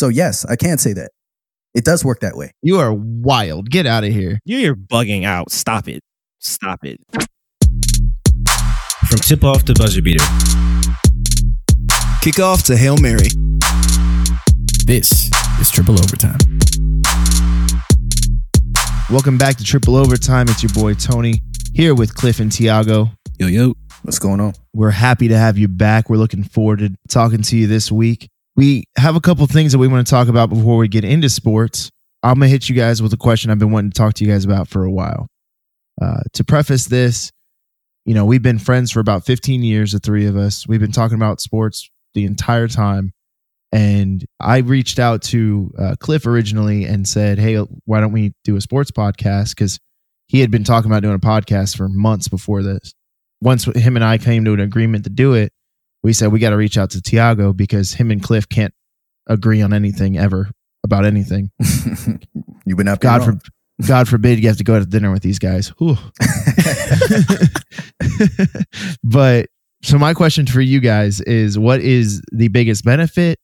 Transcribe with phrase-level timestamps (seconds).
[0.00, 1.10] So yes, I can say that.
[1.74, 2.52] It does work that way.
[2.62, 3.68] You are wild.
[3.68, 4.40] Get out of here.
[4.46, 5.52] You're bugging out.
[5.52, 6.00] Stop it.
[6.38, 6.98] Stop it.
[9.10, 10.24] From tip off to buzzer beater.
[12.24, 13.28] Kickoff to Hail Mary.
[14.86, 16.38] This is Triple Overtime.
[19.10, 20.46] Welcome back to Triple Overtime.
[20.48, 21.42] It's your boy Tony
[21.74, 23.10] here with Cliff and Tiago.
[23.38, 23.74] Yo, yo.
[24.00, 24.54] What's going on?
[24.72, 26.08] We're happy to have you back.
[26.08, 28.30] We're looking forward to talking to you this week.
[28.56, 31.28] We have a couple things that we want to talk about before we get into
[31.28, 31.90] sports.
[32.22, 34.24] I'm going to hit you guys with a question I've been wanting to talk to
[34.24, 35.26] you guys about for a while.
[36.00, 37.30] Uh, to preface this,
[38.04, 40.66] you know, we've been friends for about 15 years, the three of us.
[40.66, 43.12] We've been talking about sports the entire time.
[43.72, 48.56] And I reached out to uh, Cliff originally and said, Hey, why don't we do
[48.56, 49.50] a sports podcast?
[49.50, 49.78] Because
[50.26, 52.92] he had been talking about doing a podcast for months before this.
[53.40, 55.52] Once him and I came to an agreement to do it,
[56.02, 58.74] we said we got to reach out to Tiago because him and Cliff can't
[59.26, 60.50] agree on anything ever
[60.84, 61.50] about anything.
[62.66, 63.00] You've been up.
[63.00, 63.38] God, for,
[63.86, 65.72] God forbid you have to go to dinner with these guys.
[69.04, 69.46] but
[69.82, 73.38] so my question for you guys is what is the biggest benefit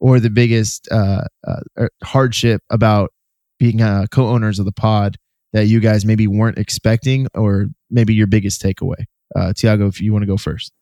[0.00, 3.12] or the biggest uh, uh, er, hardship about
[3.58, 5.16] being uh, co-owners of the pod
[5.52, 9.04] that you guys maybe weren't expecting or maybe your biggest takeaway
[9.36, 10.72] uh, tiago if you want to go first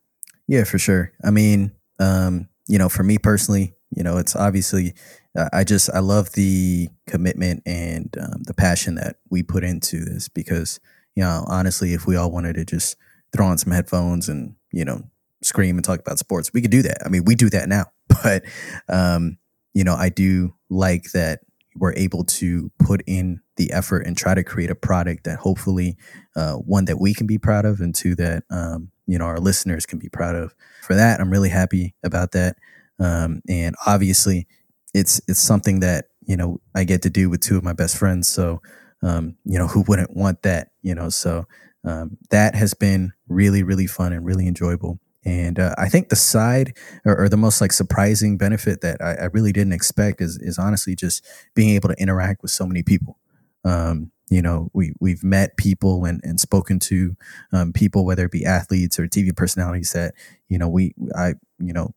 [0.51, 1.11] yeah for sure.
[1.23, 4.93] I mean um, you know for me personally you know it's obviously
[5.37, 10.05] uh, i just i love the commitment and um, the passion that we put into
[10.05, 10.79] this because
[11.13, 12.95] you know honestly if we all wanted to just
[13.35, 15.03] throw on some headphones and you know
[15.43, 16.97] scream and talk about sports we could do that.
[17.05, 17.85] I mean we do that now
[18.23, 18.43] but
[18.89, 19.37] um,
[19.73, 21.41] you know, I do like that
[21.75, 25.95] we're able to put in the effort and try to create a product that hopefully
[26.35, 29.39] uh, one that we can be proud of and two that um, you know our
[29.39, 31.19] listeners can be proud of for that.
[31.19, 32.55] I'm really happy about that.
[32.99, 34.47] Um, and obviously
[34.93, 37.97] it's it's something that you know i get to do with two of my best
[37.97, 38.29] friends.
[38.29, 38.61] So
[39.03, 41.09] um, you know who wouldn't want that you know?
[41.09, 41.45] So
[41.83, 44.99] um, that has been really really fun and really enjoyable.
[45.25, 49.13] And uh, I think the side or, or, the most like surprising benefit that I,
[49.13, 51.23] I, really didn't expect is is honestly just
[51.53, 53.19] being able to interact with so many people.
[53.63, 57.17] Um, you know, we we've met people and, and spoken to
[57.51, 60.13] um, people, whether it be athletes or TV personalities that
[60.47, 61.93] you know we I you know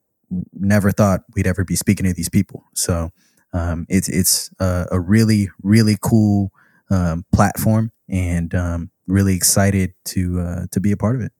[0.52, 2.64] never thought we'd ever be speaking to these people.
[2.74, 3.12] So
[3.52, 6.50] um, it's it's a, really really cool
[6.90, 11.30] um, platform, and um, really excited to uh, to be a part of it.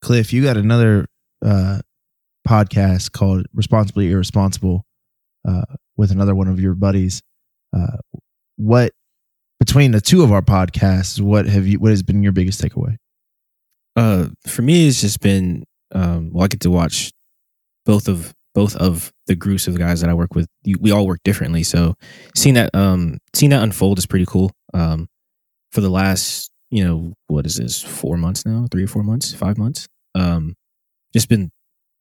[0.00, 1.06] Cliff, you got another
[1.44, 1.80] uh,
[2.46, 4.86] podcast called Responsibly Irresponsible
[5.44, 5.64] uh,
[5.96, 7.24] with another one of your buddies.
[7.76, 7.96] Uh,
[8.54, 8.92] what
[9.58, 11.78] between the two of our podcasts, what have you?
[11.78, 12.96] What has been your biggest takeaway?
[13.94, 17.12] Uh, for me, it's just been um, well, I get to watch
[17.84, 20.46] both of both of the groups of guys that I work with.
[20.80, 21.94] We all work differently, so
[22.34, 24.52] seeing that um, seeing that unfold is pretty cool.
[24.74, 25.08] Um,
[25.72, 29.32] for the last you know, what is this, four months now, three or four months,
[29.32, 29.86] five months.
[30.14, 30.54] Um,
[31.12, 31.50] just been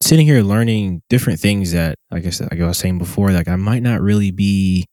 [0.02, 3.48] sitting here learning different things that, like I said, like I was saying before, like
[3.48, 4.86] I might not really be,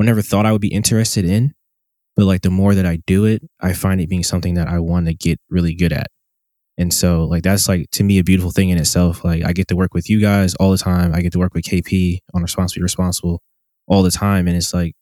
[0.00, 1.54] I never thought I would be interested in,
[2.16, 4.78] but like the more that I do it, I find it being something that I
[4.78, 6.08] want to get really good at.
[6.78, 9.24] And so, like, that's like to me a beautiful thing in itself.
[9.24, 11.14] Like, I get to work with you guys all the time.
[11.14, 13.40] I get to work with KP on Responsibly Responsible
[13.86, 14.48] all the time.
[14.48, 14.94] And it's like,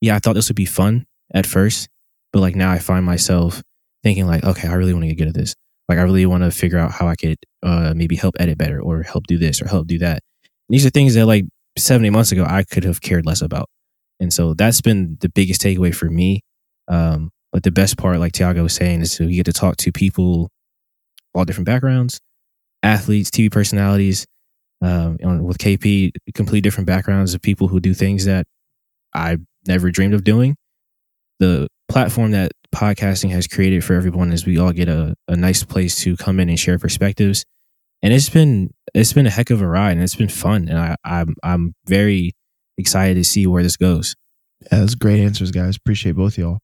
[0.00, 1.88] yeah, I thought this would be fun at first,
[2.32, 3.62] but like now I find myself
[4.02, 5.54] thinking like, okay, I really want to get good at this.
[5.88, 8.80] Like I really want to figure out how I could uh, maybe help edit better
[8.80, 10.22] or help do this or help do that.
[10.68, 11.44] And these are things that like
[11.78, 13.68] seven, eight months ago I could have cared less about.
[14.20, 16.40] And so that's been the biggest takeaway for me.
[16.88, 19.92] Um, but the best part, like Tiago was saying, is you get to talk to
[19.92, 20.50] people,
[21.34, 22.20] all different backgrounds,
[22.82, 24.26] athletes, TV personalities.
[24.82, 28.44] Um, with KP, completely different backgrounds of people who do things that
[29.14, 30.56] I never dreamed of doing
[31.38, 35.62] the platform that podcasting has created for everyone is we all get a, a nice
[35.62, 37.44] place to come in and share perspectives.
[38.02, 40.68] And it's been it's been a heck of a ride and it's been fun.
[40.68, 42.32] And I, I'm I'm very
[42.78, 44.14] excited to see where this goes.
[44.62, 45.76] Yeah, that's great answers, guys.
[45.76, 46.58] Appreciate both y'all.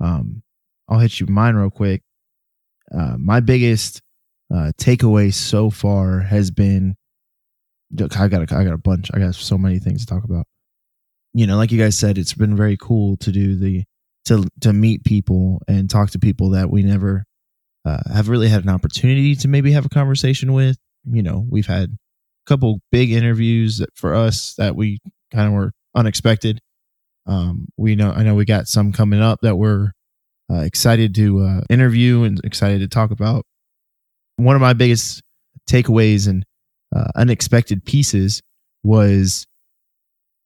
[0.00, 0.42] Um,
[0.88, 2.02] I'll hit you mine real quick.
[2.94, 4.02] Uh, my biggest
[4.54, 6.96] uh, takeaway so far has been
[8.16, 9.10] I got a, I got a bunch.
[9.14, 10.46] I got so many things to talk about.
[11.32, 13.84] You know, like you guys said, it's been very cool to do the
[14.26, 17.24] to to meet people and talk to people that we never
[17.84, 20.76] uh, have really had an opportunity to maybe have a conversation with.
[21.04, 25.00] You know, we've had a couple big interviews that for us that we
[25.34, 26.60] kind of were unexpected.
[27.26, 29.92] Um, we know I know we got some coming up that we're
[30.50, 33.44] uh, excited to uh, interview and excited to talk about.
[34.36, 35.22] One of my biggest
[35.68, 36.44] takeaways and
[36.94, 38.42] uh, unexpected pieces
[38.82, 39.46] was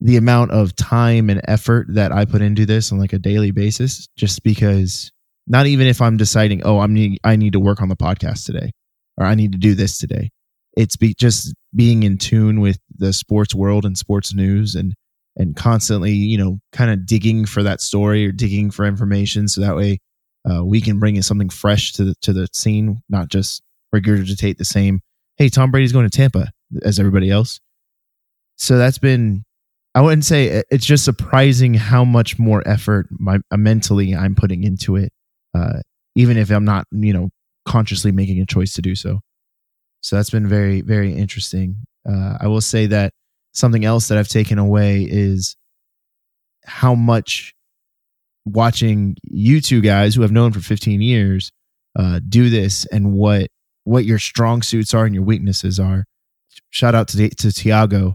[0.01, 3.51] the amount of time and effort that I put into this on like a daily
[3.51, 5.11] basis, just because
[5.47, 8.47] not even if I'm deciding, oh, I'm need, I need to work on the podcast
[8.47, 8.71] today,
[9.17, 10.31] or I need to do this today.
[10.79, 14.95] It's be just being in tune with the sports world and sports news and
[15.37, 19.61] and constantly, you know, kind of digging for that story or digging for information, so
[19.61, 19.99] that way
[20.49, 23.61] uh, we can bring in something fresh to the to the scene, not just
[23.95, 25.01] regurgitate the same.
[25.37, 26.51] Hey, Tom Brady's going to Tampa
[26.83, 27.61] as everybody else.
[28.57, 29.45] So that's been.
[29.95, 34.63] I wouldn't say it's just surprising how much more effort my uh, mentally I'm putting
[34.63, 35.11] into it,
[35.55, 35.81] uh,
[36.15, 37.31] even if I'm not, you know,
[37.67, 39.21] consciously making a choice to do so.
[40.01, 41.77] So that's been very, very interesting.
[42.09, 43.13] Uh, I will say that
[43.53, 45.57] something else that I've taken away is
[46.65, 47.55] how much
[48.45, 51.51] watching you two guys who have known for 15 years
[51.99, 53.49] uh, do this and what
[53.85, 56.05] what your strong suits are and your weaknesses are.
[56.71, 58.15] Shout out to to Tiago.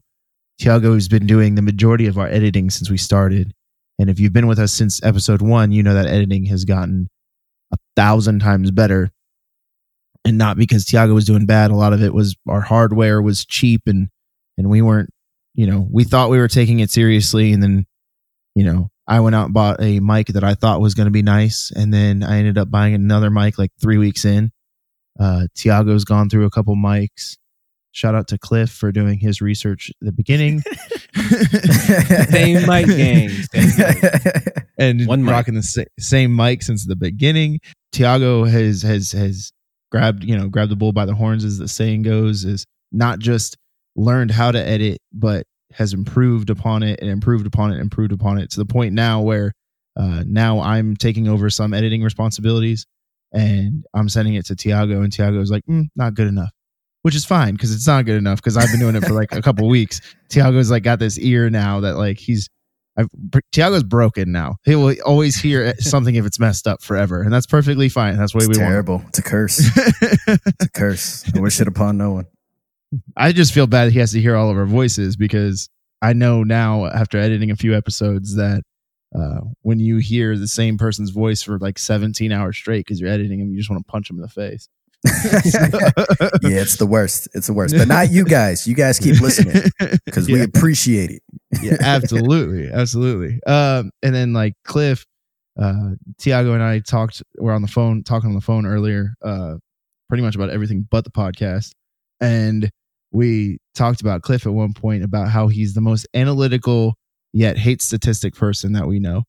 [0.59, 3.53] Tiago has been doing the majority of our editing since we started,
[3.99, 7.09] and if you've been with us since episode one, you know that editing has gotten
[7.71, 9.09] a thousand times better.
[10.25, 11.69] And not because Tiago was doing bad.
[11.71, 14.07] A lot of it was our hardware was cheap and
[14.57, 15.09] and we weren't,
[15.55, 17.85] you know, we thought we were taking it seriously, and then,
[18.55, 21.11] you know, I went out and bought a mic that I thought was going to
[21.11, 24.51] be nice, and then I ended up buying another mic like three weeks in.
[25.19, 27.35] Uh, Tiago's gone through a couple mics.
[27.91, 30.61] Shout out to Cliff for doing his research at the beginning.
[32.29, 33.29] Same mic gang.
[33.29, 34.57] Same mic.
[34.77, 35.31] and One mic.
[35.31, 37.59] rocking the sa- same mic since the beginning.
[37.91, 39.51] Tiago has has has
[39.93, 42.43] grabbed you know grabbed the bull by the horns, as the saying goes.
[42.43, 43.55] Is not just
[43.95, 48.11] learned how to edit, but has improved upon it and improved upon it, and improved
[48.11, 49.53] upon it to the point now where
[49.95, 52.85] uh, now I'm taking over some editing responsibilities
[53.31, 56.51] and I'm sending it to Tiago, and Tiago's like, mm, not good enough,
[57.03, 59.31] which is fine because it's not good enough because I've been doing it for like
[59.31, 60.01] a couple weeks.
[60.29, 62.49] Tiago's like got this ear now that like he's
[62.95, 63.09] I've,
[63.51, 64.57] Tiago's broken now.
[64.65, 68.17] He will always hear something if it's messed up forever, and that's perfectly fine.
[68.17, 69.03] That's way It's we terrible.
[69.07, 69.61] It's a curse.
[70.27, 71.31] It's a curse.
[71.35, 72.27] I wish it upon no one.
[73.17, 75.69] I just feel bad he has to hear all of our voices because
[76.01, 78.63] I know now after editing a few episodes that
[79.15, 83.09] uh, when you hear the same person's voice for like 17 hours straight because you're
[83.09, 84.67] editing him, you just want to punch him in the face.
[85.25, 87.27] yeah, it's the worst.
[87.33, 87.75] It's the worst.
[87.77, 88.65] But not you guys.
[88.65, 89.63] You guys keep listening
[90.05, 91.21] because we appreciate it.
[91.61, 93.43] yeah, absolutely, absolutely.
[93.43, 95.05] Um, and then like Cliff,
[95.61, 97.21] uh, Tiago and I talked.
[97.37, 99.55] We're on the phone talking on the phone earlier, uh,
[100.07, 101.71] pretty much about everything but the podcast,
[102.21, 102.69] and
[103.11, 106.95] we talked about Cliff at one point about how he's the most analytical
[107.33, 109.23] yet hate statistic person that we know,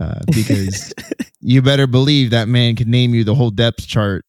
[0.00, 0.94] uh, because
[1.40, 4.24] you better believe that man can name you the whole depth chart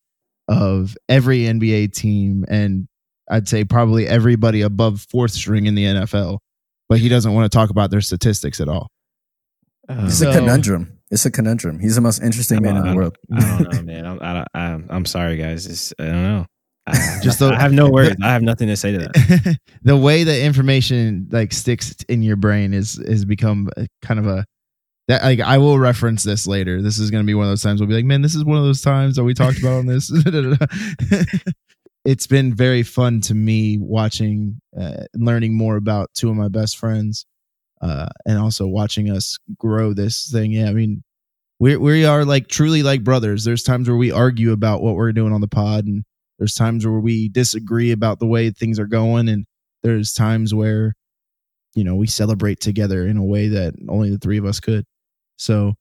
[0.48, 2.88] of every NBA team and
[3.30, 6.40] I'd say probably everybody above fourth string in the NFL,
[6.90, 8.88] but he doesn't want to talk about their statistics at all.
[9.88, 10.98] Uh, It's So- a conundrum.
[11.12, 11.80] It's a conundrum.
[11.80, 13.18] He's the most interesting man in the world.
[13.36, 14.06] I don't know, man.
[14.06, 15.66] I'm, I don't, I'm, I'm sorry, guys.
[15.66, 16.46] It's, I don't know.
[16.88, 18.16] I, Just just the- I have no words.
[18.24, 19.58] I have nothing to say to that.
[19.84, 24.28] the way that information like sticks in your brain is has become a, kind of
[24.28, 24.46] a
[25.12, 26.82] that like I will reference this later.
[26.82, 28.46] This is going to be one of those times we'll be like, man, this is
[28.46, 30.10] one of those times that we talked about on this.
[32.06, 36.78] it's been very fun to me watching uh, learning more about two of my best
[36.78, 37.26] friends,
[37.82, 40.54] uh, and also watching us grow this thing.
[40.54, 41.04] Yeah, I mean,
[41.60, 43.44] we we are like truly like brothers.
[43.44, 46.06] There's times where we argue about what we're doing on the pod, and
[46.40, 49.46] there's times where we disagree about the way things are going, and
[49.84, 50.96] there's times where
[51.76, 54.86] you know we celebrate together in a way that only the three of us could.
[55.42, 55.74] So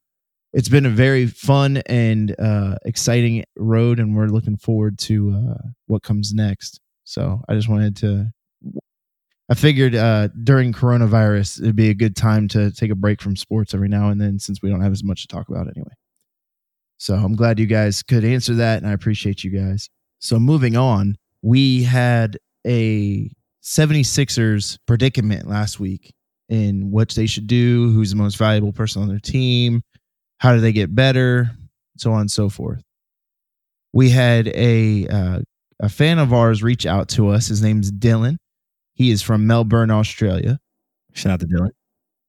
[0.55, 5.69] it's been a very fun and uh, exciting road, and we're looking forward to uh,
[5.87, 6.81] what comes next.
[7.05, 8.31] So I just wanted to.
[9.51, 13.37] I figured uh, during coronavirus it'd be a good time to take a break from
[13.37, 15.93] sports every now and then, since we don't have as much to talk about anyway.
[16.97, 19.91] So I'm glad you guys could answer that, and I appreciate you guys.
[20.21, 23.31] So moving on, we had a
[23.63, 26.15] 76ers predicament last week
[26.51, 29.83] in what they should do, who's the most valuable person on their team,
[30.39, 31.51] how do they get better,
[31.97, 32.83] so on and so forth.
[33.93, 35.41] We had a uh,
[35.81, 37.47] a fan of ours reach out to us.
[37.47, 38.37] His name's Dylan.
[38.95, 40.59] He is from Melbourne, Australia.
[41.15, 41.71] Shout out to Dylan.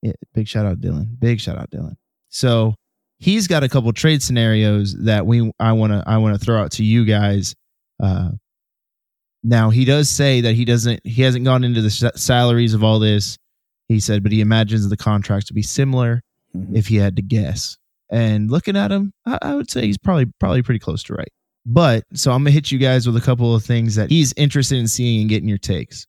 [0.01, 1.20] Yeah, big shout out Dylan.
[1.20, 1.96] Big shout out Dylan.
[2.30, 2.75] So
[3.20, 6.62] he's got a couple trade scenarios that we I want to I want to throw
[6.62, 7.56] out to you guys.
[8.01, 8.32] Uh,
[9.44, 12.84] now he does say that he doesn't he hasn't gone into the sa- salaries of
[12.84, 13.38] all this.
[13.91, 16.21] He said, but he imagines the contracts to be similar
[16.55, 16.75] Mhm.
[16.75, 17.77] if he had to guess.
[18.10, 21.31] And looking at him, I, I would say he's probably probably pretty close to right.
[21.65, 24.77] But so I'm gonna hit you guys with a couple of things that he's interested
[24.77, 26.05] in seeing and getting your takes.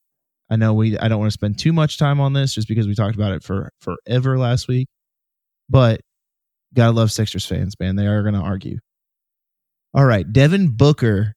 [0.51, 2.87] I know we I don't want to spend too much time on this just because
[2.87, 4.89] we talked about it for forever last week.
[5.69, 6.01] But
[6.75, 7.97] gotta love Sixers fans, man.
[7.97, 8.79] They are gonna argue.
[9.95, 11.35] All right, Devin Booker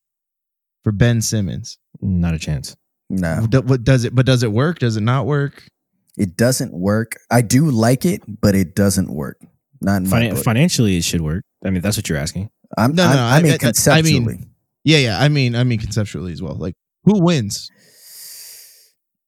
[0.84, 1.78] for Ben Simmons.
[2.02, 2.76] Not a chance.
[3.10, 4.16] No, What does it?
[4.16, 4.80] But does it work?
[4.80, 5.68] Does it not work?
[6.18, 7.14] It doesn't work.
[7.32, 9.40] I do like it, but it doesn't work.
[9.82, 10.44] Not in my Finan- book.
[10.44, 11.44] financially, it should work.
[11.66, 12.50] I mean, that's what you're asking.
[12.78, 14.20] I'm, No, I'm- no, I, I- mean I- I conceptually.
[14.20, 14.50] mean-
[14.84, 15.20] Yeah, yeah.
[15.20, 16.56] I mean, I mean conceptually as well.
[16.56, 17.70] Like, who wins?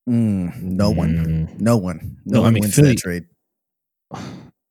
[0.10, 1.50] Mm, no one.
[1.56, 1.60] Mm.
[1.60, 2.18] No one.
[2.26, 3.24] No, No, I one mean, wins Philly- that trade.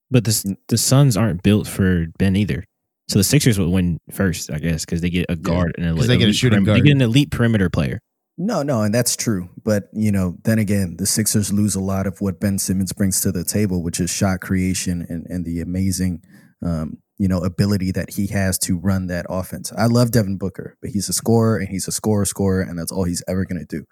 [0.08, 2.62] But the the Suns aren't built for Ben either.
[3.08, 5.94] So the Sixers will win first, I guess, because they get a guard and a,
[5.94, 6.78] 'cause they get a shooting perim- guard.
[6.78, 7.98] They get an elite perimeter player.
[8.38, 9.48] No, no, and that's true.
[9.64, 13.20] But you know, then again, the Sixers lose a lot of what Ben Simmons brings
[13.22, 16.22] to the table, which is shot creation and, and the amazing,
[16.64, 19.72] um, you know, ability that he has to run that offense.
[19.76, 22.92] I love Devin Booker, but he's a scorer and he's a scorer, scorer, and that's
[22.92, 23.86] all he's ever going to do.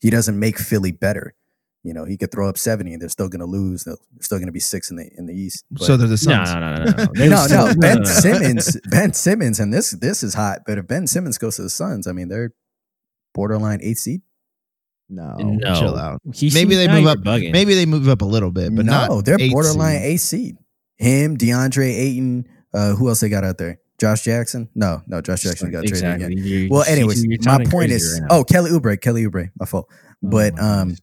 [0.00, 1.34] He doesn't make Philly better.
[1.82, 3.82] You know, he could throw up seventy and they're still going to lose.
[3.82, 5.64] They're still going to be six in the in the East.
[5.72, 6.54] But- so they're the No, Suns.
[6.54, 7.06] no, no, no, no.
[7.14, 8.04] They no, was- no, Ben no, no.
[8.04, 10.60] Simmons, Ben Simmons, and this this is hot.
[10.66, 12.52] But if Ben Simmons goes to the Suns, I mean, they're
[13.34, 14.22] borderline eight seed.
[15.10, 15.74] No, No.
[15.80, 16.20] chill out.
[16.34, 17.18] He- Maybe they move up.
[17.20, 17.52] Bugging.
[17.52, 19.24] Maybe they move up a little bit, but no, not.
[19.24, 20.04] they're eight borderline seed.
[20.04, 20.56] eight seed.
[20.96, 22.46] Him, DeAndre Ayton.
[22.74, 23.78] Uh, who else they got out there?
[23.98, 24.68] Josh Jackson?
[24.74, 26.26] No, no, Josh Jackson got traded exactly.
[26.26, 26.38] again.
[26.44, 29.88] You're- Well, anyways, my point is, right oh, Kelly Oubre, Kelly Oubre, my fault.
[30.22, 31.00] But my um, goodness.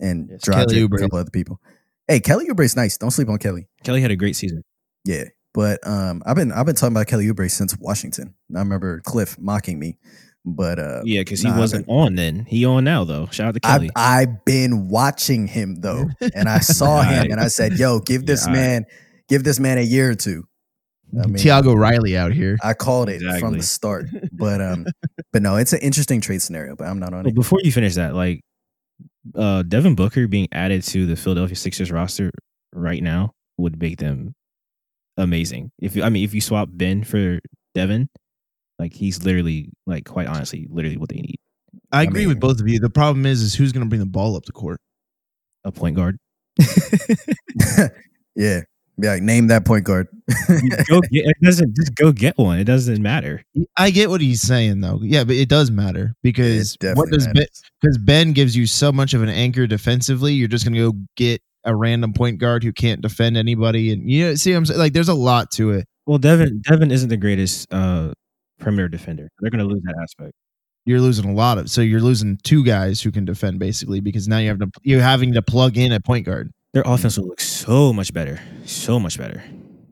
[0.00, 1.60] and Yes, Dragic, Kelly a couple other people.
[2.06, 2.98] Hey, Kelly Oubre's nice.
[2.98, 3.66] Don't sleep on Kelly.
[3.82, 4.62] Kelly had a great season.
[5.04, 5.24] Yeah,
[5.54, 8.34] but um, I've been I've been talking about Kelly Oubre since Washington.
[8.54, 9.96] I remember Cliff mocking me,
[10.44, 12.44] but uh, Yeah, because he nah, I've wasn't on then.
[12.46, 13.26] He on now though.
[13.26, 13.90] Shout out to I've, Kelly.
[13.96, 17.30] I've been watching him though, and I saw him, Alright.
[17.30, 18.62] and I said, "Yo, give this Yeah, alright.
[18.66, 18.84] man,
[19.28, 20.44] give this man a year or two.
[21.20, 22.56] I mean, Tiago Riley out here.
[22.62, 24.86] I called it from the start, but um,
[25.32, 26.76] but no, it's an interesting trade scenario.
[26.76, 27.34] But I'm not on But it.
[27.34, 28.40] before you finish that, like
[29.34, 32.30] uh Devin Booker being added to the Philadelphia Sixers roster
[32.72, 34.34] right now would make them
[35.16, 35.70] amazing.
[35.80, 37.40] If you, I mean, if you swap Ben for
[37.74, 38.08] Devin,
[38.80, 41.36] like he's literally, like quite honestly, literally what they need.
[41.92, 42.80] I I agree with both of you.
[42.80, 44.80] The problem is, is who's going to bring the ball up the court?
[45.64, 46.18] A point guard.
[48.34, 48.60] yeah,
[48.96, 49.16] yeah.
[49.20, 50.08] Name that point guard.
[50.88, 52.58] go get, it doesn't just go get one.
[52.58, 53.42] It doesn't matter.
[53.76, 55.00] I get what he's saying though.
[55.02, 57.46] Yeah, but it does matter because what definitely does Ben?
[57.82, 60.32] Because Ben gives you so much of an anchor defensively.
[60.32, 64.10] You're just going to go get a random point guard who can't defend anybody, and
[64.10, 65.86] you know, see, what I'm saying like there's a lot to it.
[66.06, 68.12] Well, Devin Devin isn't the greatest uh
[68.60, 69.28] perimeter defender.
[69.40, 70.32] They're going to lose that aspect.
[70.86, 71.70] You're losing a lot of.
[71.70, 75.02] So you're losing two guys who can defend basically because now you have to you're
[75.02, 76.50] having to plug in a point guard.
[76.72, 79.42] Their offense will look so much better, so much better.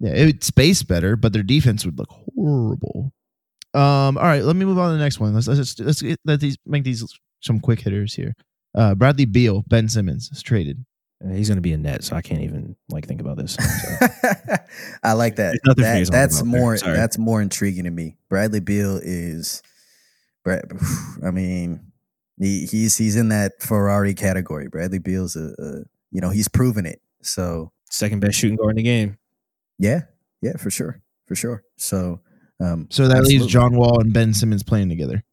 [0.01, 3.13] Yeah, it would space better, but their defense would look horrible.
[3.75, 5.35] Um, all right, let me move on to the next one.
[5.35, 7.05] Let's let's let's get, let these make these
[7.41, 8.35] some quick hitters here.
[8.75, 10.85] Uh, Bradley Beal, Ben Simmons is traded.
[11.25, 13.57] Uh, He's going to be a net, so I can't even like think about this.
[14.49, 14.57] So.
[15.03, 15.53] I like that.
[15.53, 16.79] There's nothing for That- you to talk that's more.
[16.79, 18.17] That's more intriguing to me.
[18.29, 19.63] Bradley Beal is.
[20.45, 20.63] Brad,
[21.25, 21.93] I mean,
[22.39, 24.69] he, he's he's in that Ferrari category.
[24.69, 25.71] Bradley Beal's a, a
[26.11, 27.01] you know he's proven it.
[27.23, 29.17] So Second best shooting guard in the game.
[29.79, 30.03] yeah,
[30.43, 31.63] yeah, for sure, for sure.
[31.77, 32.21] So
[32.61, 33.47] um, So that leaves.
[33.47, 35.25] John Wall and Ben Simmons playing together.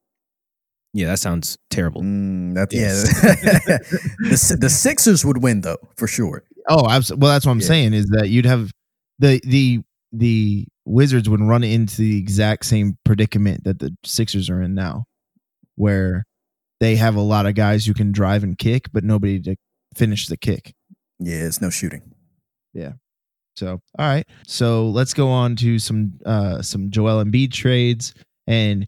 [0.95, 2.01] Yeah, that sounds terrible.
[2.01, 3.03] Mm, that, Yes.
[3.21, 3.77] yeah,
[4.29, 6.43] the the Sixers would win though for sure.
[6.69, 7.21] Oh, absolutely.
[7.23, 7.67] Well, that's what I'm Yeah.
[7.67, 8.71] saying is that you'd have
[9.19, 9.81] the the
[10.13, 15.03] the Wizards would run into the exact same predicament that the Sixers are in now,
[15.75, 16.23] where
[16.79, 19.55] they have a lot of guys who can drive and kick, but nobody to
[19.95, 20.73] finish the kick.
[21.19, 22.03] Yeah, it's no shooting.
[22.73, 22.93] Yeah.
[23.57, 24.27] So, all right.
[24.47, 28.13] So let's go on to some uh some Joel Embiid trades
[28.47, 28.85] and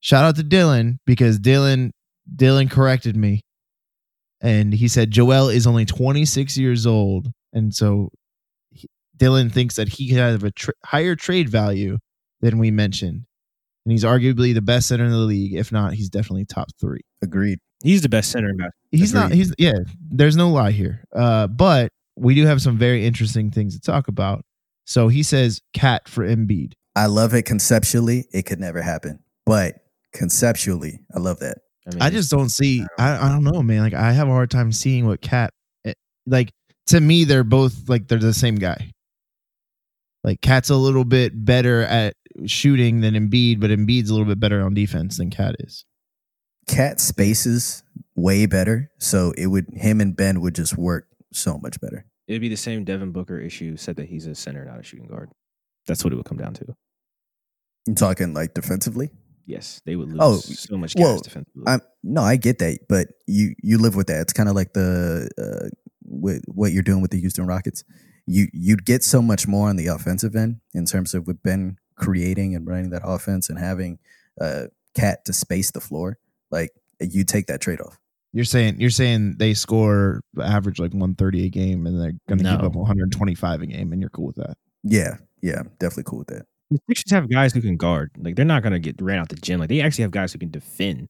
[0.00, 1.90] shout out to Dylan because Dylan
[2.34, 3.42] Dylan corrected me.
[4.40, 8.10] And he said Joel is only 26 years old and so
[8.70, 11.98] he, Dylan thinks that he could have a tr- higher trade value
[12.40, 13.24] than we mentioned.
[13.84, 15.54] And he's arguably the best center in the league.
[15.54, 17.58] If not, he's definitely top 3 Agreed.
[17.82, 18.74] He's the best center in basketball.
[18.90, 19.78] he's not he's yeah
[20.10, 24.08] there's no lie here uh but we do have some very interesting things to talk
[24.08, 24.44] about
[24.84, 26.72] so he says KAT for Embiid.
[26.96, 28.26] I love it conceptually.
[28.32, 29.74] It could never happen, but
[30.12, 31.58] conceptually, I love that.
[31.90, 34.50] mean, I just don't see I, I don't know man like I have a hard
[34.50, 35.54] time seeing what KAT
[35.86, 35.94] eh,
[36.26, 36.52] like
[36.88, 38.90] to me they're both like they're the same guy
[40.22, 44.38] like KAT's a little bit better at shooting than Embiid but Embiid's a little bit
[44.38, 45.86] better on defense than KAT is
[46.68, 47.82] KAT spaces
[48.14, 52.04] way better, so it would him and Ben would just work so much better.
[52.26, 53.76] it'd be the same Devin Booker issue.
[53.76, 55.30] Said that he's a center, not a shooting guard.
[55.86, 56.76] That's what it would come down to.
[57.86, 59.10] You talking like defensively?
[59.48, 61.64] Yes, they would lose Oh, so much well, gas defensively.
[61.66, 64.20] I'm no, I get that, but you you live with that.
[64.20, 65.70] It's kind of like the uh,
[66.04, 67.82] with what you're doing with the Houston Rockets.
[68.26, 71.78] You you'd get so much more on the offensive end in terms of with Ben
[71.96, 73.98] creating and running that offense and having
[74.38, 74.64] uh,
[74.94, 76.18] KAT to space the floor.
[76.50, 77.98] Like you take that trade off.
[78.34, 82.44] You're saying you're saying they score average like 130 a game and they're going to
[82.44, 84.58] give up 125 a game and you're cool with that.
[84.82, 86.44] Yeah, yeah, I'm definitely cool with that.
[86.70, 88.10] The Sixers have guys who can guard.
[88.18, 89.60] Like they're not gonna get ran out the gym.
[89.60, 91.08] Like they actually have guys who can defend.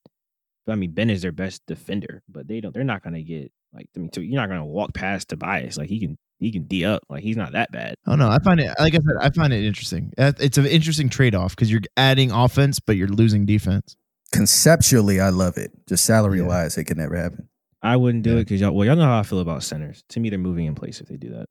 [0.66, 2.74] But, I mean, Ben is their best defender, but they don't.
[2.74, 3.86] They're not gonna get like.
[3.96, 5.76] I mean, so you're not gonna walk past Tobias.
[5.78, 6.16] Like he can.
[6.40, 7.02] He can d up.
[7.08, 7.96] Like he's not that bad.
[8.06, 8.30] Oh don't.
[8.30, 9.16] I find it like I said.
[9.20, 10.12] I find it interesting.
[10.16, 13.96] Uh, It's an interesting trade off because you're adding offense, but you're losing defense.
[14.30, 15.72] Conceptually, I love it.
[15.88, 16.46] Just salary Yeah.
[16.46, 17.48] wise, it could never happen.
[17.82, 18.36] I wouldn't do Yeah.
[18.36, 18.72] it because y'all.
[18.72, 20.04] Well, y'all know how I feel about centers.
[20.10, 21.46] To me, they're moving in place if they do that.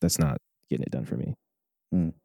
[0.00, 0.38] That's not
[0.68, 1.34] getting it done for me.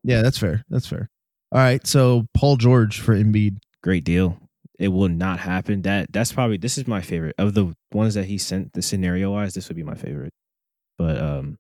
[0.04, 0.64] Yeah, that's fair.
[0.70, 1.10] That's fair.
[1.52, 3.58] All right, so Paul George for Embiid.
[3.82, 4.38] Great deal.
[4.80, 5.82] It will not happen.
[5.84, 8.74] That that's probably this is my favorite of the ones that he sent.
[8.74, 10.34] The scenario wise, this would be my favorite.
[10.98, 11.58] But um,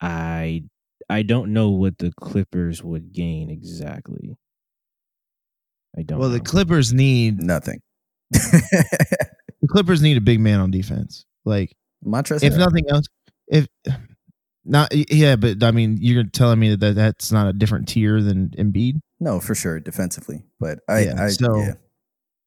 [0.00, 0.64] I
[1.10, 4.36] I don't know what the Clippers would gain exactly.
[5.96, 6.18] I don't.
[6.18, 6.40] Well, the.
[6.40, 7.80] Clippers need Nothing.
[8.30, 11.24] the Clippers need a big man on defense.
[11.44, 13.06] Like Montrezl if nothing else,
[13.48, 13.66] if
[14.68, 18.50] not, yeah, but I mean, you're telling me that that's not a different tier than
[18.50, 19.00] Embiid.
[19.20, 20.44] no, for sure, defensively.
[20.60, 21.72] But I, Yeah, I so- yeah.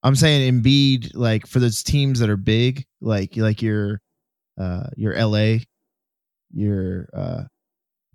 [0.04, 4.00] I'm saying Embiid, like for those teams that are big, like like your
[4.60, 5.58] uh your LA,
[6.54, 7.44] your uh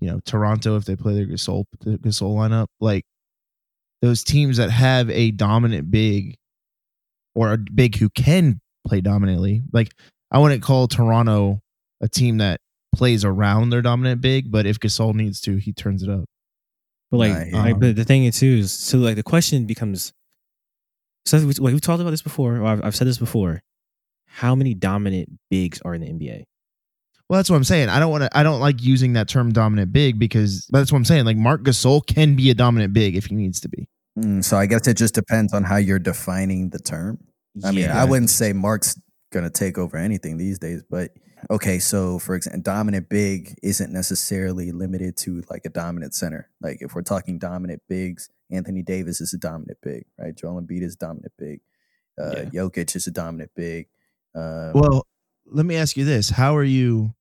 [0.01, 3.05] you know Toronto if they play their Gasol the Gasol lineup, like
[4.03, 6.35] those teams that have a dominant big
[7.37, 9.63] or a big who can play dominantly.
[9.73, 9.93] Like
[10.33, 11.61] I wouldn't call Toronto
[12.01, 12.61] a team that
[12.97, 16.25] plays around their dominant big, but if Gasol needs to, he turns it up.
[17.11, 17.62] But like, Nah, yeah.
[17.62, 20.12] like, but the thing is too is so like the question becomes.
[21.25, 22.57] So we, like, we've talked about this before.
[22.57, 23.62] Or I've, I've said this before.
[24.26, 26.45] How many dominant bigs are in the NBA?
[27.29, 27.88] Well, that's what I'm saying.
[27.88, 28.38] I don't want to.
[28.38, 31.25] I don't like using that term dominant big because but that's what I'm saying.
[31.25, 33.88] Like Marc Gasol can be a dominant big if he needs to be.
[34.18, 37.18] Mm, so I guess it just depends on how you're defining the term.
[37.64, 38.99] I mean, I wouldn't say Marc's
[39.33, 41.11] gonna take over anything these days, but
[41.50, 41.78] okay.
[41.78, 46.48] So, for example, dominant big isn't necessarily limited to like a dominant center.
[46.61, 50.35] Like if we're talking dominant bigs, Anthony Davis is a dominant big, right?
[50.37, 51.61] Joel Embiid is a dominant big.
[52.20, 53.88] Uh, Jokic is a dominant big.
[54.35, 55.06] Um, Well,
[55.46, 57.14] let me ask you this: How are you?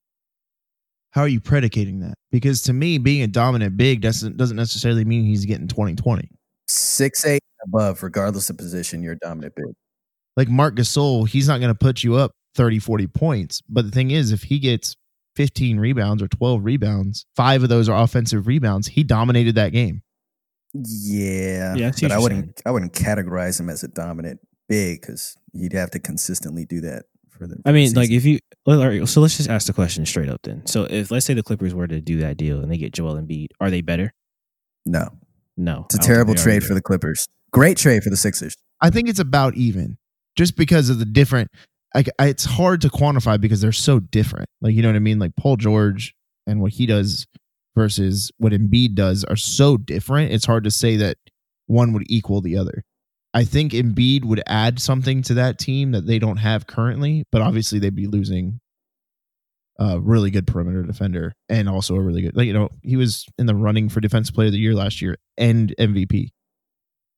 [1.11, 2.15] How are you predicating that?
[2.31, 6.27] Because to me, being a dominant big doesn't doesn't necessarily mean he's getting 20-20.
[6.67, 9.73] six eight above, regardless of position, you're a dominant big.
[10.35, 13.61] Like Marc Gasol, he's not going to put you up 30, 40 points.
[13.69, 14.95] But the thing is, if he gets
[15.35, 20.01] 15 rebounds or 12 rebounds, five of those are offensive rebounds, he dominated that game.
[20.73, 22.61] Yeah, Yeah, but I wouldn't.
[22.65, 27.03] I wouldn't categorize him as a dominant big because he'd have to consistently do that
[27.29, 27.57] for the.
[27.65, 29.73] I mean, for the like if you well, all right, so let's just ask the
[29.73, 30.65] question straight up then.
[30.65, 33.15] So if let's say the Clippers were to do that deal and they get Joel
[33.15, 34.13] Embiid, are they better?
[34.85, 35.09] no,
[35.55, 37.27] No, it's a terrible trade for the Clippers.
[37.51, 38.55] Great trade for the Sixers.
[38.81, 39.97] I think it's about even,
[40.35, 41.49] just because of the different.
[41.95, 44.47] I- it's hard to quantify because they're so different.
[44.61, 45.19] Like you know what I mean.
[45.19, 46.13] Like Paul George
[46.47, 47.25] and what he does
[47.75, 50.31] versus what Embiid does are so different.
[50.31, 51.17] It's hard to say that
[51.67, 52.83] one would equal the other.
[53.33, 57.41] I think Embiid would add something to that team that they don't have currently, but
[57.41, 58.61] obviously they'd be losing
[59.77, 62.35] a really good perimeter defender and also a really good.
[62.37, 65.01] Like you know, he was in the running for Defensive Player of the Year last
[65.01, 66.29] year and MVP.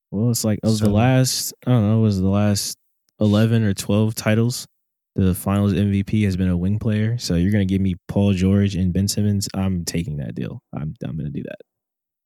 [0.09, 2.77] Well, it's like of So- the last, I don't know, It was the last
[3.19, 4.67] eleven or twelve titles.
[5.15, 8.75] The Finals MVP has been a wing player, so you're gonna give me Paul George
[8.75, 9.49] and Ben Simmons.
[9.55, 10.61] I'm taking that deal.
[10.73, 11.57] I'm I'm gonna do that.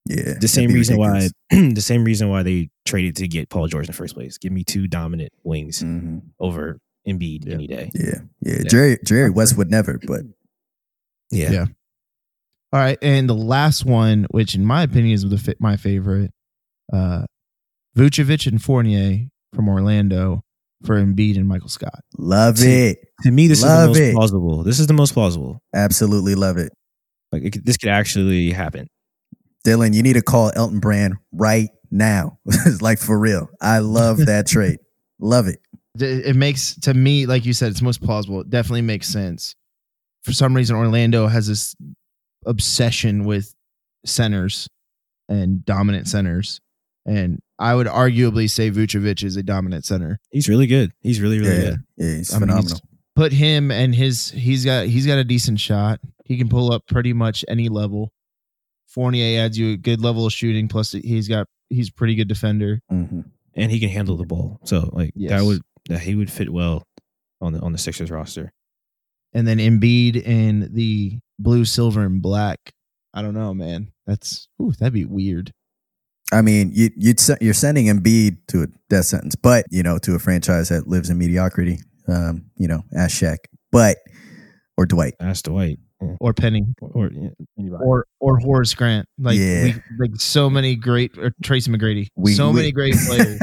[0.06, 1.32] Yeah, The same reason ridiculous.
[1.50, 4.36] why, the same reason why they traded to get Paul George in the first place.
[4.36, 6.22] Give me two dominant wings Mhm.
[6.40, 6.78] over
[7.08, 7.54] Embiid Yeah.
[7.54, 7.90] any day.
[7.94, 8.52] Yeah, yeah.
[8.58, 8.62] Yeah.
[8.68, 10.22] Jerry Jerry West would never, but
[11.30, 11.66] Yeah.
[12.74, 16.30] All right, and the last one, which in my opinion is the fit my favorite,
[16.92, 17.24] uh,
[17.96, 20.42] Vucevic and Fournier from Orlando
[20.84, 22.00] for Embiid and Michael Scott.
[22.18, 22.98] love See, it.
[23.22, 24.14] To me, this Love is the most it.
[24.14, 24.62] plausible.
[24.64, 25.58] This is the most plausible.
[25.74, 26.72] Absolutely love it.
[27.30, 28.88] Like it, could- this could actually happen.
[29.66, 32.38] Dylan, you need to call Elton Brand right now.
[32.80, 33.48] like for real.
[33.60, 34.78] I love that trade.
[35.20, 35.60] Love it.
[36.00, 38.40] It it makes to me, like you said, it's most plausible.
[38.40, 39.54] It definitely makes sense.
[40.24, 41.76] For some reason, Orlando has this
[42.46, 43.54] obsession with
[44.04, 44.66] centers
[45.28, 46.60] and dominant centers,
[47.06, 50.18] and I would arguably say Vucevic is a dominant center.
[50.30, 50.92] He's really good.
[51.00, 51.78] He's really really yeah, good.
[51.96, 52.80] yeah, he's I mean, he's- phenomenal.
[53.16, 56.00] put him and his he's got he's got a decent shot.
[56.24, 58.12] He can pull up pretty much any level.
[58.88, 60.68] Fournier adds you a good level of shooting.
[60.68, 62.80] Plus, he's got he's a pretty good defender.
[62.88, 63.20] hmm
[63.54, 64.58] and he can handle the ball.
[64.64, 65.30] So like Yes.
[65.32, 65.60] that would
[65.90, 66.84] that he would fit well
[67.42, 68.50] on the on the Sixers roster.
[69.34, 72.58] And then Embiid in the blue, silver, and black.
[73.14, 73.92] I don't know, man.
[74.06, 75.52] That's ooh, that'd be weird.
[76.32, 80.14] I mean, you you'd, you're sending Embiid to a death sentence, but you know, to
[80.14, 81.78] a franchise that lives in mediocrity.
[82.08, 83.36] Um, you know, ask Shaq,
[83.70, 83.98] but
[84.76, 85.14] or Dwight.
[85.20, 86.16] That's Dwight Yeah.
[86.20, 86.64] Or Penny.
[86.80, 87.10] or, or
[87.58, 87.84] anybody.
[87.84, 89.06] Or or Horace Grant.
[89.18, 89.64] Like Yeah.
[89.64, 92.08] we, like so many great or Tracy McGrady.
[92.16, 93.38] We- so we- many great players.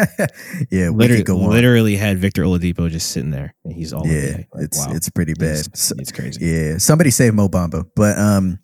[0.71, 1.49] yeah, we literally, could go on.
[1.51, 4.93] literally had Victor Oladipo just sitting there, and he's all yeah, Like, it's wow.
[4.93, 5.59] it's pretty bad.
[5.59, 6.45] It's, it's crazy.
[6.45, 8.59] yeah, somebody save Mo Bamba, but um,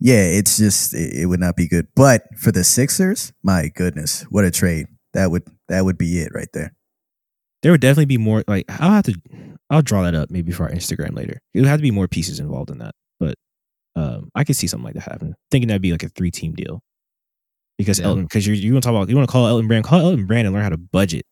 [0.00, 1.88] yeah, it's just it, it would not be good.
[1.94, 4.86] But for the Sixers, my goodness, what a trade!
[5.14, 6.74] That would that would be it right there.
[7.62, 8.44] There would definitely be more.
[8.46, 9.14] Like I'll have to,
[9.70, 11.40] I'll draw that up maybe for our Instagram later.
[11.54, 13.34] It would have to be more pieces involved in that, but
[13.96, 15.34] um, I could see something like that happen.
[15.50, 16.82] Thinking that'd be like a three team deal
[17.78, 18.06] because Yeah.
[18.06, 20.00] Elton, because you're you want to talk about you want to call Elton Brand, call
[20.00, 21.24] Elton Brand and learn how to budget.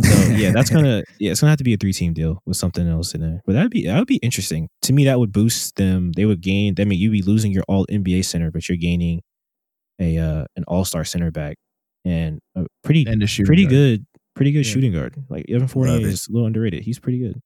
[0.00, 2.56] So yeah, that's gonna yeah, it's gonna have to be a three team deal with
[2.56, 3.40] something else in there.
[3.46, 5.04] But that'd be that would be interesting to me.
[5.04, 6.12] That would boost them.
[6.12, 6.74] They would gain.
[6.78, 9.20] I mean, you'd be losing your all NBA center, but you're gaining
[10.00, 11.56] a uh, an all star center back
[12.04, 13.70] and a pretty and a shooting pretty guard.
[13.72, 14.72] good, pretty good Yeah.
[14.72, 15.14] shooting guard.
[15.28, 16.08] Like Evan Fournier Love it.
[16.08, 16.82] is a little underrated.
[16.82, 17.40] He's pretty good.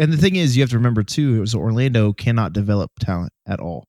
[0.00, 3.32] And the thing is, you have to remember too, it was Orlando cannot develop talent
[3.46, 3.84] at all.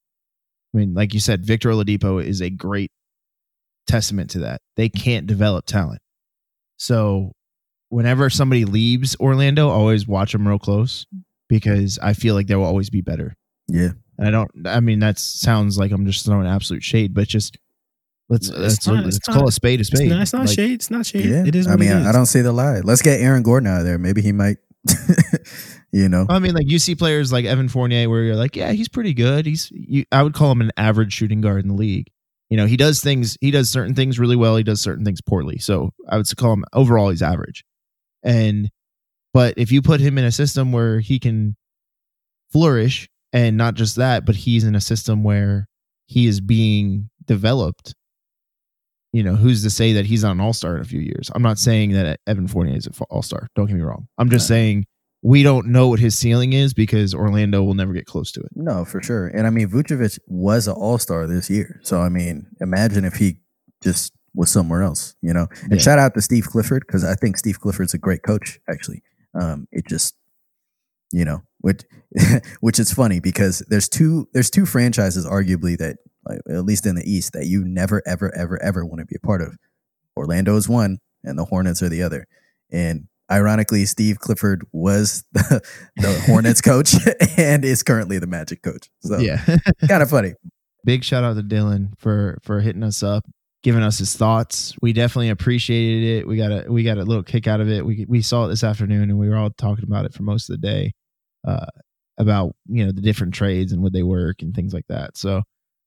[0.73, 2.91] I mean, like you said, Victor Oladipo is a great
[3.87, 4.61] testament to that.
[4.75, 5.99] They can't develop talent.
[6.77, 7.31] So
[7.89, 11.05] whenever somebody leaves Orlando, always watch them real close
[11.47, 13.35] because I feel like they will always be better.
[13.67, 14.51] Yeah, And I don't.
[14.65, 17.57] I mean, that sounds like I'm just throwing absolute shade, but just
[18.29, 20.09] let's It's let's, not- let's call not- a spade a It's spade.
[20.09, 20.71] not, it's not Like, shade.
[20.71, 21.25] It's not shade.
[21.25, 21.45] yeah.
[21.45, 21.67] It is.
[21.67, 22.07] I mean, I, is.
[22.07, 22.79] I don't see the lie.
[22.83, 23.97] Let's get Aaron Gordon out of there.
[23.99, 24.57] Maybe he might.
[25.91, 28.71] you know, I mean, like you see players like Evan Fournier, where you're like, yeah,
[28.71, 29.45] he's pretty good.
[29.45, 32.07] He's, you, I would call him an average shooting guard in the league.
[32.49, 34.55] You know, he does things, he does certain things really well.
[34.55, 35.57] He does certain things poorly.
[35.59, 37.63] So I would call him overall, he's average.
[38.23, 38.69] And,
[39.33, 41.55] but if you put him in a system where he can
[42.51, 45.67] flourish, and not just that, but he's in a system where
[46.07, 47.93] he is being developed.
[49.13, 51.29] You know, who's to say that he's not an all star in a few years?
[51.33, 53.47] I'm not saying that Evan Fournier is an all star.
[53.55, 54.07] Don't get me wrong.
[54.17, 54.55] I'm just Right.
[54.55, 54.85] saying
[55.21, 58.49] we don't know what his ceiling is because Orlando will never get close to it.
[58.55, 59.27] no, for sure.
[59.27, 61.79] And I mean, Vucevic was an All Star this year.
[61.83, 63.39] So I mean, imagine if he
[63.83, 65.15] just was somewhere else.
[65.21, 65.79] You know, and Yeah.
[65.79, 68.59] shout out to Steve Clifford because I think Steve Clifford's a great coach.
[68.69, 69.01] Actually,
[69.39, 70.15] um, it just
[71.11, 71.81] you know, which
[72.59, 76.95] which is funny because there's two there's two franchises arguably that like, at least in
[76.95, 79.55] the East that you never ever ever ever want to be a part of.
[80.17, 82.27] Orlando is one, and the Hornets are the other.
[82.71, 85.61] And ironically, Steve Clifford was the,
[85.95, 86.93] the Hornets coach
[87.37, 88.89] and is currently the Magic coach.
[88.99, 89.43] So yeah.
[89.87, 90.33] kind of funny.
[90.85, 93.25] Big shout out to Dylan for for hitting us up,
[93.63, 94.73] giving us his thoughts.
[94.81, 96.27] We definitely appreciated it.
[96.27, 97.85] We got a we got a little kick out of it.
[97.85, 100.49] We we saw it this afternoon and we were all talking about it for most
[100.49, 100.93] of the day.
[101.47, 101.65] Uh
[102.17, 105.17] about, you know, the different trades and would they work and things like that.
[105.17, 105.43] So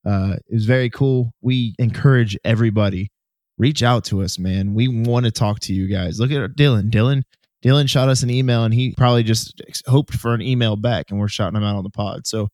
[0.07, 1.33] uh it was very cool.
[1.41, 3.11] We encourage everybody
[3.59, 4.75] reach out to us, man.
[4.75, 6.19] We want to talk to you guys.
[6.19, 6.91] Look at Dylan.
[6.91, 7.23] Dylan
[7.65, 11.19] Dylan shot us an email and he probably just hoped for an email back and
[11.19, 12.27] we're shouting him out on the pod.
[12.27, 12.49] So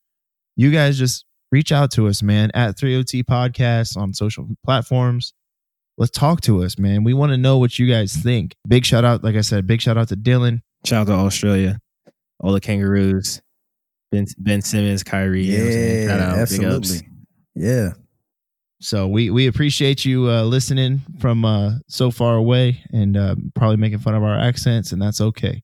[0.54, 5.32] you guys just reach out to us, man, at 3OT Podcast on social platforms.
[5.96, 7.02] Let's talk to us, man.
[7.04, 8.54] We want to know what you guys think.
[8.68, 10.60] Big shout out, like I said, big shout out to Dylan.
[10.84, 11.80] Shout out to Australia,
[12.38, 13.42] all the Kangaroos,
[14.12, 15.44] Ben Ben Simmons, Kyrie.
[15.44, 16.02] you know what I'm saying?
[16.02, 16.92] Yeah, Shout out, big ups.
[16.92, 17.08] absolutely.
[17.56, 17.88] Yeah.
[18.80, 23.76] So we we appreciate you uh, listening from uh, so far away and uh, probably
[23.76, 25.62] making fun of our accents, and that's okay.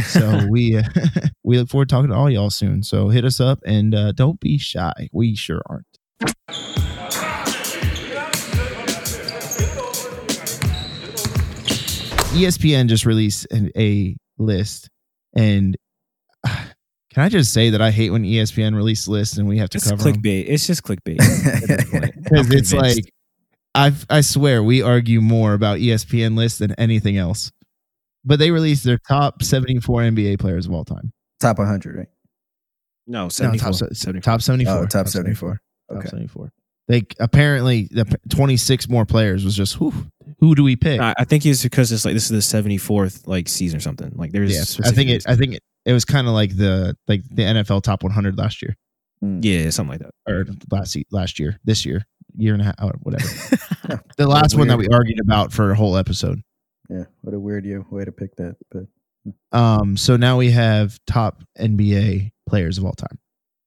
[0.00, 0.82] So we uh,
[1.44, 2.82] we look forward to talking to all y'all soon.
[2.82, 5.08] So hit us up and uh, don't be shy.
[5.12, 5.86] We sure aren't.
[12.32, 14.88] ESPN just released an, a list,
[15.36, 15.76] and
[16.46, 16.62] can
[17.16, 19.90] I just say that I hate when ESPN release lists and we have to It's
[19.90, 20.46] cover clickbait.
[20.48, 21.20] It's just clickbait.
[21.20, 22.14] at this point.
[22.24, 23.12] because it's like
[23.74, 27.52] I I swear we argue more about ESPN lists than anything else.
[28.24, 31.12] But they released their top 74 NBA players of all time.
[31.40, 32.06] Top 100, right?
[33.06, 34.20] no, No, 74, top, 74.
[34.20, 34.74] top 74.
[34.74, 35.50] Oh, top 74.
[35.50, 36.08] Top Okay.
[36.08, 36.52] 74.
[36.88, 39.92] They apparently the 26 more players was just who
[40.40, 41.00] who do we pick?
[41.00, 44.12] I, I think it's because it's like this is the 74th like season or something.
[44.16, 46.96] Like there's yeah, I think it I think it, it was kind of like the
[47.06, 48.76] like the NFL top 100 last year
[49.22, 49.44] mm.
[49.44, 50.12] yeah, something like that.
[50.28, 52.06] or last last year, this year,
[52.36, 53.24] year and a half, oh, whatever.
[54.16, 56.40] the last one that we argued about for a whole episode.
[56.88, 57.04] Yeah.
[57.22, 58.56] What a weird you- way to pick that.
[58.70, 58.84] But
[59.52, 63.18] Um, so now we have top NBA players of all time.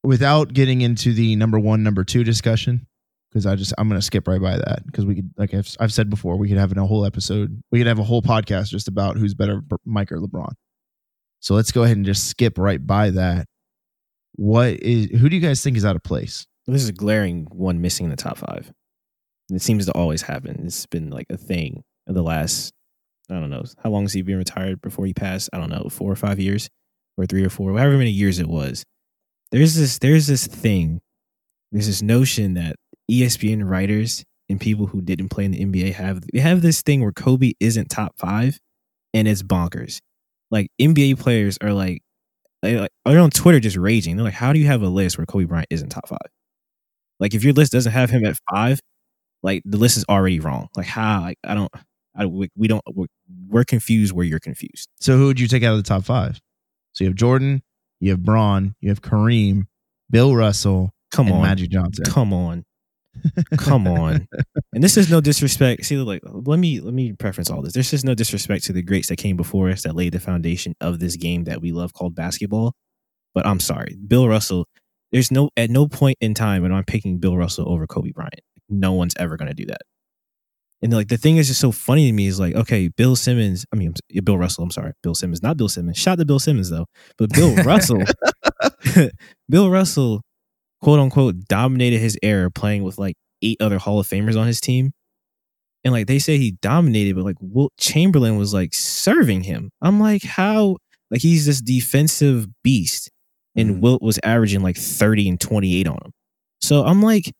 [0.04, 2.86] Without getting into the number one, number two discussion,
[3.32, 5.93] because I just I'm gonna skip right by that because we could like I've, I've
[5.93, 8.88] said before we could have a whole episode we could have a whole podcast just
[8.88, 10.51] about who's better Mike or LeBron.
[11.39, 13.47] So let's go ahead and just skip right by that.
[14.36, 16.45] What is who do you guys think is out of place?
[16.67, 18.71] This is a glaring one missing in the top five.
[19.51, 20.63] It seems to always happen.
[20.65, 22.73] It's been like a thing of the last
[23.29, 25.49] I don't know how long has he been retired before he passed?
[25.53, 26.69] I don't know, four or five years,
[27.17, 28.83] or three or four, however many years it was.
[29.51, 31.01] There's this there's this thing,
[31.71, 32.75] there's this notion that
[33.11, 37.01] ESPN writers and people who didn't play in the NBA have they have this thing
[37.01, 38.59] where Kobe isn't top five,
[39.13, 39.99] and it's bonkers.
[40.51, 42.01] Like NBA players are like,
[42.61, 44.15] they're on Twitter just raging.
[44.15, 46.19] They're like, "How do you have a list where Kobe Bryant isn't top five?
[47.19, 48.79] Like, if your list doesn't have him at five,
[49.43, 50.67] like the list is already wrong.
[50.77, 51.21] Like, how?
[51.21, 51.71] Like, I don't.
[52.15, 52.82] I, we, we don't.
[52.93, 53.08] We're,
[53.47, 54.89] we're confused where you're confused.
[54.99, 56.39] So who would you take out of the top five?
[56.93, 57.62] So you have Jordan,
[57.99, 59.63] you have Bron, you have Kareem,
[60.10, 62.06] Bill Russell, Come and on, Magic Johnson.
[62.06, 62.63] come on,
[63.58, 64.28] come on.
[64.73, 65.86] And this is no disrespect.
[65.86, 67.73] See, like, let me let me preference all this.
[67.73, 70.73] This is no disrespect to the greats that came before us that laid the foundation
[70.82, 72.73] of this game that we love called basketball.
[73.34, 74.67] But I'm sorry, Bill Russell.
[75.12, 78.41] There's no at no point in time when I'm picking Bill Russell over Kobe Bryant.
[78.69, 79.82] No one's ever going to do that.
[80.81, 83.65] And like the thing is just so funny to me is like, okay, Bill Simmons.
[83.73, 84.63] I mean, Bill Russell.
[84.63, 85.97] I'm sorry, Bill Simmons, not Bill Simmons.
[85.97, 86.85] Shout out to Bill Simmons though,
[87.17, 88.03] but Bill Russell.
[89.49, 90.21] Bill Russell,
[90.81, 94.61] quote unquote, dominated his era playing with like eight other Hall of Famers on his
[94.61, 94.91] team.
[95.83, 99.69] And like they say he dominated, but like Wilt Chamberlain was like serving him.
[99.81, 100.77] I'm like, how?
[101.11, 103.11] Like he's this defensive beast,
[103.55, 103.79] and Mhm.
[103.81, 106.11] Wilt was averaging like 30 and 28 on him.
[106.61, 107.31] So I'm like,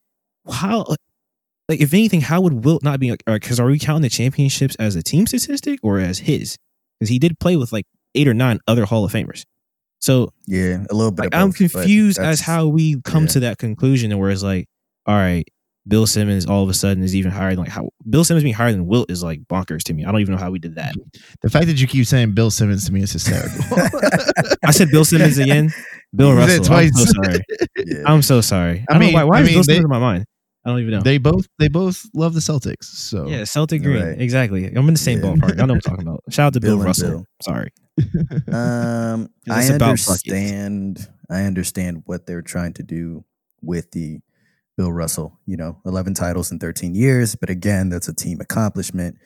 [0.50, 0.86] how?
[1.68, 3.16] Like, if anything, how would Wilt not be?
[3.26, 6.58] Because are we counting the championships as a team statistic or as his?
[7.00, 9.44] Because he did play with like eight or nine other Hall of Famers.
[10.00, 11.24] So Yeah, a little bit.
[11.24, 13.30] like, of I'm confused as how we come yeah.
[13.30, 14.68] to that conclusion, and where it's like,
[15.08, 15.44] all right,
[15.88, 18.54] Bill Simmons all of a sudden is even higher than like how Bill Simmons being
[18.56, 20.06] higher than Wilt is like bonkers to me.
[20.06, 20.94] I don't even know how we did that.
[21.42, 23.60] The fact that you keep saying Bill Simmons to me is hysterical.
[24.64, 25.72] I said Bill Simmons again.
[26.16, 26.74] Bill You said Russell.
[26.76, 27.40] I'm so sorry.
[27.86, 28.02] Yeah.
[28.06, 28.80] I'm so sorry.
[28.80, 29.24] I, I don't mean- know why.
[29.26, 30.26] Why I is mean, Bill they- Simmons in my mind?
[30.66, 31.02] I don't even know.
[31.02, 32.86] they both they both love the Celtics.
[32.86, 34.04] So yeah, Celtic Green.
[34.04, 34.20] Right.
[34.20, 34.66] Exactly.
[34.66, 35.26] I'm in the same Yeah.
[35.26, 35.54] ballpark.
[35.62, 36.24] I know what I'm talking about.
[36.32, 37.10] Shout out to Bill, Bill Russell.
[37.12, 37.26] Bill.
[37.44, 37.72] Sorry.
[38.52, 40.08] Um, I It's about buckets.
[40.10, 41.08] understand.
[41.30, 43.24] I understand what they're trying to do
[43.62, 44.20] with the
[44.78, 45.40] Bill Russell.
[45.46, 49.18] You know, eleven titles in thirteen years, but again, that's a team accomplishment.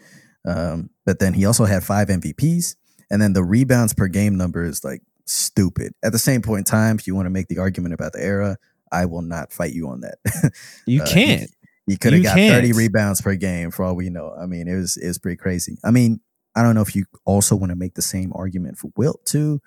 [0.45, 2.75] Um, but then he also had five MVPs,
[3.10, 5.93] and then the rebounds per game number is like stupid.
[6.04, 8.23] At the same point in time, if you want to make the argument about the
[8.23, 8.58] era,
[8.91, 10.17] I will not fight you on that.
[10.86, 11.49] You Uh, can't.
[11.88, 12.75] He could have got 30 can't.
[12.78, 14.34] rebounds per game for all we know.
[14.39, 15.78] I mean, it was it was pretty crazy.
[15.84, 16.19] I mean,
[16.56, 19.60] I don't know if you also want to make the same argument for Wilt too.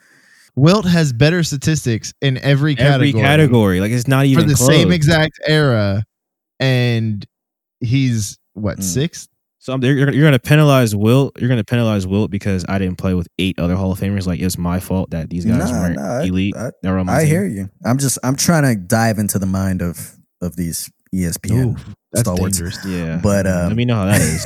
[0.55, 3.81] Wilt has better statistics in every category, Every category.
[3.81, 4.69] Like it's not even for even the close.
[4.69, 6.05] same exact era,
[6.61, 7.27] and
[7.81, 8.83] he's what Mm.
[8.85, 9.29] sixth?
[9.65, 11.41] So I'm- you're, you're going to penalize Wilt.
[11.41, 14.27] You're going to penalize Wilt because I didn't play with eight other Hall of Famers.
[14.27, 16.57] Like it's my fault that these guys Nah, weren't nah, elite.
[16.57, 17.29] I, They were on my I team.
[17.29, 17.71] hear you.
[17.85, 21.77] I'm just I'm trying to dive into the mind of of these ESPN.
[21.79, 22.59] Ooh, that's stalwarts.
[22.59, 22.85] dangerous.
[22.85, 24.45] Yeah, But, let um, me know how that is.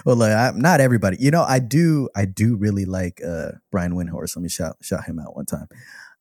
[0.06, 1.18] well, look, I'm not everybody.
[1.20, 4.36] You know, I do I do really like uh Brian Windhorst.
[4.36, 5.68] Let me shout shout him out one time.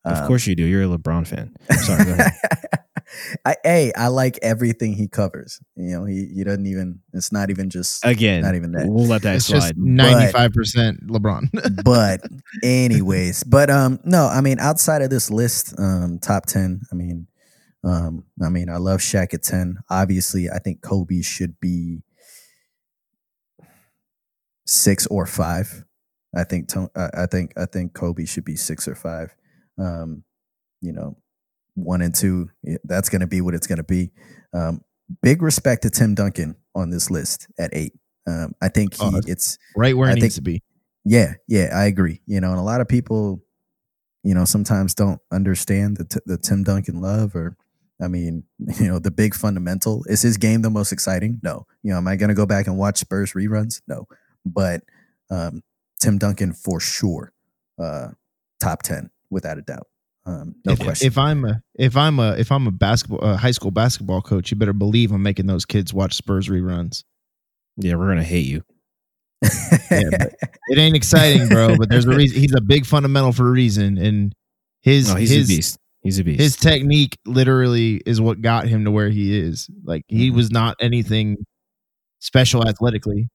[0.03, 0.65] of Um, course you do.
[0.65, 1.55] You're a LeBron fan.
[1.69, 2.03] I'm sorry.
[3.11, 3.39] Go ahead.
[3.45, 5.59] I hey, I like everything he covers.
[5.75, 6.99] You know, he he doesn't even.
[7.13, 8.05] It's not even just.
[8.05, 8.87] Again, Not even that.
[8.87, 9.77] We'll let that It's slide.
[9.77, 11.83] ninety five percent LeBron.
[11.83, 12.21] but
[12.63, 16.81] anyways, but um, no, I mean, outside of this list, um, top ten.
[16.91, 17.27] I mean,
[17.83, 19.77] um, I mean, I love Shaq at ten.
[19.89, 22.03] Obviously, I think Kobe should be
[24.65, 25.83] six or five.
[26.35, 29.35] I think I I think I think Kobe should be six or five.
[29.77, 30.23] Um,
[30.81, 31.17] you know,
[31.75, 32.49] one and two.
[32.83, 34.11] That's going to be what it's going to be.
[34.53, 34.81] Um,
[35.21, 37.93] big respect to Tim Duncan on this list at eight.
[38.27, 40.61] Um, I think he Oh, it's right where I it think- needs to be.
[41.05, 42.21] yeah, yeah, I agree.
[42.27, 43.41] You know, and a lot of people,
[44.23, 47.57] you know, sometimes don't understand the t- the Tim Duncan love, or
[48.01, 48.43] I mean,
[48.79, 50.03] you know, the big fundamental.
[50.07, 51.39] Is his game the most exciting?
[51.41, 51.65] No.
[51.83, 53.81] You know, am I going to go back and watch Spurs reruns?
[53.87, 54.07] No.
[54.45, 54.83] But
[55.31, 55.63] um,
[55.99, 57.33] Tim Duncan for sure,
[57.79, 58.09] uh,
[58.59, 59.87] top ten without a doubt.
[60.25, 61.07] Um, no if, question.
[61.07, 64.51] if I'm a if I'm a if I'm a basketball uh, high school basketball coach,
[64.51, 67.03] you better believe I'm making those kids watch Spurs reruns.
[67.77, 68.61] yeah, we're gonna hate you.
[69.43, 70.27] Yeah,
[70.69, 72.39] It ain't exciting, bro, but there's a reason.
[72.39, 74.33] He's a big fundamental for a reason, and
[74.81, 75.77] his No, he's his a beast.
[76.03, 76.39] He's a beast.
[76.39, 79.67] his technique literally is what got him to where he is.
[79.83, 80.35] Like he Mhm.
[80.35, 81.37] was not anything
[82.19, 83.29] special athletically.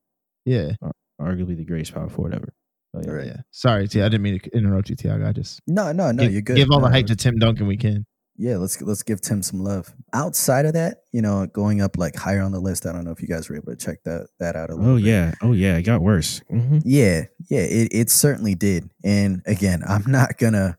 [0.44, 0.72] Yeah,
[1.20, 2.52] arguably the greatest power forward ever.
[2.96, 3.10] Oh, yeah.
[3.10, 3.26] Right.
[3.26, 3.36] yeah.
[3.50, 4.00] Sorry, T.
[4.00, 5.28] I didn't mean to interrupt you, Tiago.
[5.28, 6.56] I just no, no, no, give, you're good.
[6.56, 8.06] give all the hype to Tim Duncan we can.
[8.38, 9.92] yeah, let's let's give Tim some love.
[10.14, 12.86] Outside of that, you know, going up like higher on the list.
[12.86, 14.92] I don't know if you guys were able to check that that out a little.
[14.92, 15.04] Oh bit.
[15.04, 16.40] yeah, oh yeah, it got worse.
[16.48, 18.88] hmm Yeah, yeah, it, it certainly did.
[19.04, 20.78] And again, I'm not gonna.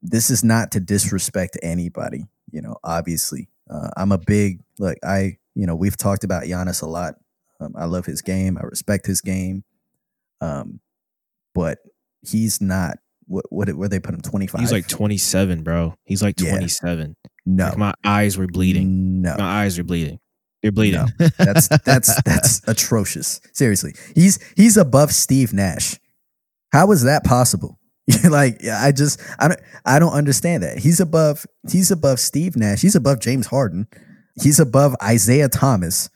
[0.00, 2.24] This is not to disrespect anybody.
[2.50, 4.96] You know, obviously, uh, I'm a big look.
[5.04, 7.16] I you know we've talked about Giannis a lot.
[7.60, 8.56] Um, I love his game.
[8.56, 9.64] I respect his game.
[10.40, 10.80] Um,
[11.58, 11.78] but
[12.22, 12.98] he's not.
[13.26, 14.20] What what where they put him?
[14.22, 14.60] Twenty five.
[14.62, 15.94] He's like 27, bro.
[16.04, 16.50] He's like Yeah.
[16.50, 17.14] 27.
[17.44, 19.20] no, Like, my eyes were bleeding.
[19.20, 20.18] No, My eyes are bleeding.
[20.62, 21.06] They're bleeding.
[21.20, 21.28] No.
[21.38, 23.40] That's that's that's atrocious.
[23.52, 25.98] Seriously, he's he's above Steve Nash.
[26.72, 27.78] How is that possible?
[28.30, 30.78] like I just I don't I don't understand that.
[30.78, 32.80] He's above he's above Steve Nash.
[32.80, 33.88] He's above James Harden.
[34.42, 36.08] He's above Isiah Thomas,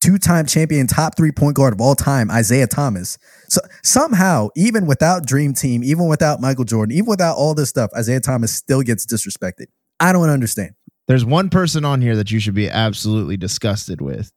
[0.00, 3.18] two-time champion, top three point guard of all time, Isiah Thomas.
[3.48, 7.90] So somehow, even without Dream Team, even without Michael Jordan, even without all this stuff,
[7.98, 9.66] Isiah Thomas still gets disrespected.
[10.00, 10.72] I don't understand.
[11.08, 14.32] There's one person on here that you should be absolutely disgusted with.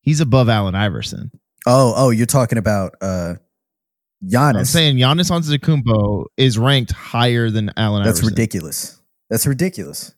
[0.00, 1.30] He's above Allen Iverson.
[1.66, 3.34] Oh, oh, you're talking about uh
[4.24, 4.56] Giannis.
[4.58, 8.28] I'm saying Giannis Antetokounmpo is ranked higher than Allen That's Iverson.
[8.34, 9.02] ridiculous.
[9.28, 10.14] That's ridiculous.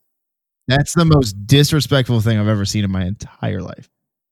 [0.69, 3.89] That's the most disrespectful thing I've ever seen in my entire life.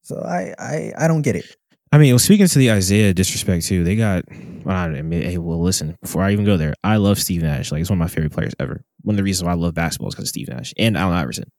[0.06, 1.56] So I I I don't get it.
[1.90, 4.24] I mean, well, speaking to the Isiah disrespect too, they got.
[4.64, 5.96] Well, I mean, hey, well, listen.
[6.00, 7.72] Before I even go there, I love Steve Nash.
[7.72, 8.84] Like, it's one of my favorite players ever.
[9.02, 11.16] One of the reasons why I love basketball is because of Steve Nash and Allen
[11.16, 11.50] Iverson.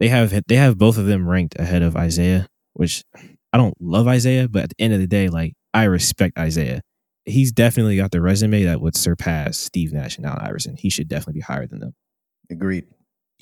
[0.00, 3.04] They have they have both of them ranked ahead of Isiah, which
[3.52, 6.80] I don't love Isiah, but at the end of the day, like I respect Isiah.
[7.26, 10.76] He's definitely got the resume that would surpass Steve Nash and Allen Iverson.
[10.78, 11.94] He should definitely be higher than them.
[12.50, 12.86] Agreed.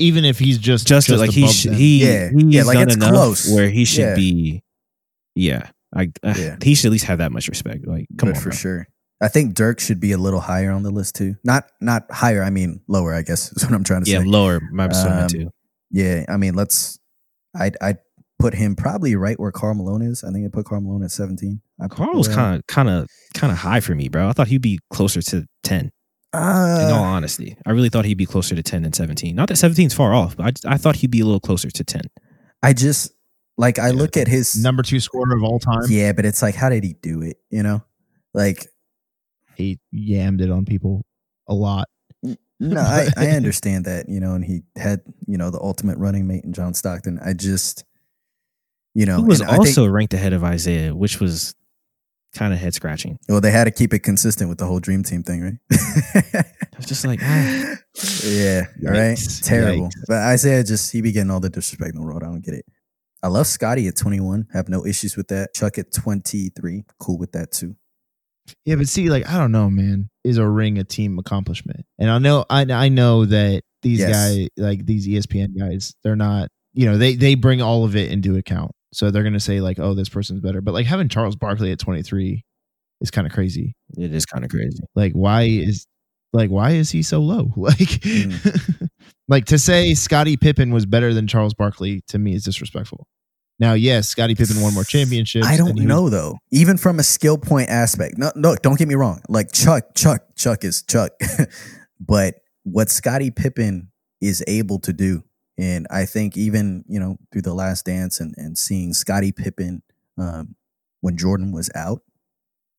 [0.00, 1.78] Even if he's just Just, just like he above should, them.
[1.78, 2.30] he Yeah.
[2.30, 3.52] he's Yeah, like, done it's enough close.
[3.54, 4.14] where he should Yeah.
[4.14, 4.62] be.
[5.34, 6.56] Yeah, I uh, Yeah.
[6.62, 7.86] he should at least have that much respect.
[7.86, 8.56] Like, come but on, for bro.
[8.58, 8.88] sure.
[9.22, 11.36] I think Dirk should be a little higher on the list too.
[11.44, 14.16] Not not higher, I mean lower, I guess is what I'm trying to say.
[14.16, 14.60] Yeah, lower.
[14.72, 15.50] My um, too.
[15.90, 16.98] Yeah, I mean let's
[17.54, 17.98] I'd I'd
[18.38, 20.24] put him probably right where Karl Malone is.
[20.24, 21.60] I think I put Karl Malone at 17.
[21.82, 24.28] I Karl was kind of kind of kind of high for me, bro.
[24.28, 25.44] I thought he'd be closer to
[26.32, 26.40] ten.
[26.42, 29.34] In all uh, honesty, I really thought he'd be closer to ten than seventeen.
[29.36, 31.84] Not that 17's far off, but I, I thought he'd be a little closer to
[31.84, 32.02] ten.
[32.62, 33.12] I just
[33.56, 35.82] like I look at his number two scorer of all time.
[35.88, 37.82] Yeah, but it's like how did he do it, you know?
[38.32, 38.66] Like
[39.56, 41.04] He yammed it on people
[41.48, 41.88] a lot.
[42.62, 46.26] No, I, I understand that, you know, and he had, you know, the ultimate running
[46.26, 47.18] mate in John Stockton.
[47.24, 47.84] I just,
[48.94, 51.54] you know, he was and I think- also ranked ahead of Isiah, which was
[52.34, 53.18] kind of head scratching.
[53.28, 55.54] well, they had to keep it consistent with the whole dream team thing, right?
[55.72, 57.74] I was just like, ah.
[58.24, 59.42] yeah, all right, Yikes.
[59.44, 59.86] terrible.
[59.88, 60.04] Yikes.
[60.08, 62.22] But Isiah just he be getting all the disrespect in the world.
[62.22, 62.64] I don't get it.
[63.22, 64.46] I love Scottie at 21.
[64.52, 65.52] Have no issues with that.
[65.54, 66.84] Chuck at 23.
[66.98, 67.76] Cool with that too.
[68.64, 70.08] Yeah, but see, like I don't know, man.
[70.24, 71.84] Is a ring a team accomplishment?
[71.98, 74.10] And I know, I I know that these Yes.
[74.10, 76.48] guys, like these ESPN guys, they're not.
[76.72, 78.70] You know, they they bring all of it into account.
[78.92, 80.60] So they're gonna say like, oh, this person's better.
[80.60, 82.44] But like having Charles Barkley at twenty three
[83.00, 83.74] is kind of crazy.
[83.96, 84.82] it is kind of crazy.
[84.94, 85.86] Like, why is
[86.32, 87.52] like why is he so low?
[87.56, 88.88] Like, mm.
[89.28, 93.06] like to say Scottie Pippen was better than Charles Barkley to me is disrespectful.
[93.58, 95.46] Now, yes, Scottie Pippen won more championships.
[95.46, 96.38] I don't he was- know though.
[96.50, 98.16] Even from a skill point aspect.
[98.16, 99.20] No, no, don't get me wrong.
[99.28, 101.12] Like Chuck, Chuck, Chuck is Chuck.
[102.00, 105.22] but what Scottie Pippen is able to do,
[105.60, 109.82] and I think even you know through the Last Dance and and seeing Scottie Pippen
[110.18, 110.56] um,
[111.02, 112.00] when Jordan was out.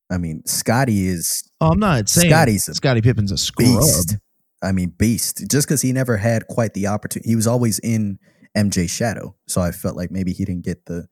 [0.10, 3.80] I mean, Scottie is Oh, I'm not saying Scottie's a Scottie Pippen's a scrub.
[3.80, 4.18] beast.
[4.62, 5.46] I mean, beast.
[5.50, 8.20] Just because he never had quite the opportunity, he was always in
[8.58, 9.36] MJ's shadow.
[9.48, 11.08] So I felt like maybe he didn't get the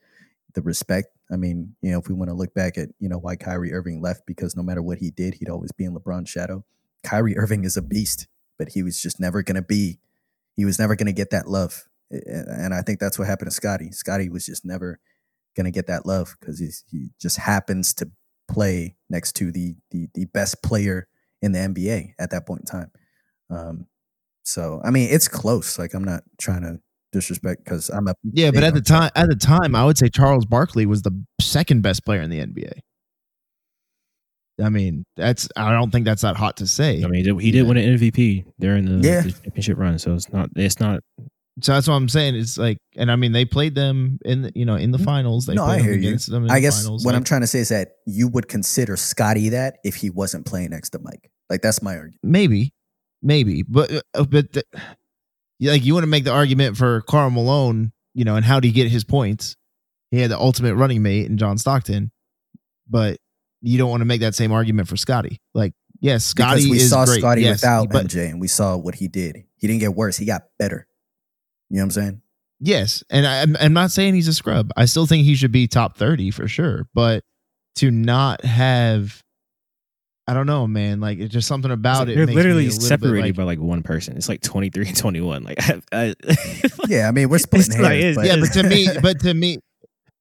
[0.55, 1.10] the respect.
[1.32, 3.73] I mean, you know, if we want to look back at you know why Kyrie
[3.73, 6.65] Irving left, because no matter what he did, he'd always be in LeBron's shadow.
[7.03, 8.27] Kyrie Irving is a beast,
[8.58, 9.99] but he was just never going to be.
[10.59, 13.55] He was never going to get that love, and I think that's what happened to
[13.55, 13.91] Scottie.
[13.91, 14.99] Scottie was just never
[15.55, 16.59] going to get that love because
[16.91, 18.11] he just happens to
[18.49, 21.07] play next to the the the best player
[21.41, 22.91] in the NBA at that point in time.
[23.49, 23.85] Um,
[24.43, 25.79] so I mean, it's close.
[25.79, 26.79] Like I'm not trying to
[27.13, 30.09] disrespect because I'm a Yeah, but at the time, at the time, I would say
[30.09, 32.79] Charles Barkley was the second best player in the NBA.
[34.63, 37.03] I mean, that's I don't think that's that hot to say.
[37.03, 39.21] I mean, he did, he did win an MVP during the, Yeah.
[39.21, 40.99] the championship run, so it's not it's not
[41.62, 42.35] so that's what I'm saying.
[42.35, 45.45] It's like, and I mean, they played them in the, you know in the finals.
[45.45, 45.57] They Mm-hmm.
[45.57, 46.07] No, played I them hear you.
[46.10, 46.45] against them.
[46.45, 47.05] In I the guess finals.
[47.05, 50.45] what I'm trying to say is that you would consider Scottie that if he wasn't
[50.45, 51.29] playing next to Mike.
[51.49, 52.19] Like that's my argument.
[52.23, 52.73] maybe,
[53.21, 54.63] maybe, but uh, but the,
[55.60, 58.67] like you want to make the argument for Karl Malone, you know, and how did
[58.69, 59.55] he get his points?
[60.12, 62.12] He had the ultimate running mate in John Stockton,
[62.89, 63.17] but
[63.62, 65.41] you don't want to make that same argument for Scottie.
[65.53, 68.47] Like, yes, Scottie because we is saw great, Scottie yes, without but MJ, and we
[68.47, 69.43] saw what he did.
[69.57, 70.17] He didn't get worse.
[70.17, 70.87] He got better.
[71.69, 72.21] You know what I'm saying?
[72.62, 74.71] Yes, and I, I'm, I'm not saying he's a scrub.
[74.75, 76.87] I still think he should be top thirty for sure.
[76.93, 77.23] But
[77.75, 79.23] to not have,
[80.27, 80.99] I don't know, man.
[80.99, 82.15] Like it's just something about like it.
[82.15, 84.17] They're makes me literally a little bit separated like- by like one person.
[84.17, 85.43] It's like 23 and 21.
[85.43, 86.15] Like, I, I,
[86.87, 89.60] Yeah, I mean we're splitting It's like- but yeah, but to me, but to me,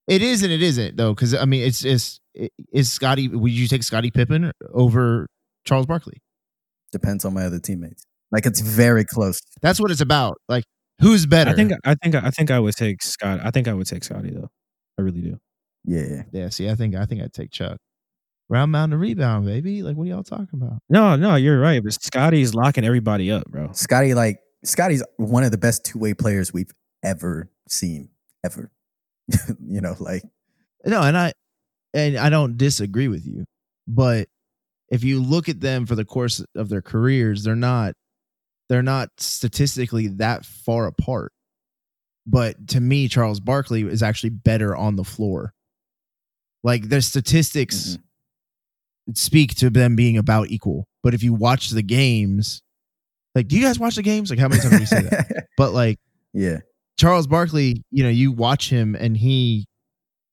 [0.06, 1.14] it is and it isn't though.
[1.14, 2.27] Because I mean, it's just it-
[2.72, 3.28] is Scottie.
[3.28, 5.28] Would you take Scottie Pippen over
[5.64, 6.20] Charles Barkley?
[6.92, 8.04] depends on my other teammates.
[8.30, 9.40] Like it's very close.
[9.62, 10.38] That's what it's about.
[10.48, 10.64] Like
[11.00, 11.50] who's better?
[11.50, 13.40] I think I think I think I would take Scott.
[13.42, 14.50] I think I would take Scottie though.
[14.98, 15.38] I really do.
[15.84, 16.22] Yeah.
[16.32, 16.48] Yeah.
[16.50, 17.78] See, I think I think I'd take Chuck.
[18.50, 19.82] Round mound to rebound, baby.
[19.82, 20.78] Like what are y'all talking about?
[20.88, 21.82] No, no, you're right.
[21.82, 23.70] But Scottie's locking everybody up, bro.
[23.72, 26.72] Scottie, like Scottie's one of the best two way players we've
[27.02, 28.08] ever seen.
[28.44, 28.70] Ever.
[29.66, 30.22] you know, like
[30.84, 31.32] No, and I
[31.94, 33.44] and I don't disagree with you,
[33.86, 34.28] but
[34.90, 37.94] if you look at them for the course of their careers, they're not
[38.68, 41.32] they're not statistically that far apart.
[42.26, 45.54] But to me, Charles Barkley is actually better on the floor.
[46.62, 49.12] Like their statistics mm-hmm.
[49.14, 50.86] speak to them being about equal.
[51.02, 52.60] But if you watch the games,
[53.34, 54.30] like do you guys watch the games?
[54.30, 55.46] Like how many times do you say that?
[55.56, 55.98] But like
[56.34, 56.58] yeah.
[56.98, 59.66] Charles Barkley, you know, you watch him and he,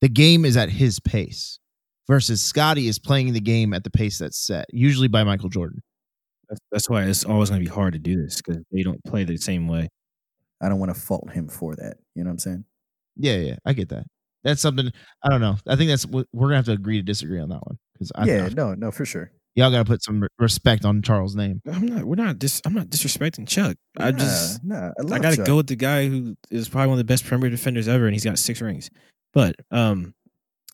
[0.06, 1.58] the game is at his pace
[2.08, 5.82] versus Scottie is playing the game at the pace that's set, usually by Michael Jordan.
[6.48, 9.04] That's, that's why it's always going to be hard to do this because they don't
[9.04, 9.90] play the same way.
[10.62, 11.96] I don't want to fault him for that.
[12.14, 12.66] You know what I'm saying?
[13.18, 14.06] Yeah, yeah, I get that.
[14.44, 14.92] That's something
[15.24, 15.56] I don't know.
[15.68, 18.48] I think that's we're gonna have to agree to disagree on that one because yeah,
[18.50, 19.32] no, no, for sure.
[19.56, 21.64] y'all got to put some respect on Charles' name.
[21.68, 22.04] I'm not.
[22.06, 22.38] We're not.
[22.38, 23.76] Dis, I'm not disrespecting Chuck.
[23.98, 24.64] I Nah, just.
[24.64, 25.48] nah, I, I got to Chuck.
[25.48, 28.14] go with the guy who is probably one of the best perimeter defenders ever, and
[28.14, 28.92] he's got six rings.
[29.36, 30.16] But um,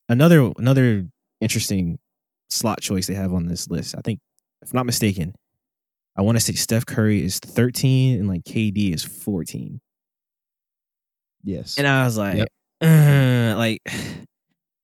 [0.08, 1.06] another another
[1.42, 2.00] interesting
[2.50, 3.96] slot choice they have on this list.
[3.98, 4.20] I think,
[4.62, 5.34] if not mistaken,
[6.16, 9.82] I want to say Steph Curry is 13 and like KD is 14.
[11.44, 12.48] Yes, And I was like, Yep.
[12.82, 13.82] uh, like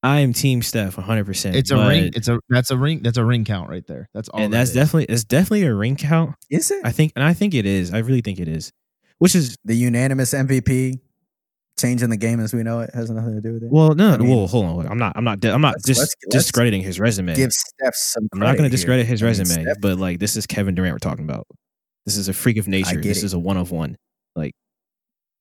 [0.01, 1.25] I am Team Steph 100.
[1.25, 2.11] percent it's a ring.
[2.15, 3.01] It's a that's a ring.
[3.03, 4.09] That's a ring count right there.
[4.13, 4.39] That's all.
[4.39, 4.75] and that that's is.
[4.75, 6.35] definitely it's definitely a ring count.
[6.49, 7.93] Is it I think, and I think it is.
[7.93, 8.71] I really think it is.
[9.19, 10.99] Which is the unanimous MVP?
[11.79, 13.69] Changing the game as we know it has nothing to do with it.
[13.71, 14.87] well, no, I mean- well, hold on.
[14.87, 15.13] I'm not.
[15.15, 15.45] I'm not.
[15.45, 17.35] I'm not Let's- dis- let's- let's discrediting his resume.
[17.35, 18.27] Give Steph some.
[18.33, 20.73] I'm not going to discredit his I mean, resume, Steph- but like this is Kevin
[20.75, 21.45] Durant we're talking about.
[22.05, 22.99] This is a freak of nature.
[22.99, 23.25] This it.
[23.25, 23.95] is a one of one.
[24.35, 24.53] Like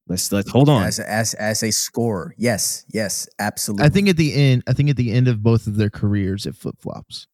[0.09, 0.83] let's let's hold on.
[0.83, 3.87] as as as a scorer, yes, yes, absolutely.
[3.87, 6.45] I think at the end, I think at the end of both of their careers,
[6.45, 7.27] it flip flops.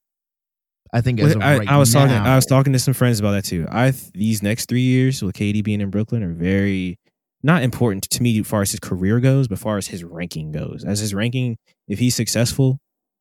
[0.92, 2.14] I think as Well, of I, right I was talking.
[2.14, 3.66] I was talking to some friends about that too.
[3.68, 6.98] I these next three years with KD being in Brooklyn are very
[7.42, 10.52] not important to me as far as his career goes, but far as his ranking
[10.52, 10.84] goes.
[10.84, 11.56] As his ranking,
[11.88, 12.78] if he's successful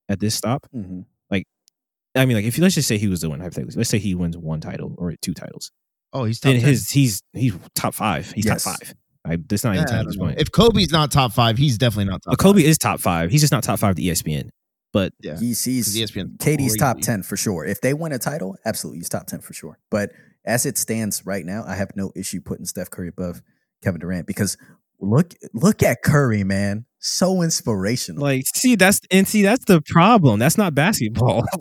[0.10, 1.06] at this stop, Mhm.
[2.14, 3.98] I mean, like if you, let's just say he was the one hypothetically, let's say
[3.98, 5.72] he wins one title or two titles,
[6.12, 6.70] Oh, he's top then 10.
[6.70, 8.30] his he's he's top five.
[8.34, 8.66] He's Yes.
[8.66, 8.94] top five.
[9.24, 10.38] I, that's not even Yeah, I at this point.
[10.38, 12.34] If Kobe's not top five, he's definitely not top.
[12.34, 12.70] But Kobe five.
[12.70, 13.32] is top five.
[13.32, 14.50] He's just not top five to ESPN.
[14.92, 15.38] But Yeah.
[15.40, 17.64] He's he's 'Cause ESPN 's KD's top ten for sure.
[17.64, 19.80] If they win a title, absolutely, he's top ten for sure.
[19.90, 20.12] But
[20.44, 23.42] as it stands right now, I have no issue putting Steph Curry above
[23.84, 24.58] Kevin Durant because
[25.00, 28.22] look look at Curry, man, so inspirational.
[28.22, 30.40] like, see, that's and see, that's the problem.
[30.40, 31.44] That's not basketball.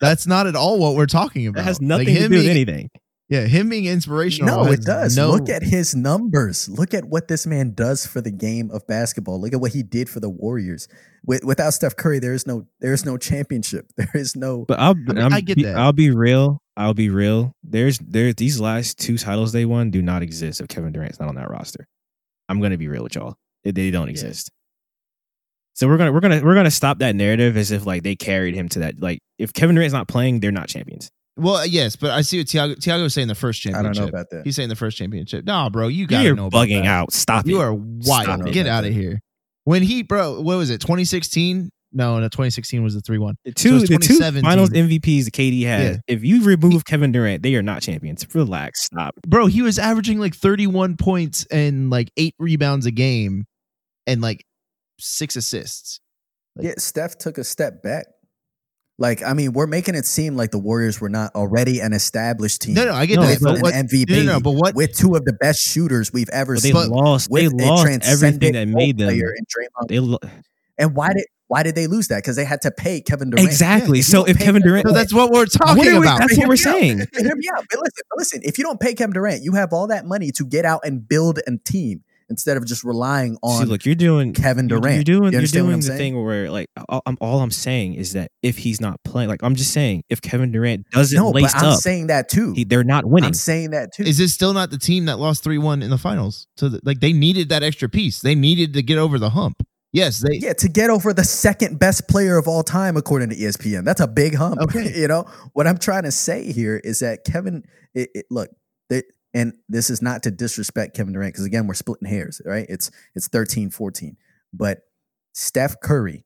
[0.00, 1.58] That's not at all what we're talking about.
[1.60, 2.88] that has Like, nothing to do with being- anything.
[3.28, 4.64] Yeah, him being inspirational.
[4.64, 5.14] no, it does.
[5.14, 6.68] no- Look at his numbers.
[6.70, 9.38] Look at what this man does for the game of basketball.
[9.40, 10.88] Look at what he did for the Warriors.
[11.24, 13.92] With, without Steph Curry, there is no there is no championship.
[13.98, 14.64] There is no.
[14.66, 15.76] But I'll mean, I'm I get be- that.
[15.76, 16.62] I'll be real.
[16.80, 17.52] I'll be real.
[17.62, 21.28] There's there these last two titles they won do not exist if Kevin Durant's not
[21.28, 21.86] on that roster.
[22.48, 23.34] I'm gonna be real with y'all.
[23.64, 24.50] They, they don't exist.
[25.74, 28.54] So we're gonna we're gonna we're gonna stop that narrative as if like they carried
[28.54, 29.00] him to that.
[29.00, 31.10] Like if Kevin Durant's not playing, they're not champions.
[31.36, 33.84] Well, uh, yes, but I see what Tiago Tiago was saying the first championship.
[33.90, 34.02] I championship.
[34.02, 34.44] don't know about that.
[34.46, 35.44] He's saying the first championship.
[35.44, 36.86] Nah, bro, you got You're know about bugging that.
[36.88, 37.12] out.
[37.12, 37.64] Stop You it.
[37.64, 38.52] are Stop wild.
[38.52, 39.20] Get out of here.
[39.64, 40.80] When he, bro, what was it?
[40.80, 41.70] 2016?
[41.92, 43.34] No, no, 2016 was the three one.
[43.44, 45.96] The two, it's the two finals MVPs that KD has.
[45.96, 46.00] Yeah.
[46.06, 48.24] If you remove Kevin Durant, they are not champions.
[48.34, 48.84] Relax.
[48.84, 49.14] Stop.
[49.26, 53.44] Bro, he was averaging like 31 points and like eight rebounds a game,
[54.06, 54.44] and like
[55.00, 55.98] six assists.
[56.56, 58.06] Like- yeah, Steph took a step back.
[58.98, 62.60] Like, I mean, we're making it seem like the Warriors were not already an established
[62.60, 62.74] team.
[62.74, 63.30] No, no, I get No, that.
[63.30, 64.74] with But an what, MVP, no, no, no, but what?
[64.74, 66.74] with two of the best shooters we've ever But seen.
[66.74, 67.30] But lost.
[67.32, 69.08] They with a lost everything that made them.
[69.08, 69.88] player in Draymond.
[69.88, 70.18] They lo-
[70.76, 72.18] And why did why did they lose that?
[72.18, 73.48] Because they had to pay Kevin Durant.
[73.48, 73.98] exactly.
[73.98, 76.20] Yeah, so if Kevin Durant, No, that's what we're talking What we- about.
[76.20, 76.98] that's what we're saying.
[77.12, 77.64] Hear me out.
[77.68, 80.30] But listen, but listen, if you don't pay Kevin Durant, you have all that money
[80.30, 82.02] to get out and build a team.
[82.32, 84.96] instead of just relying See, on look, you're doing Kevin you're- Durant.
[85.08, 85.98] You're doing You you're doing the saying?
[85.98, 89.42] thing where like all I'm, all I'm saying is that if he's not playing, like
[89.42, 92.52] I'm just saying, if Kevin Durant doesn't no, lace but I'm up, saying that too.
[92.52, 93.26] he, they're not winning.
[93.26, 94.04] I'm saying that too.
[94.04, 96.46] Is this still not the team that lost three one in the finals?
[96.56, 98.20] So the, like they needed that extra piece.
[98.20, 99.66] They needed to get over the hump.
[99.92, 100.36] Yes, they.
[100.36, 103.84] yeah, to get over the second best player of all time, according to ESPN.
[103.84, 104.60] That's a big hump.
[104.70, 104.92] Okay.
[105.00, 107.64] you know, what I'm trying to say here is that Kevin,
[107.94, 108.50] it, it, look,
[108.88, 109.02] they,
[109.34, 112.66] and this is not to disrespect Kevin Durant, because again, we're splitting hairs, right?
[112.68, 114.16] It's it's 13, 14.
[114.52, 114.82] But
[115.32, 116.24] Steph Curry,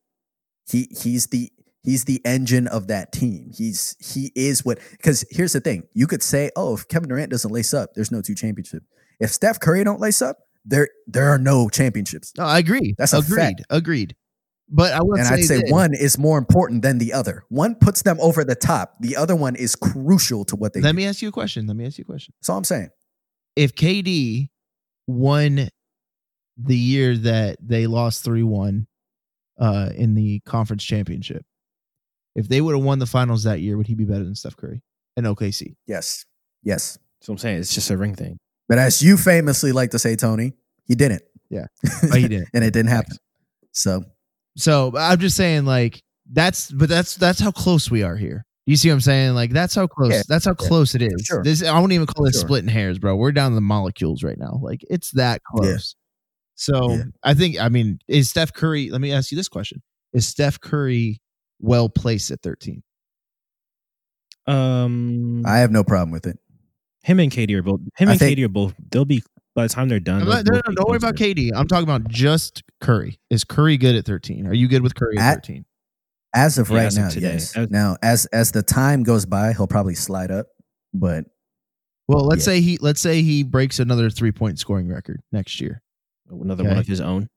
[0.69, 1.51] he he's the
[1.83, 3.51] he's the engine of that team.
[3.57, 5.85] He's he is what because here's the thing.
[5.95, 8.83] You could say, oh, if Kevin Durant doesn't lace up, there's no two championship.
[9.21, 12.33] If Steph Curry don't lace up, there there are no championships.
[12.39, 12.95] No, I agree.
[12.99, 13.37] That's a agreed.
[13.37, 13.63] fact.
[13.71, 14.15] Agreed.
[14.69, 15.71] But I would And say, I'd say this.
[15.71, 17.45] one is more important than the other.
[17.51, 18.95] One puts them over the top.
[19.01, 20.97] The other one is crucial to what they Let do.
[20.97, 21.67] me ask you a question.
[21.67, 22.33] Let me ask you a question.
[22.41, 22.89] That's all I'm saying.
[23.57, 24.49] If KD
[25.07, 25.69] won
[26.57, 28.87] the year that they lost three one
[29.59, 31.45] uh, in the conference championship,
[32.35, 34.57] if they would have won the finals that year, would he be better than Steph
[34.57, 34.83] Curry
[35.17, 35.77] and OKC?
[35.87, 36.25] Yes.
[36.63, 36.99] Yes.
[37.21, 37.59] So I'm saying.
[37.61, 38.39] It's just a ring thing.
[38.69, 40.55] But as you famously like to say, Tony,
[40.87, 41.23] he didn't.
[41.51, 41.67] Yeah.
[42.13, 42.49] Oh, he didn't.
[42.55, 43.17] and it didn't happen.
[43.73, 44.03] So
[44.57, 46.03] So I'm just saying, like
[46.33, 48.45] that's, but that's that's how close we are here.
[48.67, 49.35] You see what I'm saying?
[49.35, 50.13] Like that's how close.
[50.13, 51.23] Yeah, that's how yeah, close it is.
[51.25, 51.43] sure.
[51.45, 52.41] This I won't even call it Sure.
[52.41, 53.15] splitting hairs, bro.
[53.17, 54.59] We're down to the molecules right now.
[54.63, 55.61] Like it's that Yeah.
[55.73, 55.97] close.
[56.55, 57.03] So Yeah.
[57.23, 58.89] I think I mean is Steph Curry.
[58.91, 59.83] Let me ask you this question:
[60.15, 61.21] Is Steph Curry
[61.61, 62.83] well placed at 13?
[64.47, 66.39] Um, I have no problem with it.
[67.05, 67.81] Him and KD are both.
[67.97, 68.75] Him I and think- KD are both.
[68.91, 69.23] They'll be
[69.55, 70.23] by the time they're done.
[70.23, 71.51] I'm they'll not- no, no, don't worry about KD.
[71.55, 73.19] I'm talking about just Curry.
[73.31, 74.47] Is Curry good at 13?
[74.47, 75.65] Are you good with Curry at, At- 13?
[76.35, 77.33] As of Yeah, right as of now, today.
[77.35, 77.57] yes.
[77.57, 80.47] As- now, as as the time goes by, he'll probably slide up.
[80.93, 81.27] But
[82.09, 82.55] Well, let's Yeah.
[82.55, 85.81] say he let's say he breaks another three point scoring record next year.
[86.29, 86.71] Another Okay.
[86.71, 87.29] one of his own.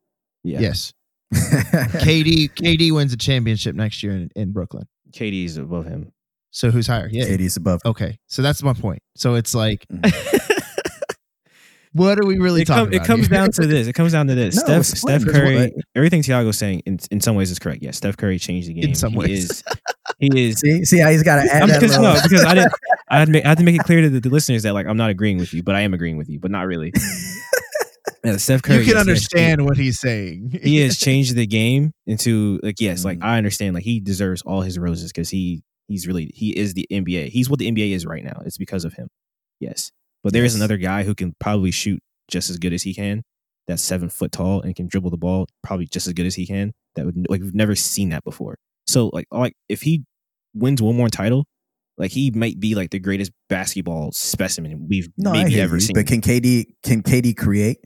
[0.43, 0.93] Yeah, Yes,
[1.33, 4.87] KD KD wins a championship next year in, in Brooklyn.
[5.11, 6.11] KD's above him.
[6.51, 7.09] So who's higher?
[7.11, 7.25] Yeah.
[7.25, 7.81] KD's above.
[7.85, 9.01] Okay, so that's my point.
[9.15, 10.11] So it's like, Mhm.
[11.93, 13.37] what are we really it, talking come- it comes here?
[13.37, 13.87] down to this.
[13.87, 14.55] It comes down to this.
[14.67, 14.97] No, Steph.
[14.97, 15.73] Steph There's one- Curry.
[15.95, 17.81] Everything Tiago's saying in, in some ways is correct.
[17.83, 18.85] Yes, Steph Curry changed the game.
[18.89, 19.49] In some He ways.
[19.51, 19.63] is.
[20.19, 20.59] He is.
[20.63, 22.73] See, see how he's got to add I'm that because, no, because I didn't.
[23.09, 24.73] I had, to make, I had to make it clear to the, the listeners that
[24.73, 26.91] like I'm not agreeing with you, but I am agreeing with you, but not really.
[28.23, 28.79] Yeah, Steph Curry.
[28.79, 30.59] you can yes, yes, understand what he's saying.
[30.61, 33.23] he has changed the game into like yes, like Mhm.
[33.25, 36.87] I understand like he deserves all his roses because he he's really he is the
[36.91, 37.29] NBA.
[37.29, 38.41] He's what the NBA is right now.
[38.45, 39.07] It's because of him.
[39.59, 39.91] Yes,
[40.23, 40.57] but there is Yes.
[40.59, 43.23] another guy who can probably shoot just as good as he can.
[43.67, 46.45] That's seven foot tall and can dribble the ball probably just as good as he
[46.47, 46.73] can.
[46.95, 48.55] That would like we've never seen that before.
[48.85, 50.03] So like like if he
[50.53, 51.45] wins one more title,
[51.97, 55.93] like he might be like the greatest basketball specimen we've no, maybe ever you, seen.
[55.95, 57.77] But can KD can KD create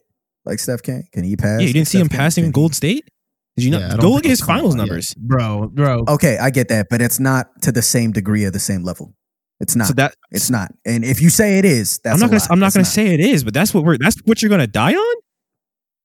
[0.45, 1.03] like Steph can?
[1.13, 1.61] Can he pass?
[1.61, 2.19] yeah, you didn't see him Steph can?
[2.19, 3.07] passing in Golden State.
[3.61, 4.85] Did you Yeah, I not don't go look at his finals on, yeah.
[4.85, 5.13] numbers?
[5.15, 6.03] bro, bro.
[6.07, 9.13] Okay, I get that, but it's not to the same degree or the same level.
[9.59, 9.87] It's not.
[9.87, 10.71] So that it's not.
[10.85, 12.47] And if you say it is, that's I'm not a gonna lie.
[12.51, 14.93] I'm not gonna say it is, but that's what we're that's what you're gonna die
[14.95, 15.15] on.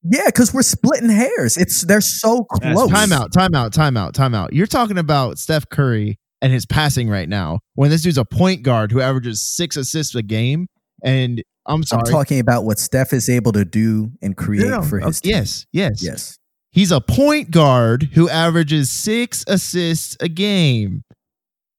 [0.09, 1.57] Yeah, because we're splitting hairs.
[1.57, 2.91] It's they're so close.
[2.91, 4.53] Time out, time out, time out, time out.
[4.53, 8.63] You're talking about Steph Curry and his passing right now when this dude's a point
[8.63, 10.67] guard who averages six assists a game.
[11.03, 14.77] And I'm sorry, I'm talking about what Steph is able to do and create No,
[14.77, 15.07] no, for no.
[15.09, 15.31] his team.
[15.33, 16.39] yes, yes, Yes.
[16.77, 21.05] He's a point guard who averages six assists a game.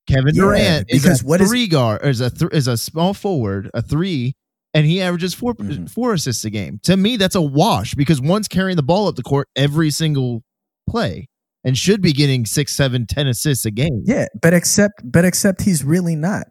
[0.09, 3.13] Kevin Yeah, Durant is a what is- three guard, is a th- is a small
[3.13, 4.33] forward, a three,
[4.73, 5.87] and he averages 4 Mhm.
[5.87, 6.79] four assists a game.
[6.83, 10.41] To me, that's a wash because one's carrying the ball up the court every single
[10.89, 11.27] play
[11.63, 14.01] and should be getting six, seven, ten assists a game.
[14.03, 16.47] Yeah, but except but except he's really not.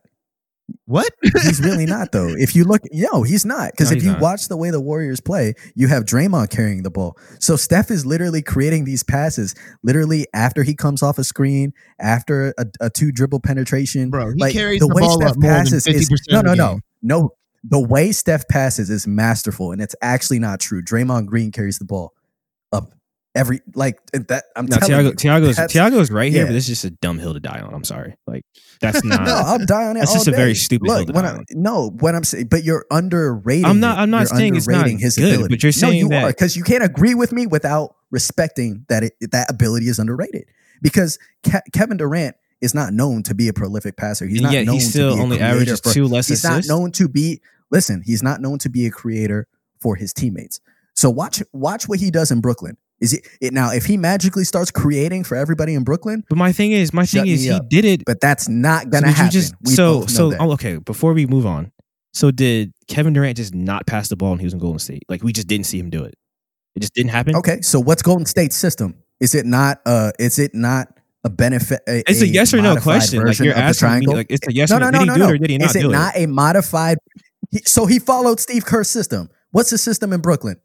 [0.86, 1.12] What?
[1.22, 2.28] He's really not though.
[2.28, 3.72] If you look, no, he's not.
[3.72, 4.20] Because No, if you not.
[4.20, 7.16] watch the way the Warriors play, you have Draymond carrying the ball.
[7.40, 12.54] So Steph is literally creating these passes, literally after he comes off a screen, after
[12.58, 14.10] a, a two dribble penetration.
[14.10, 16.26] Bro, he like carries the the way ball Steph up more than passes 50% is
[16.30, 17.30] no, no, no, no.
[17.68, 20.82] The way Steph passes is masterful, and it's actually not true.
[20.82, 22.12] Draymond Green carries the ball
[22.72, 22.90] up
[23.36, 24.44] every like that.
[24.56, 26.46] I'm No, telling Tiago, you, Tiago's Tiago's right here, yeah.
[26.48, 27.72] but this is just a dumb hill to die on.
[27.74, 28.44] I'm sorry, like
[28.80, 29.22] that's not.
[29.26, 30.00] No, I'll die on it.
[30.00, 30.58] That's just a very day.
[30.58, 31.44] stupid hill to die I, on.
[31.50, 33.64] no, what I'm saying, but you're underrating.
[33.66, 35.54] I'm not- I'm not saying it's not his good, ability.
[35.54, 38.84] but you're saying no, you that- are because you can't agree with me without respecting
[38.88, 40.44] that it, that ability is underrated.
[40.82, 44.26] Because Ke- Kevin Durant is not known to be a prolific passer.
[44.26, 46.68] He's not known he to still be only averages for- two less He's assists.
[46.68, 47.40] not known to be.
[47.70, 49.46] Listen, he's not known to be a creator
[49.80, 50.60] for his teammates.
[50.94, 52.76] So watch watch what he does in Brooklyn.
[53.00, 53.72] Is it, it now?
[53.72, 57.26] If he magically starts creating for everybody in Brooklyn, but my thing is, my thing
[57.26, 57.68] is, he up.
[57.68, 58.04] did it.
[58.06, 59.30] but that's not gonna you happen.
[59.32, 60.78] just so so oh, okay.
[60.78, 61.72] Before we move on,
[62.14, 65.02] so did Kevin Durant just not pass the ball when he was in Golden State?
[65.08, 66.14] Like we just didn't see him do it.
[66.74, 67.36] It just didn't happen.
[67.36, 68.96] Okay, so what's Golden State's system?
[69.20, 69.80] Is it not?
[69.84, 70.88] Uh, is it not
[71.24, 71.82] a benefit?
[71.86, 73.22] A, It's a yes or no question.
[73.22, 75.04] Like you're asking me, like it's a yes no, or no, no.
[75.04, 75.28] no, Did no, he do no.
[75.28, 76.98] it or did he not Is it do not a modified?
[77.50, 79.28] He, so he followed Steve Kerr's system.
[79.50, 80.56] What's the system in Brooklyn?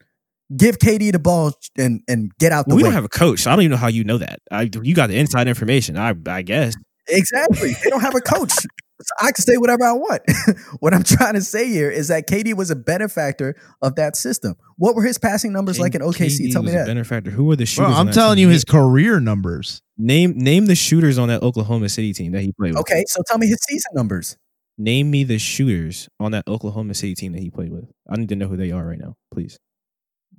[0.56, 2.88] Give KD the ball and and get out the Well, we way.
[2.88, 4.40] don't have a coach, so I don't even know how you know that.
[4.52, 5.98] I, you got the inside information.
[5.98, 6.76] I, I guess.
[7.08, 7.72] Exactly.
[7.84, 8.52] They don't have a coach.
[8.52, 10.22] So I can say whatever I want.
[10.80, 14.54] what I'm trying to say here is that KD was a benefactor of that system.
[14.78, 16.38] What were his passing numbers like in OKC?
[16.50, 16.88] KD Tell me was a that.
[16.88, 17.32] Benefactor.
[17.32, 17.90] Who were the shooters?
[17.90, 18.48] Bro, I'm that telling team?
[18.48, 19.82] you his career numbers.
[19.98, 22.82] name name the shooters on that Oklahoma City team that he played with.
[22.82, 24.38] Okay, so tell me his season numbers.
[24.78, 27.86] Name me the shooters on that Oklahoma City team that he played with.
[28.10, 29.58] I need to know who they are right now, please.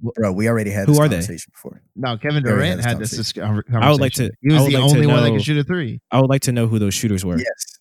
[0.03, 1.17] Bro, we already had Who this are they?
[1.17, 1.81] conversation before.
[1.95, 3.77] No, Kevin Durant had had this this conversation.
[3.83, 5.59] I would like to- He was the like to only one that know- could shoot
[5.59, 6.01] a three.
[6.11, 7.39] I would like to know who those shooters were.
[7.39, 7.79] Yes.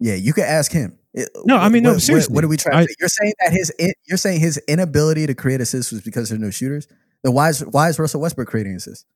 [0.00, 0.98] Yeah, you could ask him.
[1.14, 2.34] It- No, I mean, no, what, what- seriously.
[2.34, 2.94] What, are we trying I- to?
[3.00, 3.72] You're saying that his
[4.06, 6.86] you're saying his inability to create assists was because there's no shooters.
[7.22, 9.06] Then why is why is Russell Westbrook creating assists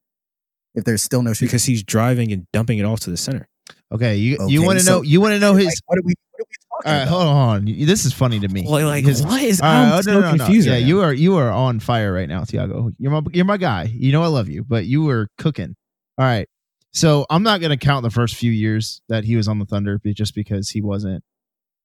[0.74, 1.48] if there's still no shooters?
[1.50, 3.48] Because he's driving and dumping it off to the center.
[3.92, 5.66] Okay, you Okay, you want to so- know you want to know his.
[5.66, 7.09] Like, what are we what are we talking all right, about?
[7.09, 7.64] hold on.
[7.64, 8.64] This is funny to me.
[8.68, 9.61] Well, like, His- what is?
[9.61, 10.37] All I'm right, oh, so no, no, no.
[10.45, 10.66] confused.
[10.68, 11.03] Yeah, right you now.
[11.05, 12.91] are you are on fire right now, Tiago.
[12.99, 13.85] You're my you're my guy.
[13.93, 15.74] You know I love you, but you were cooking.
[16.18, 16.49] All right,
[16.93, 20.01] so I'm not gonna count the first few years that he was on the Thunder,
[20.14, 21.22] just because he wasn't,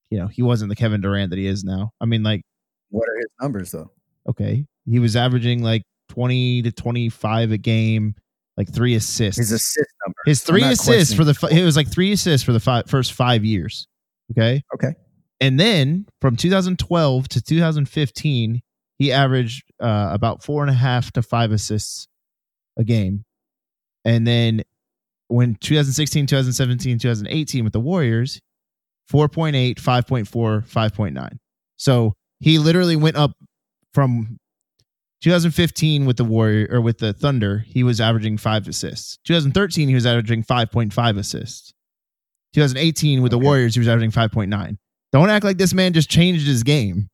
[0.10, 1.92] you know, he wasn't the Kevin Durant that he is now.
[2.02, 2.42] I mean, like,
[2.90, 3.92] What are his numbers though?
[4.30, 8.16] okay, he was averaging like 20 to 25 a game,
[8.58, 9.38] like three assists.
[9.40, 10.16] His assist number.
[10.26, 13.44] His three assists for the it was like three assists for the fi- first five
[13.46, 13.88] years.
[14.38, 14.64] Okay.
[14.74, 14.94] Okay.
[15.40, 18.62] And then from 2012 to 2015,
[18.98, 22.08] he averaged uh, about four and a half to five assists
[22.78, 23.26] a game.
[24.06, 24.64] And then
[25.28, 28.40] when 2016, 2017, 2018 with the Warriors,
[29.12, 31.38] 4.8, 5.4, 5.9.
[31.78, 33.32] So he literally went up
[33.94, 34.38] from
[35.22, 39.18] 2015 with the Warrior or with the Thunder, he was averaging five assists.
[39.26, 41.73] 2013, he was averaging 5.5 assists.
[42.54, 44.78] 2018 with the Warriors, he was averaging 5.9.
[45.12, 47.10] Don't act like this man just changed his game.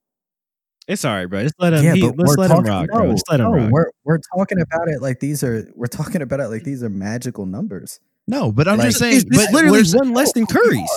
[0.87, 1.43] It's all right, bro.
[1.43, 1.83] Just let him.
[1.83, 3.11] yeah, he- but let's we're him talking, rock, no, bro.
[3.11, 3.71] Just let him no, rock.
[3.71, 6.89] We're we're talking about it like these are we're talking about it like these are
[6.89, 7.99] magical numbers.
[8.29, 10.87] No, but I'm Like, just saying, It's, but literally one less than Curry's.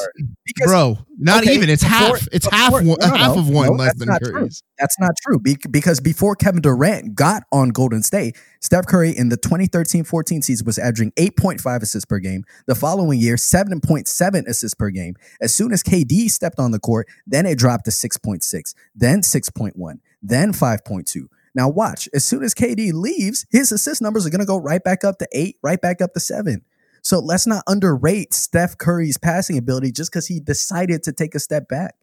[0.45, 1.71] Because bro, not okay, even.
[1.71, 2.29] It's before- half.
[2.31, 4.33] It's half one, no, half of one no, less than not true.
[4.33, 4.63] Curry's.
[4.79, 9.31] That's not true Be- because before Kevin Durant got on Golden State, Steph Curry in
[9.31, 12.45] the 2013-14 season was averaging 8.5 assists per game.
[12.67, 15.15] The following year, 7.7 assists per game.
[15.41, 20.01] As soon as KD stepped on the court, then it dropped to 6.6, then 6.1,
[20.23, 21.29] then 5.2.
[21.55, 24.83] Now watch, as soon as KD leaves, his assist numbers are going to go right
[24.83, 26.63] back up to 8, right back up to 7.
[27.03, 31.41] So let's not underrate Steph Curry's passing ability just because he decided to take a
[31.41, 31.95] step back.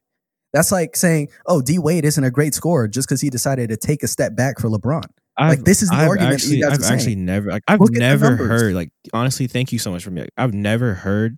[0.53, 3.77] That's like saying, "Oh, D Wade isn't a great scorer just because he decided to
[3.77, 5.03] take a step back for LeBron."
[5.37, 6.99] I've, this is the I've argument that you Actually, guys I've are saying.
[6.99, 7.49] actually never.
[7.49, 8.75] Like, I've Look never heard.
[8.75, 10.27] Like, honestly, thank you so much for me.
[10.37, 11.37] I've never heard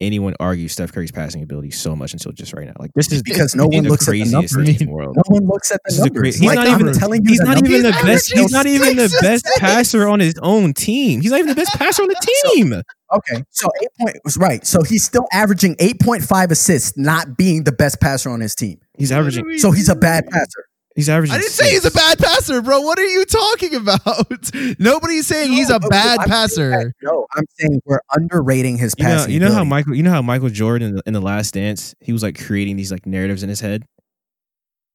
[0.00, 2.72] anyone argue Steph Curry's passing ability so much until just right now.
[2.78, 4.68] Like, this is Because no this is one looks at the craziest numbers.
[4.68, 5.16] in the world.
[5.16, 6.20] No one looks at the This numbers.
[6.20, 8.32] great- he's Like, not I'm even- telling you, He's the not even the best.
[8.32, 11.20] He's not even the best passer on his own team.
[11.20, 12.74] He's not even the best passer on the team.
[13.10, 14.66] Okay, so eight point was right.
[14.66, 18.54] So he's still averaging eight point five assists, not being the best passer on his
[18.54, 18.78] team.
[18.98, 19.44] He's averaging.
[19.58, 20.64] So he's a bad passer.
[20.98, 21.36] He's averaging.
[21.36, 22.80] I didn't say he's a bad passer, bro.
[22.80, 24.50] What are you talking about?
[24.80, 26.92] Nobody's saying he's a no, bad I'm passer.
[27.02, 29.32] No, I'm saying we're underrating his You know, passing.
[29.32, 29.62] you know how.
[29.62, 29.94] Michael.
[29.94, 32.74] You know how Michael Jordan in the, in the Last Dance, he was like creating
[32.74, 33.84] these like narratives in his head.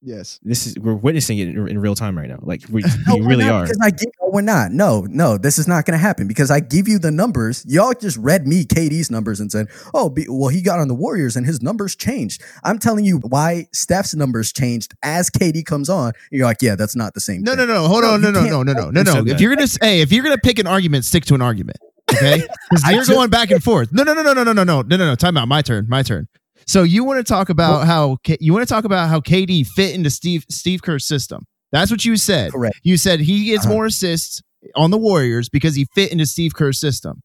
[0.05, 0.39] Yes.
[0.43, 2.39] This is we're witnessing it in, in real time right now.
[2.41, 3.63] Like we, No, we really are.
[3.63, 4.71] Because I give, no, we're not.
[4.71, 7.63] No, no, this is not going to happen because I give you the numbers.
[7.67, 10.93] Y'all just read me KD's numbers and said, "Oh, be, well, he got on the
[10.93, 15.89] Warriors and his numbers changed." I'm telling you why Steph's numbers changed as KD comes
[15.89, 16.11] on.
[16.31, 17.59] You're like, "Yeah, that's not the same." No, thing.
[17.59, 17.73] no, no.
[17.83, 17.87] No.
[17.87, 18.21] Hold No, on.
[18.21, 19.31] No, no, no, no, no, no, no.
[19.31, 21.77] If you're gonna say, if you're gonna pick an argument, stick to an argument.
[22.13, 22.43] Okay?
[22.89, 23.91] You're just- going back and forth.
[23.93, 25.15] No, no, no, no, no, no, no, no, no, no, no.
[25.15, 25.47] Time out.
[25.47, 25.85] My turn.
[25.87, 26.27] My turn.
[26.67, 29.93] So you want to talk about how you want to talk about how KD fit
[29.95, 31.45] into Steve Steve Kerr's system.
[31.71, 32.51] That's what you said.
[32.51, 32.79] Correct.
[32.83, 33.73] You said he gets Uh-huh.
[33.73, 34.41] more assists
[34.75, 37.21] on the Warriors because he fit into Steve Kerr's system.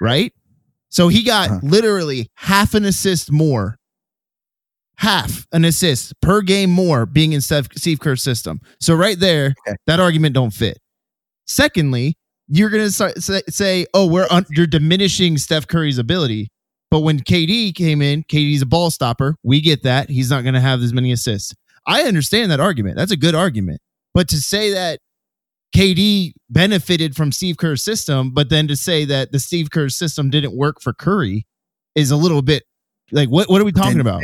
[0.00, 0.32] Right?
[0.88, 1.60] So he got Uh-huh.
[1.62, 3.76] literally half an assist more.
[4.96, 8.60] Half an assist per game more being in Steph, Steve Kerr's system.
[8.80, 9.76] So right there, Okay.
[9.86, 10.78] that argument don't fit.
[11.46, 12.16] Secondly,
[12.48, 13.12] you're gonna say,
[13.48, 16.48] say, "Oh, we're un- you're diminishing Steph Curry's ability."
[16.90, 19.36] But when KD came in, KD's a ball stopper.
[19.42, 21.54] We get that he's not gonna have as many assists.
[21.86, 22.96] I understand that argument.
[22.96, 23.80] That's a good argument.
[24.14, 25.00] But to say that
[25.74, 30.30] KD benefited from Steve Kerr's system, but then to say that the Steve Kerr system
[30.30, 31.46] didn't work for Curry
[31.94, 32.64] is a little bit
[33.10, 33.48] like what?
[33.48, 34.22] What are we talking about?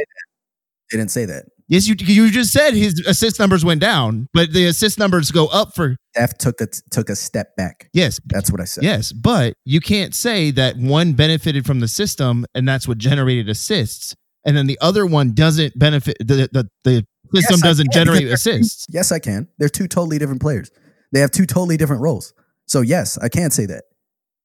[0.91, 1.47] They didn't say that.
[1.69, 5.47] Yes, you you just said his assist numbers went down, but the assist numbers go
[5.47, 7.89] up for Steph took a took a step back.
[7.95, 8.85] yes, That's what I said.
[8.85, 13.49] yes, but you can't say that one benefited from the system and that's what generated
[13.49, 16.17] assists, and then the other one doesn't benefit.
[16.21, 18.87] The the, the system Yes, doesn't generate because they're two- assists.
[18.91, 19.49] Yes, I can.
[19.59, 20.71] They're two totally different players.
[21.13, 22.35] They have two totally different roles.
[22.67, 23.85] So yes, I can't say that.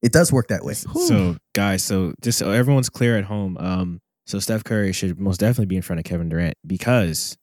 [0.02, 0.74] It does work that way.
[0.76, 4.00] So, guys, so just so everyone's clear at home, um,
[4.30, 7.36] so Steph Curry should most definitely be in front of Kevin Durant because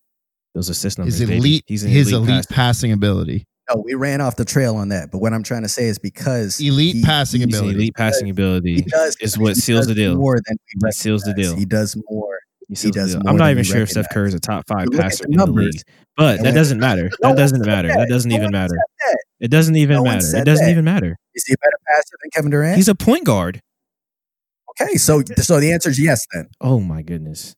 [0.55, 1.19] those assist numbers.
[1.19, 4.77] His elite, He's an his elite, elite passing ability, No, we ran off the trail
[4.77, 5.11] on that.
[5.11, 7.75] But what I'm trying to say is because elite he- passing He's ability.
[7.77, 8.91] elite passing ability, he ability.
[8.91, 10.17] does is what he seals does the deal.
[10.17, 11.55] More than we That seals the deal.
[11.57, 12.39] He does more.
[12.69, 14.07] He seals the does more I'm not even we sure if Steph.
[14.13, 15.81] Curry is a top five You passer the in the league,
[16.17, 17.11] but that doesn't matter.
[17.21, 17.89] That doesn't matter.
[17.89, 17.99] that.
[17.99, 18.77] That doesn't even matter.
[19.41, 20.37] It doesn't even matter.
[20.39, 21.17] It doesn't even matter.
[21.35, 22.77] Is he a better passer than Kevin Durant?
[22.77, 23.61] He's a point guard.
[24.81, 26.27] Okay, so so the answer is yes.
[26.33, 27.55] Then Oh my goodness.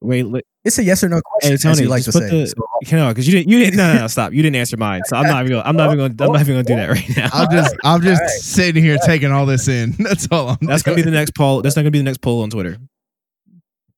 [0.00, 1.50] Wait, look, it's a yes or no question.
[1.50, 2.40] hey as Tony, you like to put say.
[2.40, 4.56] the So, you know because you didn't you didn't no, no no stop you didn't
[4.56, 6.64] answer mine so I'm not even gonna, I'm not even going I'm not even going
[6.64, 7.28] to do that right now.
[7.32, 8.40] I'm just I'm just All right.
[8.40, 9.92] sitting here taking all this in.
[9.98, 10.48] That's all.
[10.60, 11.62] I'm That's gonna be the next poll.
[11.62, 12.78] That's not gonna be the next poll on Twitter.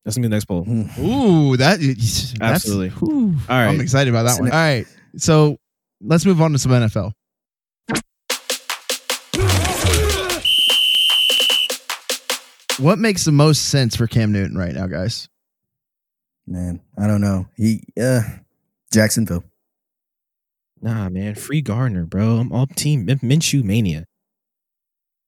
[0.04, 0.64] That's gonna be the next poll.
[0.64, 0.82] hmm.
[1.00, 1.80] Ooh, that
[2.40, 2.90] Absolutely.
[2.90, 3.36] whew.
[3.48, 3.68] All right.
[3.68, 4.52] I'm excited about that Listen one.
[4.52, 4.86] All right,
[5.16, 5.56] so
[6.02, 7.12] let's move on to some NFL.
[12.78, 15.28] What makes the most sense for Cam Newton right now, guys?
[16.46, 17.46] man, I don't know.
[17.56, 18.22] He uh
[18.92, 19.44] Jacksonville.
[20.80, 22.36] Nah, man, free Gardner, bro.
[22.36, 24.06] I'm all team Min- Minshew mania.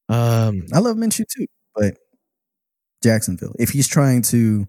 [0.09, 1.97] Um, I love Minshew too, but
[3.03, 3.55] Jacksonville.
[3.59, 4.67] If he's trying to,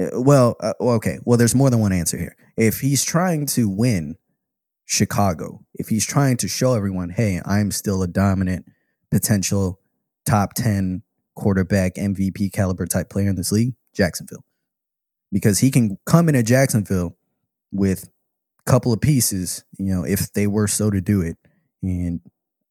[0.00, 1.18] uh, well, uh, well, okay.
[1.24, 2.36] Well, there's more than one answer here.
[2.56, 4.16] If he's trying to win
[4.86, 8.66] Chicago, if he's trying to show everyone, hey, I'm still a dominant
[9.10, 9.80] potential
[10.26, 11.02] top ten
[11.34, 14.44] quarterback MVP caliber type player in this league, Jacksonville,
[15.32, 17.16] because he can come into Jacksonville
[17.72, 18.08] with
[18.66, 21.36] a couple of pieces, you know, if they were so to do it,
[21.82, 22.20] and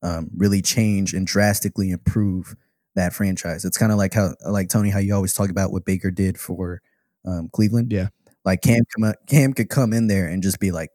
[0.02, 2.56] um, really change and drastically improve
[2.96, 3.66] that franchise.
[3.66, 6.40] It's kind of like how, like Tony, how you always talk about what Baker did
[6.40, 6.82] for
[7.26, 7.92] um, Cleveland.
[7.92, 8.08] Yeah.
[8.46, 10.90] like Cam, come Cam could come in there and just be like,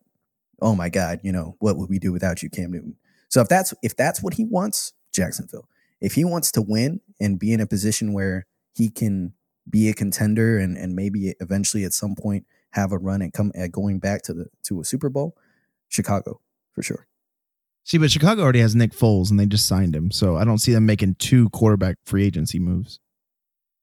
[0.61, 2.97] "Oh my God, you know what would we do without you, Cam Newton?"
[3.29, 5.69] So if that's if that's what he wants, Jacksonville.
[6.01, 9.33] If he wants to win and be in a position where he can
[9.69, 13.53] be a contender and and maybe eventually at some point have a run and come
[13.55, 15.37] at going back to the to a Super Bowl,
[15.89, 16.41] Chicago
[16.73, 17.07] for sure.
[17.85, 20.59] See, but Chicago already has Nick Foles, and they just signed him, so I don't
[20.59, 23.01] see them making two quarterback free agency moves.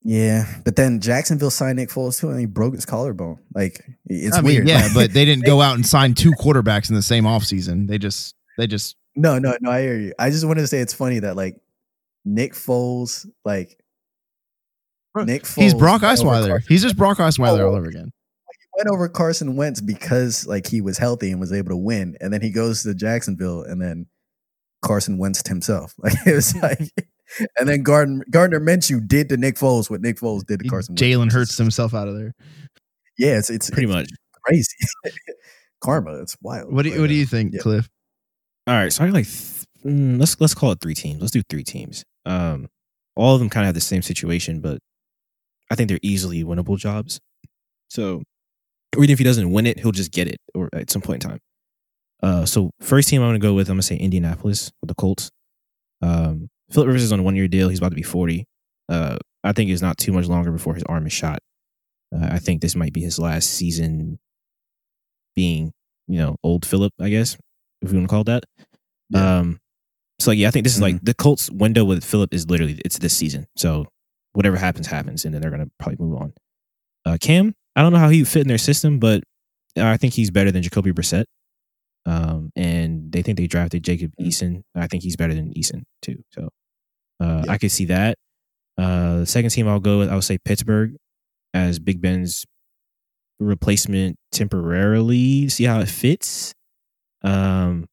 [0.03, 3.39] Yeah, but then Jacksonville signed Nick Foles too, and he broke his collarbone.
[3.55, 4.67] Like it's I mean, weird.
[4.67, 7.87] yeah, but they didn't go out and sign two quarterbacks in the same offseason.
[7.87, 9.71] They just they just no, no, no.
[9.71, 10.13] I hear you.
[10.19, 11.59] I just wanted to say it's funny that like
[12.25, 13.77] Nick Foles, like
[15.13, 16.61] Bro, Nick Foles, he's Brock went Osweiler.
[16.67, 17.69] He's just Brock Osweiler Oh.
[17.69, 18.11] all over again.
[18.51, 22.17] He went over Carson Wentz because like he was healthy and was able to win,
[22.19, 24.07] and then he goes to Jacksonville, and then
[24.81, 25.93] Carson Wentz himself.
[26.03, 26.79] Like it was like,
[27.59, 30.93] and then Gardner Gardner Minshew did to Nick Foles what Nick Foles did to Carson.
[30.93, 31.01] Wentz.
[31.01, 32.33] Jalen Hurts himself out of there.
[33.17, 34.09] Yeah, it's it's pretty it's much.
[34.43, 34.75] crazy.
[35.81, 36.73] Karma, it's wild.
[36.73, 37.61] What do you, what do uh, you think, yeah.
[37.61, 37.89] Cliff?
[38.67, 41.21] All right, so I got like th- mm, let's let's call it three teams.
[41.21, 42.03] Let's do three teams.
[42.25, 42.67] Um,
[43.15, 44.79] all of them kind of have the same situation, but
[45.71, 47.19] I think they're easily winnable jobs.
[47.89, 48.23] So,
[48.95, 51.23] or even if he doesn't win it, he'll just get it or at some point
[51.23, 51.39] in time.
[52.21, 54.87] Uh, so first team I'm going to go with, I'm going to say Indianapolis with
[54.87, 55.29] the Colts.
[56.01, 57.69] Um, Philip Rivers is on a one year deal.
[57.69, 58.45] He's about to be 40.
[58.89, 61.39] Uh, I think it's not too much longer before his arm is shot.
[62.13, 64.19] Uh, I think this might be his last season
[65.35, 65.71] being,
[66.07, 67.37] you know, old Philip, I guess,
[67.81, 68.43] if you want to call it that.
[69.09, 69.37] Yeah.
[69.39, 69.59] Um,
[70.19, 72.99] so yeah, I think this is like the Colts window with Philip is literally it's
[72.99, 73.47] this season.
[73.57, 73.85] So
[74.33, 76.33] whatever happens, happens, and then they're gonna probably move on.
[77.05, 79.23] Uh, Cam, I don't know how he would fit in their system, but
[79.77, 81.25] I think he's better than Jacoby Brissett.
[82.05, 84.27] Um, and they think they drafted Jacob Mm.
[84.27, 84.61] Eason.
[84.75, 86.23] I think he's better than Eason too.
[86.33, 86.49] So
[87.19, 87.51] uh, Yeah.
[87.51, 88.17] I could see that.
[88.77, 90.95] Uh, the second team I'll go with, I would say Pittsburgh
[91.53, 92.45] as Big Ben's
[93.39, 95.49] replacement temporarily.
[95.49, 96.53] See how it fits.
[97.23, 97.85] Um,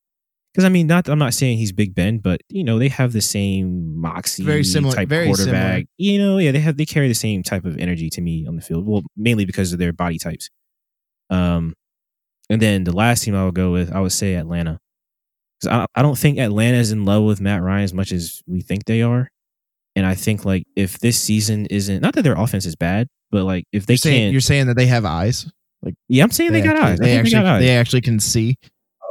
[0.53, 3.13] because I mean, not I'm not saying he's Big Ben, but you know they have
[3.13, 5.87] the same moxie, Very similar- type very quarterback.
[5.97, 8.57] You know, yeah, they have they carry the same type of energy to me on
[8.57, 8.87] the field.
[8.87, 10.51] Well, mainly because of their body types.
[11.31, 11.75] Um,
[12.51, 14.79] and then the last team I would go with, I would say Atlanta,
[15.61, 18.43] because I I don't think Atlanta is in love with Matt Ryan as much as
[18.47, 19.29] we think they are.
[19.97, 23.45] And I think like if this season isn't not that their offense is bad, but
[23.45, 25.51] like if they You're saying, can't, you're saying that they have eyes.
[25.83, 26.99] Like yeah, I'm saying they, got actually, eyes.
[26.99, 27.63] They actually, they got eyes.
[27.63, 28.57] they actually can see.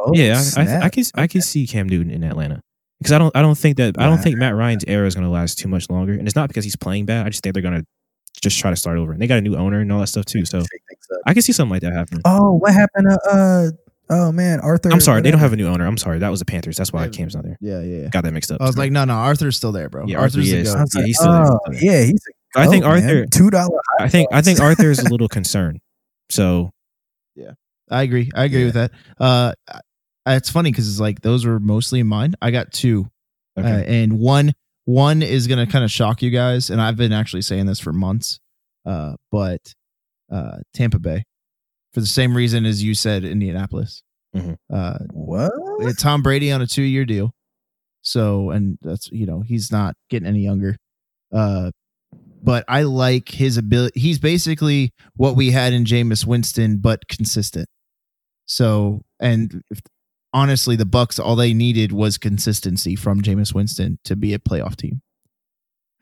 [0.06, 0.82] Oh, yeah, I, I.
[0.86, 2.62] I can I can see Cam Newton in Atlanta
[3.00, 5.26] because I don't I don't think that I don't think Matt Ryan's era is going
[5.26, 7.26] to last too much longer, and it's not because he's playing bad.
[7.26, 7.86] I just think they're going to
[8.42, 9.12] just try to start over.
[9.12, 10.46] And they got a new owner and all that stuff too.
[10.46, 11.22] So Shake things up.
[11.28, 12.22] I can see something like that happening.
[12.26, 13.72] Oh, what happened to uh?
[14.14, 14.92] Oh man, Arthur.
[14.92, 15.86] I'm sorry, they don't have a new owner.
[15.86, 16.76] I'm sorry, that was the Panthers.
[16.78, 17.10] That's why Yeah.
[17.12, 17.58] Cam's not there.
[17.62, 18.02] Yeah, yeah.
[18.04, 18.08] yeah.
[18.10, 18.60] Got that mixed up.
[18.62, 20.06] I was like, no, no, Arthur's still there, bro.
[20.08, 20.74] Yeah, Arthur's Arthur the is.
[20.74, 20.88] goat.
[20.96, 21.46] I Yeah, he's still there.
[21.46, 22.22] oh, yeah, he's.
[22.56, 23.04] A I think goat, man.
[23.04, 23.26] Arthur.
[23.28, 23.80] two dollar.
[24.00, 25.80] I think I think Arthur is a little concerned.
[26.30, 26.72] So
[27.36, 27.52] yeah,
[27.90, 28.30] I agree.
[28.36, 28.66] I agree Yeah.
[28.66, 28.92] with that.
[29.20, 29.80] Uh, I-
[30.28, 32.36] it's funny because it's like those were mostly mine.
[32.42, 33.08] I got two,
[33.58, 34.54] uh, and one
[34.86, 37.94] one is gonna kind of shock you guys, and I've been actually saying this for
[37.94, 38.40] months.
[38.86, 39.74] Uh, but
[40.32, 41.24] uh, Tampa Bay,
[41.94, 44.02] for the same reason as you said, Indianapolis.
[44.36, 44.56] Mhm.
[44.72, 45.98] Uh, What?
[45.98, 47.34] Tom Brady on a two year deal,
[48.02, 50.78] so and that's you know he's not getting any younger.
[51.34, 51.72] Uh,
[52.44, 54.00] but I like his ability.
[54.00, 57.68] He's basically what we had in Jameis Winston, but consistent.
[58.46, 59.80] So, and if,
[60.34, 64.76] honestly, the Bucs all they needed was consistency from Jameis Winston to be a playoff
[64.76, 65.02] team.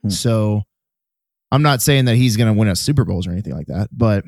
[0.02, 0.10] Hmm.
[0.10, 0.62] So,
[1.52, 3.88] I'm not saying that he's going to win us Super Bowls or anything like that,
[3.92, 4.24] but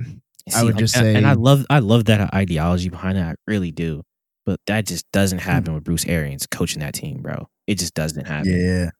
[0.54, 3.22] I would just and, say- and I love I love that ideology behind it.
[3.22, 4.02] I really do.
[4.44, 5.48] But that just doesn't Hmm.
[5.50, 7.48] happen with Bruce Arians coaching that team, bro.
[7.68, 8.50] It just doesn't happen.
[8.58, 8.90] Yeah.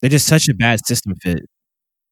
[0.00, 1.40] They're just such a bad system fit.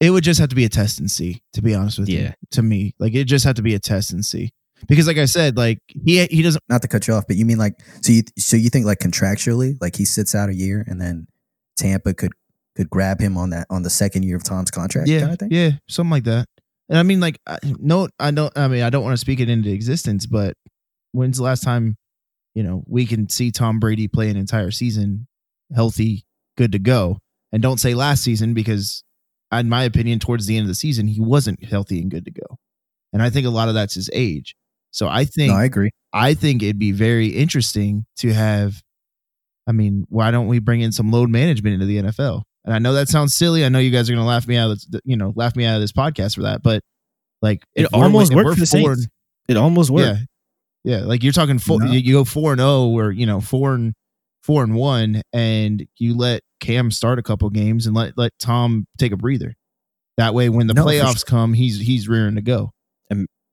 [0.01, 1.41] it would just have to be a test and see.
[1.53, 4.13] To be honest with you, to me, like it just had to be a test
[4.13, 4.51] and see.
[4.89, 6.63] Because, like I said, like he he doesn't.
[6.69, 8.99] Not to cut you off, but you mean like so you so you think like
[8.99, 11.27] contractually, like he sits out a year and then
[11.77, 12.33] Tampa could
[12.77, 15.53] could grab him on that on the second year of Tom's contract yeah, kind of
[15.53, 16.47] yeah, something like that.
[16.89, 18.57] And I mean, like, I, no, I don't.
[18.57, 20.55] I mean, I don't want to speak it into existence, but
[21.13, 21.97] when's the last time,
[22.55, 25.27] you know, we can see Tom Brady play an entire season
[25.75, 26.25] healthy,
[26.57, 27.19] good to go?
[27.53, 29.05] And don't say last season because,
[29.53, 32.31] in my opinion, towards the end of the season, he wasn't healthy and good to
[32.31, 32.59] go.
[33.13, 34.55] And I think a lot of that's his age.
[34.93, 35.91] So I think No, I agree.
[36.13, 38.81] I think it'd be very interesting to have.
[39.67, 42.43] I mean, why don't we bring in some load management into the NFL?
[42.65, 43.65] And I know that sounds silly.
[43.65, 44.71] I know you guys are going to laugh me out.
[44.71, 46.63] Of this, you know, laugh me out of this podcast for that.
[46.63, 46.83] But
[47.41, 49.09] like, It if we're- almost worked we're for the four Saints.
[49.49, 50.21] It almost worked.
[50.85, 51.05] Yeah, yeah.
[51.05, 51.81] Like you're talking four.
[51.81, 51.91] No.
[51.91, 53.95] You, you go four and oh, zero, or you know, four and
[54.43, 58.87] four and one, and you let Cam start a couple games and let let Tom
[58.99, 59.55] take a breather.
[60.17, 62.71] That way, when the No, for playoffs come, he's he's rearing to go.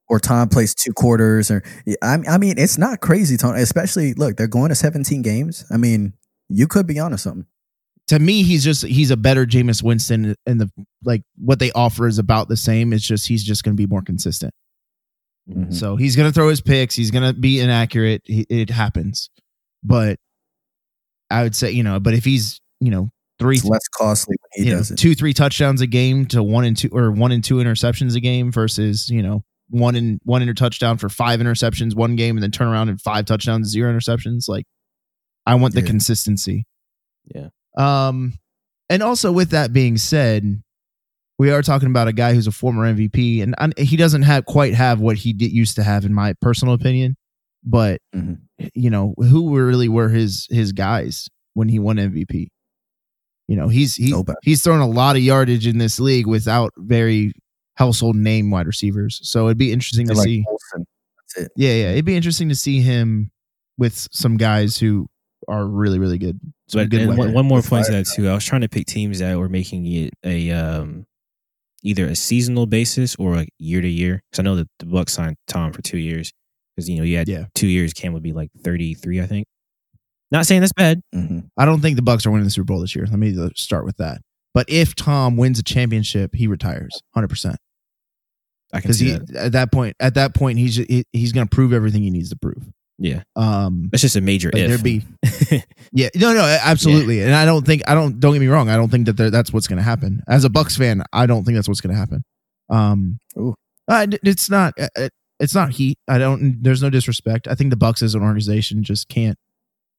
[0.09, 1.61] Or Tom plays two quarters, or
[2.01, 3.61] I, I mean, it's not crazy, Tony.
[3.61, 5.65] Especially, look, they're going to 17 games.
[5.71, 6.13] I mean,
[6.49, 7.45] you could be onto something.
[8.07, 10.71] to me, he's just he's a better Jameis Winston, and the
[11.03, 12.91] like what they offer is about the same.
[12.91, 14.51] It's just he's just going to be more consistent.
[15.47, 15.71] Mhm.
[15.73, 16.95] So he's going to throw his picks.
[16.95, 18.23] He's going to be inaccurate.
[18.25, 19.29] He, it happens,
[19.83, 20.17] but
[21.29, 24.63] I would say you know, but if he's you know three, It's less costly when
[24.65, 24.97] he you know, it.
[24.97, 28.19] two three touchdowns a game to one and two or one and two interceptions a
[28.19, 32.43] game versus you know one in one inter touchdown for five interceptions one game and
[32.43, 34.47] then turn around and five touchdowns zero interceptions.
[34.47, 34.65] Like
[35.45, 35.87] I want the Yeah.
[35.87, 36.65] consistency.
[37.33, 37.49] Yeah.
[37.77, 38.33] Um,
[38.89, 40.61] and also with that being said,
[41.37, 44.45] we are talking about a guy who's a former MVP, and and he doesn't have
[44.45, 47.15] quite have what he did, used to have, in my personal opinion.
[47.63, 48.39] But Mhm.
[48.73, 52.49] you know, who really were his his guys when he won MVP?
[53.47, 54.37] You know, he's he, Nobody.
[54.43, 57.31] he's thrown a lot of yardage in this league without very
[57.79, 59.19] household name wide receivers.
[59.23, 60.43] So it'd be interesting to They're like see.
[60.47, 60.85] Olsen.
[61.17, 61.51] That's it.
[61.55, 63.31] Yeah, yeah, it'd be interesting to see him
[63.77, 65.07] with some guys who
[65.47, 66.39] are really, really good.
[66.67, 68.27] Some But good one, one more point to that too.
[68.27, 71.05] I was trying to pick teams that were making it a um
[71.81, 74.21] either a seasonal basis or like year to year.
[74.29, 76.31] Because I know that the Bucs signed Tom for two years.
[76.75, 77.45] Because you know you had Yeah.
[77.55, 77.93] two years.
[77.93, 79.47] Cam would be like thirty three, I think.
[80.31, 81.01] Not saying that's bad.
[81.15, 81.49] Mhm.
[81.57, 83.05] I don't think the Bucs are winning the Super Bowl this year.
[83.07, 84.21] Let me uh, start with that.
[84.53, 87.27] But if Tom wins a championship, he retires 100.
[87.29, 87.55] percent
[88.73, 89.35] I can Because see he that.
[89.35, 92.29] at that point, at that point, he's he, he's going to prove everything he needs
[92.29, 92.63] to prove.
[93.01, 94.69] Yeah, Um, that's just a major like if.
[94.69, 95.05] there be
[95.93, 97.21] yeah, no, no, absolutely.
[97.21, 98.69] And I don't think I don't don't get me wrong.
[98.69, 100.21] I don't think that there, that's what's going to happen.
[100.27, 102.23] As a Bucs fan, I don't think that's what's going to happen.
[102.69, 103.55] Um, Ooh.
[103.87, 104.73] uh, it's not.
[104.79, 105.97] uh, it- It's not heat.
[106.09, 106.61] I don't.
[106.61, 107.47] There's no disrespect.
[107.47, 109.37] I think the Bucs as an organization just can't.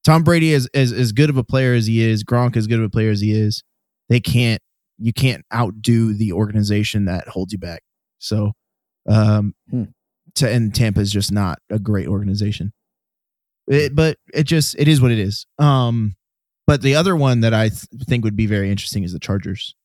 [0.05, 2.23] Tom Brady is as as good of a player as he is.
[2.23, 3.63] Gronk as good of a player as he is.
[4.07, 4.61] They can't.
[4.99, 7.81] You can't outdo the organization that holds you back.
[8.19, 8.51] So,
[9.07, 9.83] um, Hmm.
[10.35, 12.71] to and Tampa is just not a great organization.
[13.67, 15.45] It, but it just it is what it is.
[15.59, 16.15] Um,
[16.67, 19.75] but the other one that I th- think would be very interesting is the Chargers.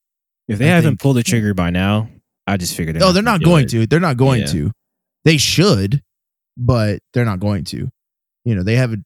[0.48, 2.08] if they I haven't think- pulled the trigger by now,
[2.46, 2.96] I just figured.
[2.96, 3.86] No, they're not going to.
[3.86, 4.46] They're not going Yeah.
[4.52, 4.70] to.
[5.24, 6.02] They should,
[6.56, 7.88] but they're not going to.
[8.44, 8.96] You know, they have a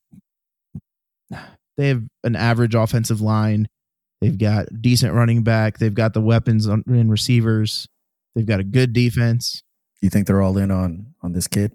[1.76, 3.68] they have an average offensive line.
[4.20, 5.78] They've got decent running back.
[5.78, 7.88] They've got the weapons on, in receivers.
[8.34, 9.62] They've got a good defense.
[10.02, 11.72] You think they're all in on on this kid?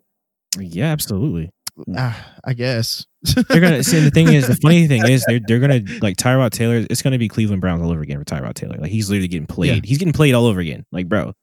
[0.58, 1.52] Yeah, absolutely.
[1.98, 3.06] ah, I guess.
[3.50, 4.00] They're gonna see.
[4.00, 6.86] The thing is, the funny thing is, they're they're gonna like Tyrod Taylor.
[6.90, 8.78] It's gonna be Cleveland Browns all over again for Tyrod Taylor.
[8.78, 9.84] Like he's literally getting played.
[9.86, 10.86] He's getting played all over again.
[10.92, 11.34] Like bro,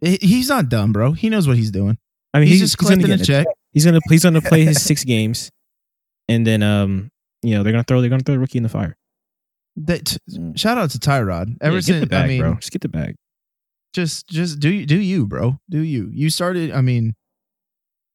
[0.00, 1.12] He- He's not dumb, bro.
[1.12, 1.98] He knows what he's doing.
[2.32, 3.46] I mean, He's, he's, just he's gonna a get check.
[3.72, 5.50] He's gonna he's gonna play his six games,
[6.28, 7.10] and then um,
[7.42, 8.96] you know they're gonna throw they're gonna throw the rookie in the fire.
[9.76, 10.58] That Mm.
[10.58, 11.56] shout out to Tyrod.
[11.60, 12.54] Ever Yeah, get since the bag, I mean, bro.
[12.54, 13.16] Just get the bag.
[13.92, 15.58] Just just do you do you, bro.
[15.68, 16.10] Do you.
[16.12, 16.70] You started.
[16.72, 17.14] I mean,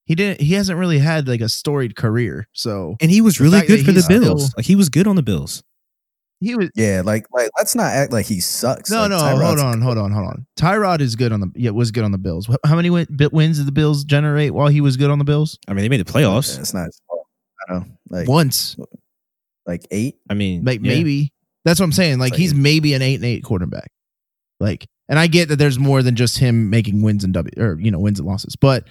[0.06, 0.42] he didn't.
[0.42, 2.48] He hasn't really had like a storied career.
[2.54, 4.46] So And he was really good for the Bills.
[4.48, 5.64] still- like he was good on the Bills.
[6.40, 6.70] he was.
[6.76, 8.90] Yeah, like like let's not act like he sucks.
[8.92, 10.46] No, Like, no, Tyrod's- hold on, hold on, hold on.
[10.58, 12.50] Tyrod is good on the yeah was good on the Bills.
[12.66, 15.26] How many win, bit wins did the Bills generate while he was good on the
[15.26, 15.58] Bills?
[15.68, 16.58] I mean, they made the playoffs.
[16.60, 17.26] It's not his fault.
[17.68, 18.76] I don't know, like Once,
[19.66, 20.18] like eight.
[20.30, 20.94] I mean, like yeah.
[20.94, 21.32] maybe.
[21.64, 22.20] That's what I'm saying.
[22.20, 23.90] Like Like- he's maybe an eight and eight quarterback.
[24.60, 27.80] Like, and I get that there's more than just him making wins and W or
[27.80, 28.86] you know wins and losses, but.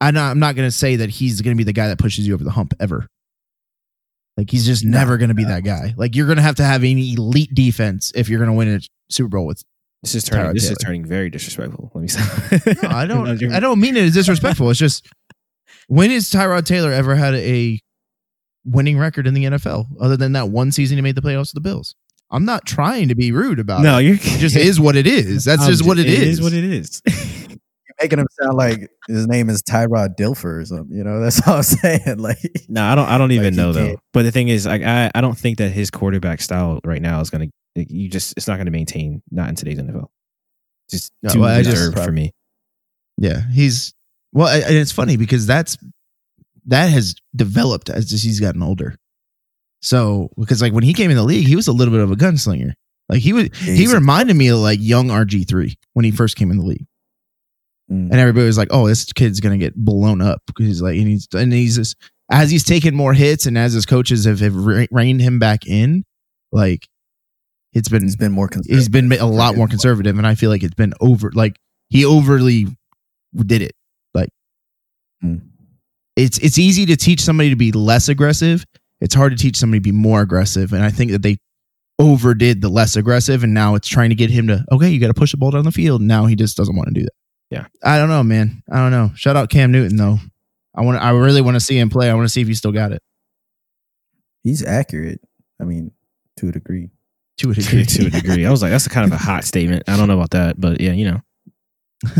[0.00, 1.98] I'm not, I'm not going to say that he's going to be the guy that
[1.98, 3.08] pushes you over the hump ever.
[4.36, 5.94] Like he's just No, never going to be that guy.
[5.96, 8.68] Like you're going to have to have an elite defense if you're going to win
[8.68, 8.80] a
[9.10, 9.62] Super Bowl with
[10.02, 10.46] This is turning.
[10.46, 11.90] Tyrod This is turning very disrespectful.
[11.94, 12.82] Let me stop.
[12.82, 13.52] No, I don't.
[13.52, 14.68] I don't mean it as disrespectful.
[14.70, 15.06] It's just
[15.88, 17.80] when has Tyrod Taylor ever had a
[18.64, 21.62] winning record in the NFL other than that one season he made the playoffs with
[21.62, 21.94] the Bills?
[22.30, 24.02] I'm not trying to be rude about No, it.
[24.04, 25.44] you're It just is what it is.
[25.44, 26.20] That's I'm just what it is.
[26.20, 27.00] It is what it is.
[27.06, 30.96] You're making him sound like his name is Tyrod Dilfer or something.
[30.96, 32.18] You know, that's all I'm saying.
[32.18, 33.08] Like no, I don't.
[33.08, 33.86] I don't even Like, know though.
[33.88, 37.00] can't- But the thing is, like, I I don't think that his quarterback style right
[37.02, 37.46] now is gonna.
[37.76, 39.22] You just it's not gonna maintain.
[39.30, 40.06] Not in today's NFL.
[40.90, 42.32] Just No, too well, I just- reserved for me.
[43.16, 43.94] Yeah, he's
[44.32, 45.78] well, and it's funny because that's
[46.66, 48.96] that has developed as he's gotten older.
[49.84, 52.10] So because like when he came in the league, he was a little bit of
[52.10, 52.72] a gunslinger.
[53.10, 56.50] Like he was, he reminded me of like young RG three when he first came
[56.50, 56.86] in the league.
[57.92, 58.10] Mm.
[58.10, 61.06] and everybody was like, "Oh, this kid's gonna get blown up because he's like, and
[61.06, 61.96] he's and he's just
[62.32, 66.02] as he's taken more hits and as his coaches have, have reined him back in,
[66.50, 66.88] like
[67.74, 68.78] it's been he's been more conservative.
[68.78, 71.56] he's been a lot more conservative, and I feel like it's been over like
[71.90, 72.68] he overly
[73.36, 73.72] did it.
[74.14, 74.30] Like
[75.20, 75.36] Hmm.
[76.16, 78.64] it's it's easy to teach somebody to be less aggressive.
[79.04, 81.36] It's hard to teach somebody to be more aggressive, and I think that they
[81.98, 85.08] overdid the less aggressive, and now it's trying to get him to okay, you got
[85.08, 86.00] to push the ball down the field.
[86.00, 87.12] Now he just doesn't want to do that.
[87.50, 87.66] Yeah.
[87.82, 88.62] I don't know, man.
[88.72, 89.10] I don't know.
[89.14, 90.16] Shout out Cam Newton though.
[90.74, 91.02] I want.
[91.02, 92.10] I really want to see him play.
[92.10, 93.02] I want to see if he still got it.
[94.42, 95.20] He's accurate.
[95.60, 95.92] I mean,
[96.38, 96.88] to a degree.
[97.38, 97.84] To a degree.
[97.84, 98.46] to a degree.
[98.46, 99.82] I was like, that's a kind of a hot statement.
[99.86, 101.20] I don't know about that, but yeah, you know.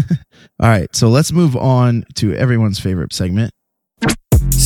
[0.61, 3.53] All right, so let's move on to everyone's favorite segment.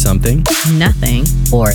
[0.09, 0.43] Something
[0.79, 1.21] Nothing.
[1.53, 1.71] or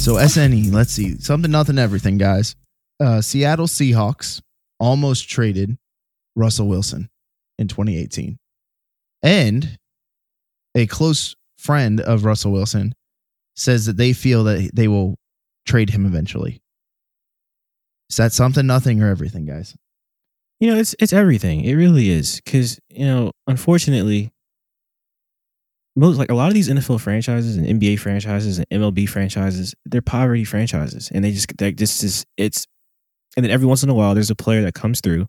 [0.00, 1.16] So SNE, let's see.
[1.20, 2.56] Something, nothing, everything, guys.
[2.98, 4.40] Uh, Seattle Seahawks
[4.80, 5.78] almost traded
[6.34, 7.08] Russell Wilson
[7.56, 8.36] in 2018.
[9.22, 9.78] And
[10.74, 12.96] a close friend of Russell Wilson
[13.54, 15.14] says that they feel that they will
[15.66, 16.60] trade him eventually.
[18.10, 19.76] Is that something, nothing, or everything, guys?
[20.60, 21.62] You know, it's it's everything.
[21.64, 22.40] It really is.
[22.46, 24.32] Cause, you know, unfortunately,
[25.94, 30.02] most like a lot of these NFL franchises and NBA franchises and MLB franchises, they're
[30.02, 31.10] poverty franchises.
[31.12, 32.66] And they just like this is it's
[33.36, 35.26] and then every once in a while there's a player that comes through,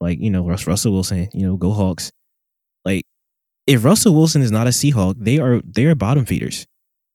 [0.00, 2.10] like, you know, Russ Russell Wilson, you know, go Hawks.
[2.84, 3.04] Like,
[3.66, 6.66] if Russell Wilson is not a Seahawk, they are they are bottom feeders.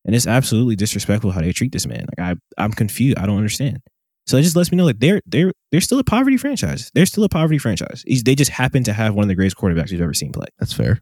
[0.05, 2.05] And it's absolutely disrespectful how they treat this man.
[2.17, 3.17] Like I I'm confused.
[3.17, 3.79] I don't understand.
[4.27, 6.91] So it just lets me know like they're they're they're still a poverty franchise.
[6.93, 8.03] They're still a poverty franchise.
[8.05, 10.47] He's, they just happen to have one of the greatest quarterbacks we've ever seen play.
[10.59, 11.01] That's fair.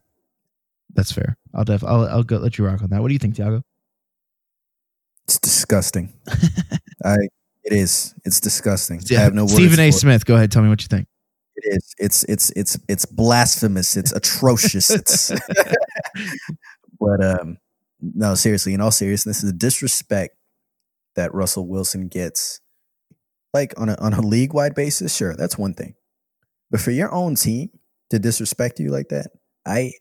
[0.94, 1.36] That's fair.
[1.52, 3.02] I'll def- I'll, I'll go let you rock on that.
[3.02, 3.62] What do you think, Tiago?
[5.24, 6.12] It's disgusting.
[7.04, 7.16] I
[7.64, 8.14] it is.
[8.24, 9.02] It's disgusting.
[9.10, 9.54] I have no words.
[9.54, 9.90] Stephen A.
[9.90, 9.98] for it.
[9.98, 10.52] Smith, go ahead.
[10.52, 11.08] Tell me what you think.
[11.56, 11.94] It is.
[11.98, 13.96] It's it's it's it's blasphemous.
[13.96, 14.88] It's atrocious.
[14.88, 15.32] It's
[17.00, 17.58] but um
[18.00, 20.36] no, seriously, in all seriousness, the disrespect
[21.14, 22.60] that Russell Wilson gets,
[23.56, 25.94] like on a on a league wide basis, sure, that's one thing.
[26.70, 27.70] But for your own team
[28.10, 29.30] to disrespect you like that,
[29.66, 29.92] I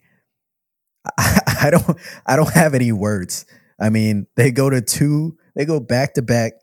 [1.18, 3.46] I, I don't I don't have any words.
[3.80, 6.54] I mean, they go to two, they go back to back,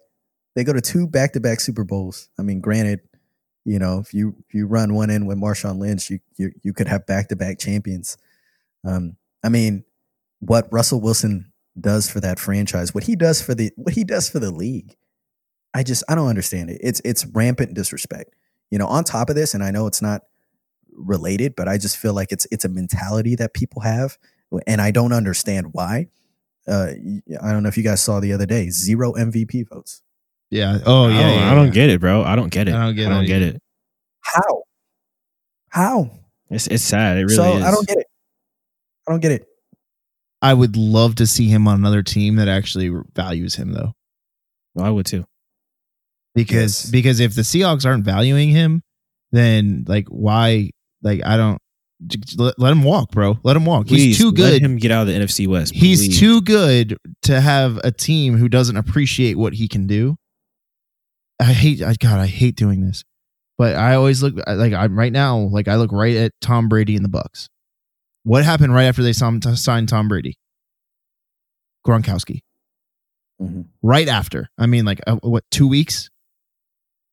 [0.55, 2.29] they go to two back to back Super Bowls.
[2.39, 3.01] I mean, granted,
[3.65, 6.73] you know, if you if you run one in with Marshawn Lynch, you you you
[6.73, 8.17] could have back to back champions.
[8.85, 9.85] Um, I mean,
[10.41, 14.29] what Russell Wilson does for that franchise, what he does for the what he does
[14.29, 14.97] for the league,
[15.75, 16.81] I just I don't understand it.
[16.83, 18.35] It's it's rampant disrespect.
[18.71, 20.23] You know, on top of this, and I know it's not
[20.93, 24.19] related, but I just feel like it's it's a mentality that people have,
[24.67, 26.09] and I don't understand why.
[26.67, 26.93] Uh,
[27.43, 30.03] I don't know if you guys saw the other day, zero MVP votes.
[30.51, 30.79] Yeah.
[30.85, 32.23] Oh I don't, I don't get it, bro.
[32.23, 32.75] I don't get it.
[32.75, 33.63] I don't get I don't it get it.
[34.21, 34.63] How?
[35.71, 36.11] How?
[36.51, 37.17] It's it's sad.
[37.17, 37.65] It really so is.
[37.65, 38.07] I don't get it.
[39.09, 39.47] I don't get it.
[40.43, 43.95] I would love to see him on another team that actually values him though.
[44.75, 45.25] Well, I would too.
[46.35, 46.91] Because Yes.
[46.91, 48.83] because if the Seahawks aren't valuing him,
[49.33, 50.71] then like why
[51.03, 51.59] like I don't
[52.37, 53.39] let, let him walk, bro.
[53.45, 53.87] Let him walk.
[53.87, 54.53] Please, He's too good.
[54.53, 55.75] Let him get out of the NFC West.
[55.75, 60.17] He's too good to have a team who doesn't appreciate what he can do.
[61.41, 63.05] I hate I God, I hate doing this.
[63.59, 66.97] But I always look like I'm right now, like I look right at Tom Brady
[66.97, 67.47] and the Bucs.
[68.25, 69.43] What happened right after they signed
[69.89, 70.35] Tom Brady?
[71.87, 72.41] Gronkowski.
[73.41, 73.67] Mhm.
[73.83, 74.49] Right after.
[74.59, 76.09] I mean, like uh, what, two weeks?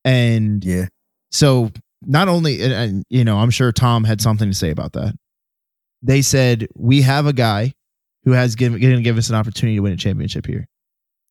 [0.04, 0.86] And Yeah.
[1.30, 1.70] so
[2.02, 5.14] not only and, and you know i'm sure tom had something to say about that.
[6.02, 7.74] They said we have a guy
[8.24, 10.66] who has given going to give us an opportunity to win a championship here.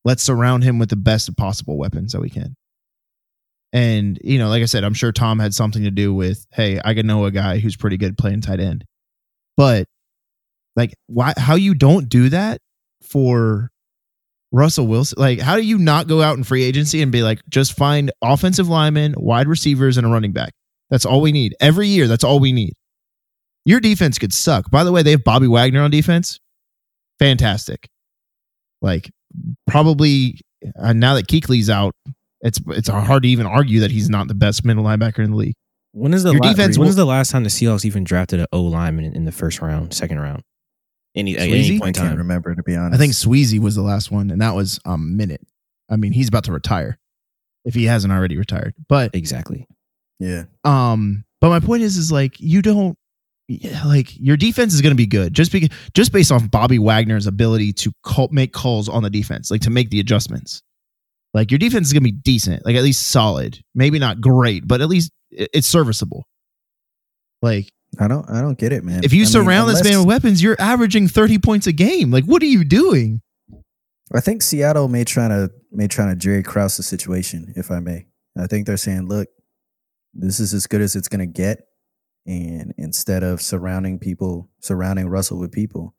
[0.06, 2.56] Let's surround him with the best possible weapons that we can.
[3.74, 6.80] And you know like i said i'm sure tom had something to do with hey
[6.84, 8.86] i can know a guy who's pretty good playing tight end.
[9.58, 9.88] But
[10.76, 12.60] like why how you don't do that
[13.04, 13.70] for
[14.52, 17.40] Russell Wilson, like, how do you not go out in free agency and be like,
[17.50, 20.54] just find offensive linemen, wide receivers, and a running back?
[20.90, 21.56] That's all we need.
[21.60, 22.74] Every year, that's all we need.
[23.66, 24.72] Your defense could suck.
[24.72, 26.40] By the way, they have Bobby Wagner on defense.
[27.20, 27.88] Fantastic.
[28.82, 29.12] Like,
[29.68, 30.40] probably
[30.82, 31.94] uh, now that Kuechly's out,
[32.42, 35.38] it's it's hard to even argue that he's not the best middle linebacker in the
[35.38, 35.56] league.
[35.92, 38.04] When is the Your la- defense When will- is the last time the Seahawks even
[38.04, 40.42] drafted an O lineman in, in the first round, second round?
[41.16, 41.76] Any at any Sweezy?
[41.76, 42.96] I point in can't remember to be honest.
[42.96, 45.46] I think Sweezy was the last one, and that was a minute.
[45.90, 47.00] I mean, he's about to retire
[47.66, 48.74] if he hasn't already retired.
[48.88, 49.68] But Exactly.
[50.20, 50.44] Yeah.
[50.64, 52.98] Um, but my point is, is like you don't
[53.48, 56.78] yeah, like your defense is going to be good just because just based off Bobby
[56.78, 60.62] Wagner's ability to call, make calls on the defense, like to make the adjustments.
[61.34, 64.68] Like your defense is going to be decent, like at least solid, maybe not great,
[64.68, 66.28] but at least it's serviceable.
[67.42, 68.30] Like I don't.
[68.30, 69.04] I don't get it, man.
[69.04, 72.12] if you I mean, surround this man with weapons, you're averaging thirty points a game.
[72.12, 73.22] Like what are you doing?
[74.14, 77.80] I think Seattle may try to may try to Jerry Krause the situation, if I
[77.80, 78.08] may.
[78.38, 79.28] I think they're saying, look,
[80.14, 81.62] this is as good as it's gonna get.
[82.26, 85.96] And instead of surrounding people, surrounding Russell with people,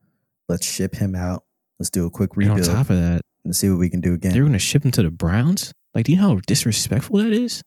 [0.49, 1.45] let's ship him out.
[1.79, 4.01] Let's do a quick And on rebuild top of that, and see what we can
[4.01, 4.33] do again.
[4.33, 5.73] they're going to ship him to the Browns.
[5.95, 7.63] Like, do you know how disrespectful that is?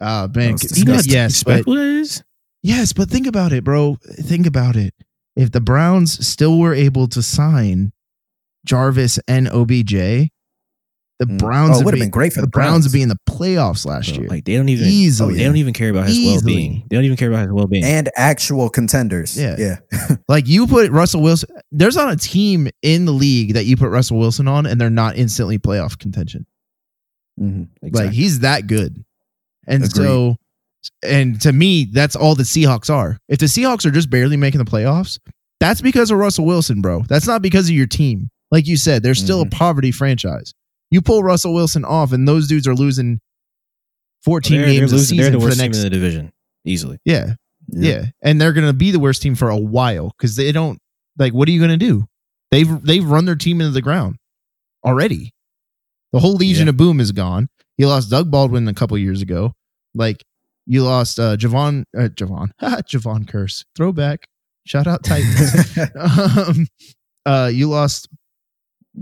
[0.00, 1.12] Uh man, was Do you know how Disgusting.
[1.12, 2.22] yes, but disrespectful that is?
[2.62, 3.96] Yes, but think about it, bro.
[4.02, 4.94] Think about it.
[5.36, 7.92] If the Browns still were able to sign
[8.66, 10.30] Jarvis and OBJ,
[11.18, 11.38] the Mm.
[11.38, 12.92] Browns Oh, would would've been great for the Browns would Browns.
[12.92, 14.26] be in the playoffs last year.
[14.28, 15.34] Like, they don't even Easily.
[15.36, 16.84] They don't even care about his well being.
[16.90, 17.84] They don't even care about his well being.
[17.84, 19.36] and actual contenders.
[19.38, 19.56] Yeah.
[19.58, 20.16] Yeah.
[20.28, 21.50] like you put Russell Wilson.
[21.72, 24.90] There's not a team in the league that you put Russell Wilson on and they're
[24.90, 26.46] not instantly playoff contention.
[27.40, 27.68] Mhm.
[27.82, 29.04] Like he's that good.
[29.66, 29.94] And Agreed.
[30.06, 30.36] so
[31.02, 33.18] and to me, that's all the Seahawks are.
[33.28, 35.18] If the Seahawks are just barely making the playoffs,
[35.58, 37.02] that's because of Russell Wilson, bro.
[37.08, 38.30] That's not because of your team.
[38.50, 39.56] Like you said, they're still a mm-hmm.
[39.56, 40.52] poverty franchise.
[40.90, 43.20] You pull Russell Wilson off, and those dudes are losing
[44.24, 45.18] 14 they're, they're games a losing.
[45.18, 46.32] season They're the for the worst team in the division,
[46.64, 46.98] easily.
[47.04, 47.34] yeah,
[47.68, 50.78] yeah, And they're going to be the worst team for a while because they don't
[51.18, 51.32] like.
[51.32, 52.06] What are you going to do?
[52.50, 54.16] They've they've run their team into the ground
[54.84, 55.32] already.
[56.12, 56.70] The whole Legion Yeah.
[56.70, 57.48] of Boom is gone.
[57.76, 59.54] He lost Doug Baldwin a couple years ago.
[59.94, 60.24] Like
[60.70, 64.28] you lost uh, Javon uh, Javon Jevon Kearse throwback.
[64.64, 65.76] Shout out Titans.
[65.98, 66.66] um,
[67.26, 68.08] uh, you lost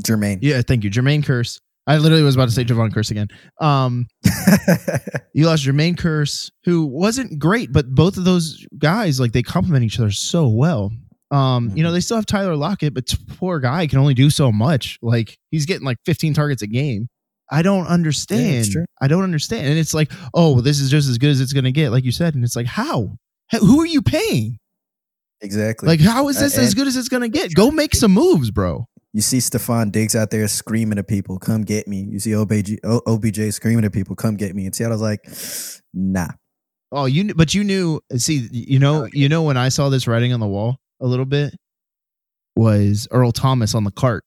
[0.02, 0.38] Jermaine.
[0.40, 1.60] yeah, thank you, Jermaine Kearse.
[1.86, 3.28] I literally was about to say Jevon Kearse again.
[3.60, 4.06] Um,
[5.34, 9.84] you lost Jermaine Kearse, who wasn't great, but both of those guys, like they complement
[9.84, 10.90] each other so well.
[11.30, 14.50] Um, you know, they still have Tyler Lockett, but poor guy can only do so
[14.50, 14.98] much.
[15.02, 17.08] Like he's getting like 15 targets a game.
[17.50, 18.70] I don't understand.
[18.70, 18.84] true.
[19.00, 19.66] I don't understand.
[19.66, 22.04] And it's like, oh, well, this is just as good as it's gonna get, like
[22.04, 22.34] you said.
[22.34, 23.16] And it's like, how?
[23.58, 24.58] Who are you paying?
[25.40, 25.86] exactly.
[25.88, 27.54] Like, how is Uh, this as good as it's gonna get?
[27.54, 28.86] Go make some moves, bro.
[29.14, 32.76] You see Stefon Diggs out there screaming at people, "Come get me!" You see OBJ,
[32.84, 35.20] OBJ screaming at people, "Come get me!" And Seattle's like,
[35.94, 36.28] "Nah."
[36.92, 38.00] Oh, you but you knew.
[38.16, 41.24] See, you know, you know when I saw this writing on the wall a little
[41.24, 41.54] bit
[42.56, 44.24] was Earl Thomas on the cart.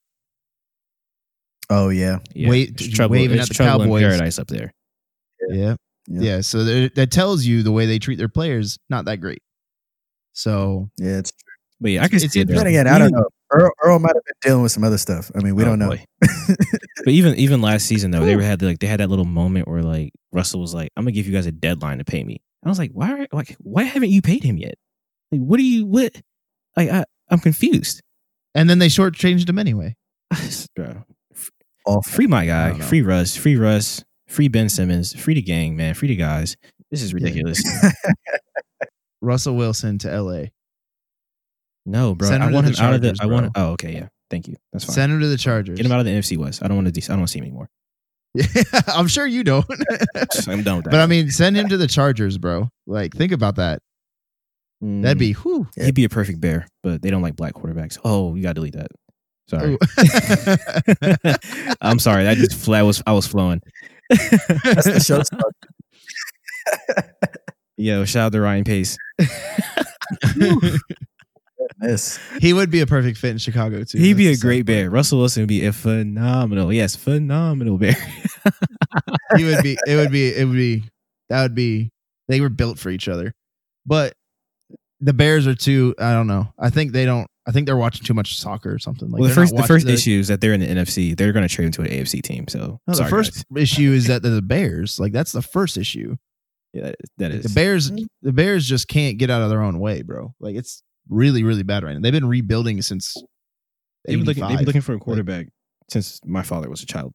[1.74, 4.02] Oh yeah, Yeah, Wait- it's trouble, waving it's at the trouble in Cowboys.
[4.02, 4.72] paradise up there.
[5.48, 5.76] Yeah,
[6.08, 6.20] Yeah.
[6.20, 6.40] yeah.
[6.40, 9.42] So that, that tells you the way they treat their players not that great.
[10.32, 11.18] So yeah.
[11.18, 11.52] It's true.
[11.80, 12.48] But yeah, I can It's see it.
[12.48, 12.54] though.
[12.54, 13.24] then again, I don't know.
[13.50, 15.30] Earl, Earl might have been dealing with some other stuff.
[15.34, 15.96] I mean, we Oh, don't know.
[17.04, 19.66] But even even last season though, they were had like they had that little moment
[19.66, 22.40] where like Russell was like, "I'm gonna give you guys a deadline to pay me."
[22.64, 23.10] I was like, "Why?
[23.22, 24.74] are- Like, why haven't you paid him yet?
[25.32, 25.84] Like, what are you?
[25.86, 26.14] What?
[26.76, 28.00] Like, I, I'm confused."
[28.54, 29.96] and then they shortchanged him anyway.
[30.76, 31.02] Bro,
[31.86, 32.02] Awful.
[32.02, 36.08] free my guy, free Russ, free Russ, free Ben Simmons, free the gang, man, free
[36.08, 36.56] the guys.
[36.90, 37.62] This is ridiculous.
[39.20, 40.44] Russell Wilson to LA.
[41.86, 42.28] No, bro.
[42.28, 43.16] Send I want him out of the.
[43.20, 43.52] I want.
[43.52, 43.62] bro.
[43.64, 44.08] Oh, okay, yeah.
[44.30, 44.56] Thank you.
[44.72, 44.94] That's fine.
[44.94, 45.76] Send him to the Chargers.
[45.76, 46.62] Get him out of the NFC West.
[46.62, 47.02] I don't want to.
[47.02, 47.68] I don't want to see him anymore.
[48.34, 48.46] Yeah,
[48.86, 49.64] I'm sure you don't.
[50.48, 50.90] I'm done with that.
[50.90, 52.68] but I mean, send him to the Chargers, bro.
[52.86, 53.80] Like, think about that.
[54.82, 55.68] Mm, That'd be whew.
[55.76, 57.98] He'd be a perfect bear, but they don't like black quarterbacks.
[58.04, 58.88] Oh, you got to delete that.
[59.48, 59.76] Sorry.
[61.80, 62.24] I'm sorry.
[62.24, 63.02] That just flat was.
[63.06, 63.60] I was flowing.
[64.08, 65.22] That's the show.
[67.76, 68.96] Yo, shout out to Ryan Pace.
[71.78, 72.20] Miss.
[72.40, 73.98] he would be a perfect fit in Chicago too.
[73.98, 74.90] He'd be a great bear.
[74.90, 76.72] Russell Wilson would be a phenomenal.
[76.72, 77.96] Yes, phenomenal bear.
[79.36, 79.78] He would be.
[79.86, 80.28] It would be.
[80.28, 80.84] It would be.
[81.30, 81.90] That would be.
[82.28, 83.32] They were built for each other,
[83.86, 84.12] but
[85.00, 85.94] the Bears are too.
[85.98, 86.52] I don't know.
[86.58, 87.26] I think they don't.
[87.46, 89.10] I think they're watching too much soccer or something.
[89.10, 91.16] Like well, the they're not first the first issue is that they're in the NFC.
[91.16, 92.46] They're going to trade him to an AFC team.
[92.48, 93.62] So No, sorry, the first guys.
[93.62, 95.00] issue is that the Bears.
[95.00, 96.16] Like that's the first issue.
[96.72, 97.92] Yeah, that is- that is The Bears,
[98.22, 100.34] the Bears just can't get out of their own way, bro.
[100.40, 102.00] Like it's really, really bad right now.
[102.00, 103.14] They've been rebuilding since.
[104.04, 105.48] They've been, looking, they've been looking for a quarterback
[105.90, 107.12] since my father was a child.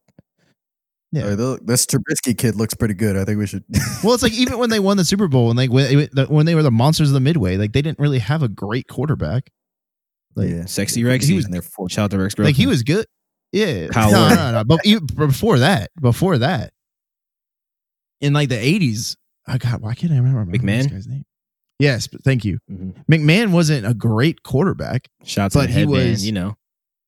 [1.11, 1.25] Yeah.
[1.27, 3.15] Uh, this Trubisky kid looks pretty good.
[3.15, 3.63] I think we should.
[4.03, 6.53] Well, it's like even when they won the Super Bowl and like when when they
[6.53, 9.49] were the monsters of the Midway, like they didn't really have a great quarterback.
[10.37, 10.65] Like, yeah.
[10.65, 11.25] Sexy Rex.
[11.25, 11.91] He He was was in their fourth.
[11.91, 12.37] shout out to Rex.
[12.37, 13.05] like he was good.
[13.51, 14.63] Yeah, Kyle no, no, no.
[14.63, 16.71] But even before that, before that,
[18.21, 19.15] in like the eighties,
[19.47, 20.91] I got why can't I remember this McMahon?
[20.91, 21.23] guy's name?
[21.79, 22.59] Yes, but thank you.
[22.71, 22.93] Mhm.
[23.09, 25.07] McMahon wasn't a great quarterback.
[25.23, 26.55] Shout out to But he was- you know,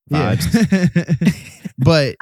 [0.10, 0.36] Yeah.
[1.78, 2.16] but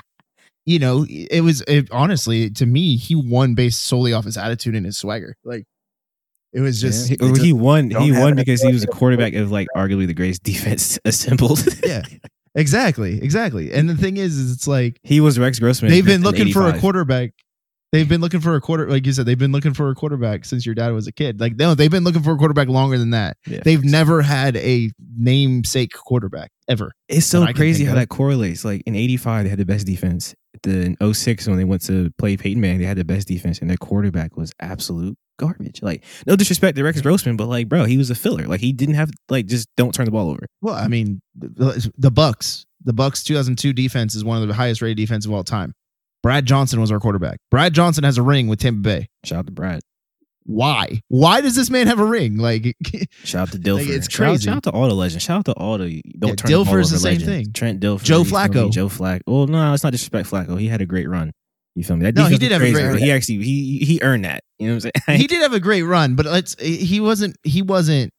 [0.65, 4.75] you know, it was it, honestly to me, he won based solely off his attitude
[4.75, 5.35] and his swagger.
[5.45, 5.65] Like
[6.53, 7.89] it was just He, they just he won.
[7.89, 11.63] He won because he was a quarterback of like arguably the greatest defense assembled.
[11.83, 12.01] yeah,
[12.55, 13.71] exactly, exactly.
[13.71, 15.91] And the thing is, is it's like he was Rex Grossman.
[15.91, 17.31] they've been looking for a quarterback.
[17.93, 20.43] They've been looking for a quarter, like you said, they've been looking for a quarterback
[20.43, 21.39] since your dad was a kid.
[21.39, 23.37] Like no, they've been looking for a quarterback longer than that.
[23.45, 23.61] Yeah.
[23.63, 26.91] They've never had a namesake quarterback ever.
[27.07, 27.99] It's so that I can crazy how of.
[27.99, 28.65] that correlates.
[28.65, 30.35] Like in '85, they had the best defense.
[30.63, 33.59] The in 06, when they went to play Peyton Manning, they had the best defense,
[33.59, 35.81] and their quarterback was absolute garbage.
[35.81, 38.45] Like no disrespect to Rex Grossman, but like, bro, he was a filler.
[38.47, 40.45] Like he didn't have like just don't turn the ball over.
[40.61, 44.81] Well, I mean, the, the Bucs, the Bucs 2002 defense is one of the highest
[44.81, 45.73] rated defense of all time.
[46.23, 47.37] Brad Johnson was our quarterback.
[47.51, 49.07] Brad Johnson has a ring with Tampa Bay.
[49.23, 49.81] Shout out to Brad.
[50.43, 51.01] Why?
[51.09, 52.37] Why does this man have a ring?
[52.37, 52.73] Like,
[53.25, 53.79] Shout out to Dilfer.
[53.79, 54.45] Like, it's crazy.
[54.45, 55.23] Shout out to all the legends.
[55.23, 57.25] Shout out to all the don't Yeah, turn the ball Dilfer's over the same legends.
[57.25, 57.53] thing.
[57.53, 58.47] Trent Dilfer, Joe you feel me?
[58.47, 58.71] Flacco.
[58.71, 59.21] Joe Flacco.
[59.27, 60.57] Well, no, it's not disrespect Flacco.
[60.59, 61.33] He had a great run.
[61.75, 62.05] You feel me?
[62.05, 62.97] That No, he did have a crazy, great but run.
[62.99, 64.41] He actually he he earned that.
[64.59, 65.19] You know what I'm saying?
[65.21, 68.11] he did have a great run, but let's he wasn't he wasn't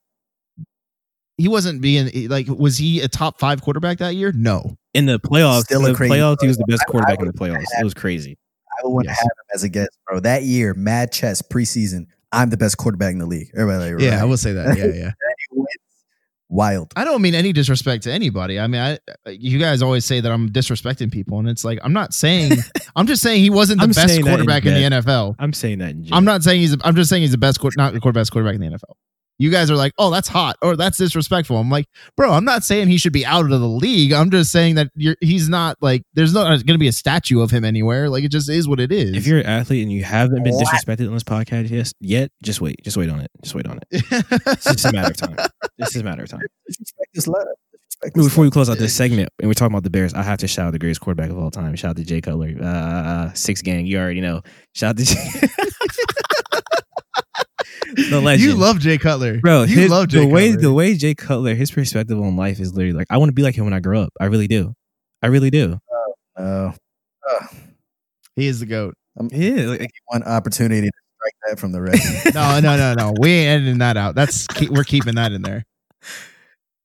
[1.37, 4.33] he wasn't being eh, like was he a top five quarterback that year?
[4.33, 4.77] No.
[4.95, 6.69] in the playoffs, Still in the crazy playoffs, he was the quarterback.
[6.69, 7.81] best I- I quarterback in the would playoffs.
[7.81, 8.39] It was crazy.
[8.83, 9.17] I would Yes.
[9.19, 10.21] have him as a guest, bro.
[10.21, 13.51] That year, Mad Chess preseason, I'm the best quarterback in the league.
[13.57, 14.21] Everybody, like, Yeah.
[14.21, 14.77] I will say that.
[14.79, 15.11] Yeah, yeah.
[16.49, 16.93] wild.
[16.97, 18.59] I don't mean any disrespect to anybody.
[18.59, 18.99] I mean, I
[19.31, 22.53] you guys always say that I'm disrespecting people, and it's like I'm not saying.
[22.97, 25.37] I'm just saying he wasn't the I'm best that in quarterback in, the NFL.
[25.39, 25.91] I'm saying that.
[25.91, 26.77] In I'm not saying he's.
[26.83, 27.61] I'm just saying he's the best.
[27.77, 28.95] Not the best quarterback in the NFL.
[29.39, 31.57] You guys are like, oh, that's hot, or that's disrespectful.
[31.59, 31.87] I'm like,
[32.17, 34.13] bro, I'm not saying he should be out of the league.
[34.13, 36.03] I'm just saying that you're, he's not like.
[36.15, 38.11] There's not going to be a statue of him anywhere.
[38.11, 39.17] Like it just is what it is.
[39.17, 40.67] If you're an athlete and you haven't been What?
[40.67, 42.83] disrespected on this podcast yes, yet, just wait.
[42.83, 43.31] Just wait on it.
[43.43, 43.85] Just wait on it.
[43.93, 45.37] It's just a matter of time.
[45.79, 46.41] It's just a matter of time.
[46.67, 47.47] Disrespect is love.
[47.73, 50.15] Disrespect Well, is Before we close out this segment, and we're talking about the Bears,
[50.15, 51.77] I have to shout out the greatest quarterback of all time.
[51.77, 53.87] Shout out to Jay Cutler, uh, six gang.
[53.87, 54.43] You already know.
[54.75, 55.49] Shout out to Jay.
[57.95, 58.49] the legend.
[58.51, 59.63] you love Jay Cutler, bro.
[59.63, 60.63] You his- love Jay the way Cutler.
[60.63, 63.43] the way Jay Cutler, his perspective on life is literally like, I want to be
[63.43, 64.13] like him when I grow up.
[64.21, 64.75] I really do.
[65.23, 65.79] I really do.
[66.37, 66.73] Oh,
[67.31, 67.47] uh,
[68.37, 68.95] he is the goat.
[69.19, 72.01] I'm, Yeah, like, one opportunity to strike that from the record.
[72.35, 73.15] No, no, no, no.
[73.19, 74.15] We ain't editing that out.
[74.15, 75.65] That's keep, we're keeping that in there.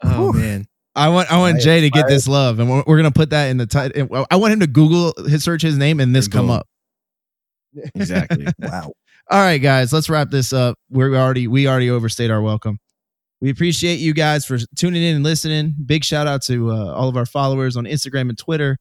[0.04, 0.40] oh Whew.
[0.42, 0.66] man.
[0.96, 3.32] I want I want Fire, Jay to get this love, and we're, we're gonna put
[3.32, 4.26] that in the title.
[4.30, 6.68] I want him to Google his search his name and this come up.
[7.96, 8.46] Exactly.
[8.60, 8.92] wow.
[9.30, 10.78] All right, guys, let's wrap this up.
[10.90, 12.80] We're already we already overstayed our welcome.
[13.40, 15.76] We appreciate you guys for tuning in and listening.
[15.86, 18.78] Big shout out to uh, all of our followers on Instagram and Twitter.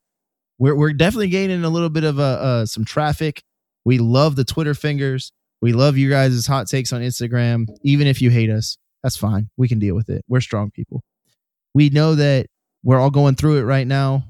[0.59, 3.43] We're we're definitely gaining a little bit of uh, uh, some traffic.
[3.85, 5.33] We love the Twitter fingers.
[5.61, 7.67] We love you guys' hot takes on Instagram.
[7.83, 9.49] Even if you hate us, that's fine.
[9.57, 10.25] We can deal with it.
[10.29, 11.03] We're strong people.
[11.73, 12.47] We know that
[12.83, 14.25] we're all going through it right now.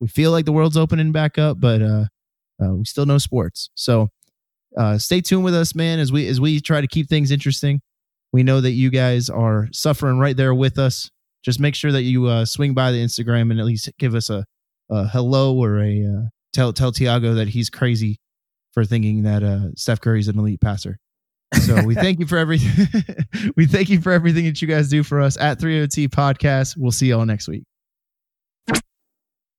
[0.00, 2.04] We feel like the world's opening back up, but uh,
[2.62, 3.70] uh, we still know sports.
[3.74, 4.08] So
[4.76, 7.80] uh, stay tuned with us, man, as we as we try to keep things interesting.
[8.32, 11.10] We know that you guys are suffering right there with us.
[11.44, 14.30] Just make sure that you uh, swing by the Instagram and at least give us
[14.30, 14.44] a,
[14.90, 18.18] a hello or a uh, tell tell Tiago that he's crazy
[18.72, 20.98] for thinking that uh, Steph Curry's an elite passer.
[21.66, 22.86] So we thank you for everything.
[23.56, 26.76] we thank you for everything that you guys do for us at 3OT Podcast.
[26.76, 27.64] We'll see y'all next week.